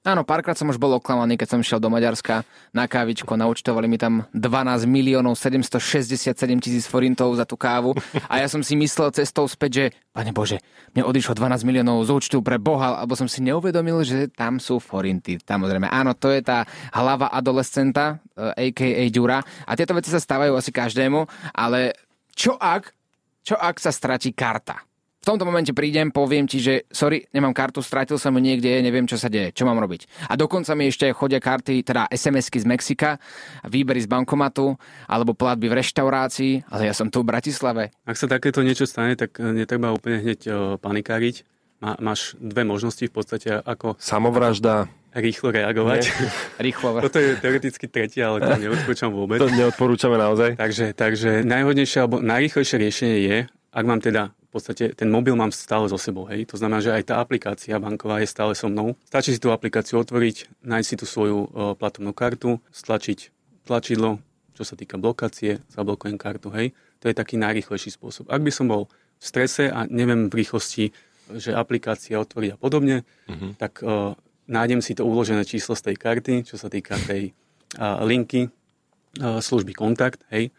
Áno, 0.04 0.20
párkrát 0.20 0.52
som 0.52 0.68
už 0.68 0.76
bol 0.76 0.92
oklamaný, 1.00 1.40
keď 1.40 1.56
som 1.56 1.64
šiel 1.64 1.80
do 1.80 1.88
Maďarska 1.88 2.44
na 2.76 2.84
kávičko, 2.84 3.40
naučtovali 3.40 3.88
mi 3.88 3.96
tam 3.96 4.28
12 4.36 4.84
miliónov 4.84 5.32
767 5.32 6.28
tisíc 6.60 6.84
forintov 6.84 7.32
za 7.40 7.48
tú 7.48 7.56
kávu 7.56 7.96
a 8.28 8.36
ja 8.36 8.44
som 8.44 8.60
si 8.60 8.76
myslel 8.76 9.16
cestou 9.16 9.48
späť, 9.48 9.70
že 9.72 9.84
pane 10.12 10.36
Bože, 10.36 10.60
mne 10.92 11.08
odišlo 11.08 11.40
12 11.40 11.64
miliónov 11.64 12.04
z 12.04 12.20
účtu 12.20 12.44
pre 12.44 12.60
Boha, 12.60 13.00
alebo 13.00 13.16
som 13.16 13.24
si 13.24 13.40
neuvedomil, 13.40 14.04
že 14.04 14.28
tam 14.28 14.60
sú 14.60 14.76
forinty. 14.76 15.40
Samozrejme, 15.40 15.88
áno, 15.88 16.12
to 16.12 16.28
je 16.36 16.44
tá 16.44 16.68
hlava 16.92 17.32
adolescenta, 17.32 18.20
eh, 18.36 18.68
a.k.a. 18.68 19.08
Ďura 19.08 19.40
a 19.40 19.72
tieto 19.72 19.96
veci 19.96 20.12
sa 20.12 20.20
stávajú 20.20 20.52
asi 20.52 20.68
každému, 20.68 21.24
ale 21.56 21.96
čo 22.36 22.60
ak, 22.60 22.92
čo 23.40 23.56
ak 23.56 23.80
sa 23.80 23.88
stratí 23.88 24.36
karta? 24.36 24.84
V 25.24 25.32
tomto 25.32 25.48
momente 25.48 25.72
prídem, 25.72 26.12
poviem 26.12 26.44
ti, 26.44 26.60
že 26.60 26.84
sorry, 26.92 27.24
nemám 27.32 27.56
kartu, 27.56 27.80
stratil 27.80 28.20
som 28.20 28.36
ju 28.36 28.44
niekde, 28.44 28.84
neviem, 28.84 29.08
čo 29.08 29.16
sa 29.16 29.32
deje, 29.32 29.56
čo 29.56 29.64
mám 29.64 29.80
robiť. 29.80 30.28
A 30.28 30.36
dokonca 30.36 30.76
mi 30.76 30.92
ešte 30.92 31.08
chodia 31.16 31.40
karty, 31.40 31.80
teda 31.80 32.12
SMS-ky 32.12 32.60
z 32.60 32.68
Mexika, 32.68 33.16
výbery 33.64 34.04
z 34.04 34.08
bankomatu, 34.12 34.76
alebo 35.08 35.32
platby 35.32 35.72
v 35.72 35.80
reštaurácii, 35.80 36.68
ale 36.68 36.92
ja 36.92 36.94
som 36.94 37.08
tu 37.08 37.24
v 37.24 37.32
Bratislave. 37.32 37.88
Ak 38.04 38.20
sa 38.20 38.28
takéto 38.28 38.60
niečo 38.60 38.84
stane, 38.84 39.16
tak 39.16 39.40
eh, 39.40 39.48
netreba 39.64 39.96
úplne 39.96 40.20
hneď 40.20 40.40
eh, 40.44 40.52
panikáriť. 40.76 41.48
Má, 41.80 41.96
máš 42.04 42.36
dve 42.36 42.68
možnosti 42.68 43.08
v 43.08 43.14
podstate, 43.16 43.48
ako 43.64 43.96
Samovražda, 43.96 44.92
rýchlo 45.16 45.56
reagovať. 45.56 46.04
Rýchlo. 46.68 47.00
Toto 47.00 47.16
je 47.16 47.40
teoreticky 47.40 47.88
tretia, 47.88 48.28
ale 48.28 48.44
to 48.44 48.60
neodporúčam 48.60 49.08
vôbec. 49.08 49.40
to 49.40 49.48
neodporúčame 49.48 50.20
naozaj. 50.20 50.60
Takže, 50.60 50.92
takže 50.92 51.48
najhodnejšie 51.48 51.98
alebo 52.04 52.20
najrýchlejšie 52.20 52.76
riešenie 52.76 53.18
je, 53.24 53.38
ak 53.72 53.84
mám 53.88 54.04
teda 54.04 54.36
podstate 54.54 54.94
ten 54.94 55.10
mobil 55.10 55.34
mám 55.34 55.50
stále 55.50 55.90
so 55.90 55.98
sebou, 55.98 56.30
hej. 56.30 56.46
To 56.48 56.56
znamená, 56.56 56.78
že 56.78 56.94
aj 56.94 57.10
tá 57.10 57.14
aplikácia 57.18 57.74
banková 57.82 58.22
je 58.22 58.30
stále 58.30 58.54
so 58.54 58.70
mnou. 58.70 58.94
Stačí 59.10 59.34
si 59.34 59.42
tú 59.42 59.50
aplikáciu 59.50 59.98
otvoriť, 59.98 60.62
nájsť 60.62 60.86
si 60.86 60.96
tú 60.96 61.06
svoju 61.10 61.38
uh, 61.42 61.48
platobnú 61.74 62.14
kartu, 62.14 62.62
stlačiť 62.70 63.34
tlačidlo, 63.66 64.22
čo 64.54 64.62
sa 64.62 64.78
týka 64.78 64.94
blokácie, 64.94 65.58
zablokujem 65.74 66.14
kartu, 66.14 66.54
hej. 66.54 66.70
To 67.02 67.10
je 67.10 67.14
taký 67.18 67.34
najrýchlejší 67.36 67.90
spôsob. 67.90 68.30
Ak 68.30 68.40
by 68.40 68.54
som 68.54 68.70
bol 68.70 68.86
v 69.18 69.24
strese 69.26 69.66
a 69.66 69.90
neviem 69.90 70.30
v 70.30 70.46
rýchlosti, 70.46 70.94
že 71.34 71.56
aplikácia 71.56 72.20
otvoriť 72.20 72.54
a 72.54 72.58
podobne, 72.60 73.02
uh-huh. 73.26 73.56
tak 73.58 73.82
uh, 73.82 74.14
nájdem 74.46 74.84
si 74.84 74.94
to 74.94 75.02
uložené 75.08 75.42
číslo 75.48 75.74
z 75.74 75.90
tej 75.90 75.96
karty, 75.98 76.34
čo 76.44 76.60
sa 76.60 76.68
týka 76.68 77.00
tej 77.00 77.32
uh, 77.80 78.04
linky 78.04 78.46
uh, 78.46 79.40
služby 79.40 79.72
kontakt, 79.72 80.20
hej, 80.28 80.52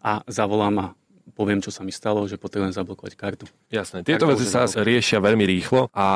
a 0.00 0.24
zavolám 0.26 0.76
a 0.80 0.86
poviem, 1.36 1.60
čo 1.60 1.68
sa 1.68 1.84
mi 1.84 1.92
stalo, 1.92 2.24
že 2.24 2.40
potrebujem 2.40 2.72
zablokovať 2.72 3.12
kartu. 3.12 3.44
Jasné. 3.68 4.00
Tieto 4.00 4.24
Tak 4.24 4.32
veci 4.32 4.48
sa 4.48 4.64
riešia 4.64 5.20
veľmi 5.20 5.44
rýchlo 5.44 5.92
a 5.92 6.06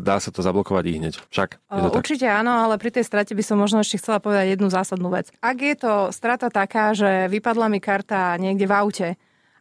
dá 0.00 0.16
sa 0.16 0.32
to 0.32 0.40
zablokovať 0.40 0.84
i 0.88 0.92
hneď. 0.96 1.14
Však 1.28 1.50
je 1.60 1.80
to 1.84 1.88
O, 1.88 1.92
tak. 1.92 2.00
Určite 2.00 2.26
áno, 2.32 2.64
ale 2.64 2.80
pri 2.80 2.88
tej 2.88 3.04
strate 3.04 3.36
by 3.36 3.44
som 3.44 3.60
možno 3.60 3.84
ešte 3.84 4.00
chcela 4.00 4.16
povedať 4.24 4.56
jednu 4.56 4.72
zásadnú 4.72 5.12
vec. 5.12 5.28
Ak 5.44 5.60
je 5.60 5.76
to 5.76 6.08
strata 6.08 6.48
taká, 6.48 6.96
že 6.96 7.28
vypadla 7.28 7.68
mi 7.68 7.84
karta 7.84 8.40
niekde 8.40 8.64
v 8.64 8.72
aute 8.72 9.08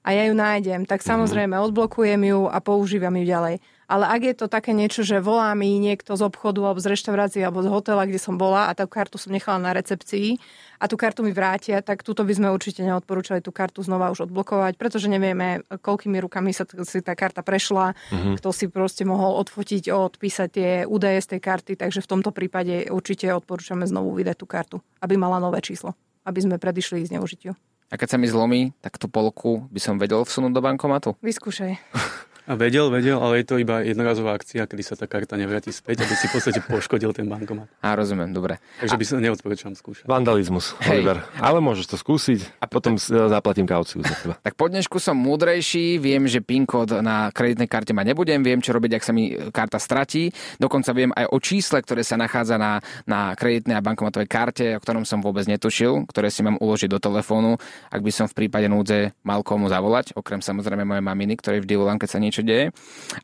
a 0.01 0.09
ja 0.15 0.25
ju 0.25 0.33
nájdem, 0.33 0.87
tak 0.87 1.03
samozrejme 1.03 1.53
odblokujem 1.59 2.21
ju 2.23 2.47
a 2.47 2.57
používam 2.63 3.13
ju 3.19 3.25
ďalej. 3.27 3.59
Ale 3.91 4.07
ak 4.07 4.21
je 4.23 4.35
to 4.39 4.47
také 4.47 4.71
niečo, 4.71 5.03
že 5.03 5.19
volá 5.19 5.51
mi 5.51 5.75
niekto 5.75 6.15
z 6.15 6.23
obchodu 6.23 6.63
alebo 6.63 6.79
z 6.79 6.95
reštaurácie 6.95 7.43
alebo 7.43 7.59
z 7.59 7.67
hotela, 7.67 8.07
kde 8.07 8.23
som 8.23 8.39
bola 8.39 8.71
a 8.71 8.71
tú 8.71 8.87
kartu 8.87 9.19
som 9.19 9.35
nechala 9.35 9.59
na 9.59 9.75
recepcii 9.75 10.39
a 10.79 10.87
tú 10.87 10.95
kartu 10.95 11.27
mi 11.27 11.35
vrátia, 11.35 11.83
tak 11.83 11.99
túto 11.99 12.23
by 12.23 12.31
sme 12.31 12.47
určite 12.55 12.87
neodporúčali 12.87 13.43
tú 13.43 13.51
kartu 13.51 13.83
znova 13.83 14.07
už 14.15 14.31
odblokovať, 14.31 14.79
pretože 14.79 15.11
nevieme, 15.11 15.67
koľkými 15.67 16.23
rukami 16.23 16.55
sa 16.55 16.63
t- 16.63 16.79
si 16.87 17.03
tá 17.03 17.19
karta 17.19 17.43
prešla, 17.43 17.91
kto 18.39 18.49
si 18.55 18.71
proste 18.71 19.03
mohol 19.03 19.35
odfotiť, 19.43 19.91
odpísať 19.91 20.47
tie 20.47 20.69
údaje 20.87 21.19
z 21.19 21.35
tej 21.35 21.41
karty, 21.43 21.71
takže 21.75 21.99
v 21.99 22.09
tomto 22.15 22.31
prípade 22.31 22.87
určite 22.87 23.27
odporúčame 23.35 23.83
znovu 23.83 24.15
vydať 24.15 24.35
tú 24.39 24.47
kartu, 24.47 24.77
aby 25.03 25.19
mala 25.19 25.43
nové 25.43 25.59
číslo, 25.59 25.99
aby 26.23 26.39
sme 26.39 26.55
predišli 26.55 27.11
zneužitiu. 27.11 27.59
A 27.91 27.99
keď 27.99 28.15
sa 28.15 28.17
mi 28.17 28.31
zlomí, 28.31 28.71
tak 28.79 28.95
tú 28.95 29.11
polku 29.11 29.67
by 29.67 29.79
som 29.83 29.99
vedel 29.99 30.23
vsunúť 30.23 30.55
do 30.55 30.63
bankomatu. 30.63 31.19
Vyskúšaj. 31.19 31.75
A 32.43 32.53
vedel, 32.53 32.89
vedel, 32.89 33.15
ale 33.15 33.41
je 33.41 33.45
to 33.45 33.55
iba 33.55 33.79
jednorazová 33.79 34.33
akcia, 34.33 34.65
kedy 34.65 34.81
sa 34.81 34.93
tá 34.93 35.05
karta 35.05 35.37
nevráti 35.37 35.69
späť, 35.69 36.01
aby 36.01 36.13
si 36.13 36.25
v 36.25 36.33
podstate 36.33 36.59
poškodil 36.73 37.11
ten 37.11 37.25
bankomat. 37.25 37.69
Á, 37.79 37.93
rozumiem, 37.93 38.29
dobre. 38.29 38.57
Takže 38.79 38.97
by 38.97 39.05
som 39.05 39.17
neodporúčam 39.19 39.71
skúšať. 39.71 40.05
Vandalizmus, 40.05 40.73
Hej. 40.81 41.01
Oliver. 41.03 41.21
Ale 41.37 41.59
môžeš 41.59 41.85
to 41.85 41.97
skúsiť 41.97 42.57
a 42.57 42.65
potom 42.65 42.97
s- 42.97 43.11
zaplatím 43.11 43.65
kauciu 43.65 44.01
za 44.01 44.15
teba. 44.15 44.33
Tak 44.41 44.55
po 44.55 44.65
dnešku 44.65 44.97
som 44.97 45.13
múdrejší, 45.13 45.97
viem, 45.97 46.25
že 46.25 46.39
PIN 46.39 46.65
kód 46.65 46.97
na 46.99 47.29
kreditnej 47.29 47.67
karte 47.67 47.93
ma 47.93 48.01
nebudem, 48.01 48.41
viem, 48.41 48.57
čo 48.57 48.71
robiť, 48.71 48.97
ak 48.97 49.03
sa 49.03 49.11
mi 49.11 49.29
karta 49.51 49.77
stratí. 49.77 50.31
Dokonca 50.57 50.91
viem 50.91 51.11
aj 51.13 51.29
o 51.29 51.37
čísle, 51.37 51.77
ktoré 51.77 52.01
sa 52.01 52.17
nachádza 52.17 52.57
na, 52.57 52.79
na 53.03 53.37
kreditnej 53.37 53.77
a 53.77 53.85
bankomatovej 53.85 54.25
karte, 54.25 54.65
o 54.75 54.81
ktorom 54.81 55.03
som 55.03 55.19
vôbec 55.19 55.43
netušil, 55.45 56.07
ktoré 56.07 56.31
si 56.31 56.41
mám 56.41 56.55
uložiť 56.57 56.87
do 56.87 56.97
telefónu, 56.97 57.59
ak 57.91 57.99
by 57.99 58.11
som 58.11 58.25
v 58.25 58.33
prípade 58.33 58.65
núdze 58.65 59.11
mal 59.21 59.43
komu 59.43 59.67
zavolať, 59.67 60.15
okrem 60.15 60.39
samozrejme 60.39 60.87
mojej 60.87 61.03
maminy, 61.03 61.35
ktorej 61.35 61.61
vždy 61.61 61.75
volám, 61.75 61.99
keď 61.99 62.09
sa 62.09 62.17
niečo 62.17 62.30
deje. 62.39 62.71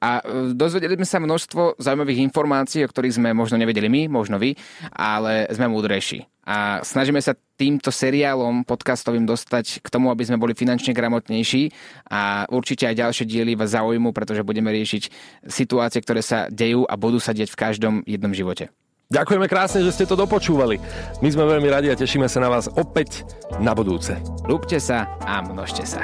A 0.04 0.20
e, 0.20 0.52
dozvedeli 0.52 1.00
sme 1.00 1.08
sa 1.08 1.24
množstvo 1.24 1.80
zaujímavých 1.80 2.28
informácií, 2.28 2.84
o 2.84 2.92
ktorých 2.92 3.16
sme 3.16 3.32
možno 3.32 3.56
nevedeli 3.56 3.88
my, 3.88 4.12
možno 4.12 4.36
vy, 4.36 4.60
ale 4.92 5.48
sme 5.56 5.72
múdrejší. 5.72 6.28
A 6.48 6.80
snažíme 6.84 7.20
sa 7.20 7.36
týmto 7.60 7.92
seriálom 7.92 8.64
podcastovým 8.64 9.28
dostať 9.28 9.84
k 9.84 9.88
tomu, 9.92 10.08
aby 10.12 10.24
sme 10.24 10.40
boli 10.40 10.56
finančne 10.56 10.96
gramotnejší 10.96 11.72
a 12.08 12.48
určite 12.48 12.88
aj 12.88 13.04
ďalšie 13.04 13.26
diely 13.28 13.60
vás 13.60 13.76
zaujímu, 13.76 14.16
pretože 14.16 14.48
budeme 14.48 14.72
riešiť 14.72 15.12
situácie, 15.44 16.00
ktoré 16.00 16.24
sa 16.24 16.48
dejú 16.48 16.88
a 16.88 16.96
budú 16.96 17.20
sa 17.20 17.36
deť 17.36 17.52
v 17.52 17.60
každom 17.60 17.94
jednom 18.08 18.32
živote. 18.32 18.72
Ďakujeme 19.08 19.48
krásne, 19.48 19.88
že 19.88 19.96
ste 19.96 20.08
to 20.08 20.20
dopočúvali. 20.20 20.84
My 21.24 21.30
sme 21.32 21.48
veľmi 21.48 21.68
radi 21.72 21.88
a 21.88 21.96
tešíme 21.96 22.28
sa 22.28 22.44
na 22.44 22.52
vás 22.52 22.68
opäť 22.68 23.24
na 23.60 23.72
budúce. 23.72 24.20
Ľúbte 24.44 24.84
sa 24.84 25.08
a 25.24 25.40
množte 25.40 25.88
sa. 25.88 26.04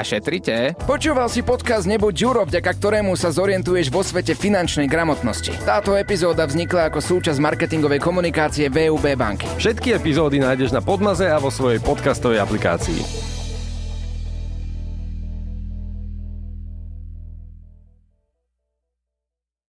A 0.00 0.02
šetrite. 0.02 0.72
Počúval 0.88 1.28
si 1.28 1.44
podcast 1.44 1.84
Nebuď 1.84 2.24
Ďuro, 2.24 2.48
vďaka 2.48 2.72
ktorému 2.72 3.12
sa 3.20 3.28
zorientuješ 3.28 3.92
vo 3.92 4.00
svete 4.00 4.32
finančnej 4.32 4.88
gramotnosti. 4.88 5.52
Táto 5.60 5.92
epizóda 5.92 6.48
vznikla 6.48 6.88
ako 6.88 7.04
súčasť 7.04 7.36
marketingovej 7.36 8.00
komunikácie 8.00 8.72
VUB 8.72 9.12
banky. 9.12 9.44
Všetky 9.60 10.00
epizódy 10.00 10.40
nájdeš 10.40 10.72
na 10.72 10.80
Podmaze 10.80 11.28
a 11.28 11.36
vo 11.36 11.52
svojej 11.52 11.84
podcastovej 11.84 12.40
aplikácii. 12.40 13.39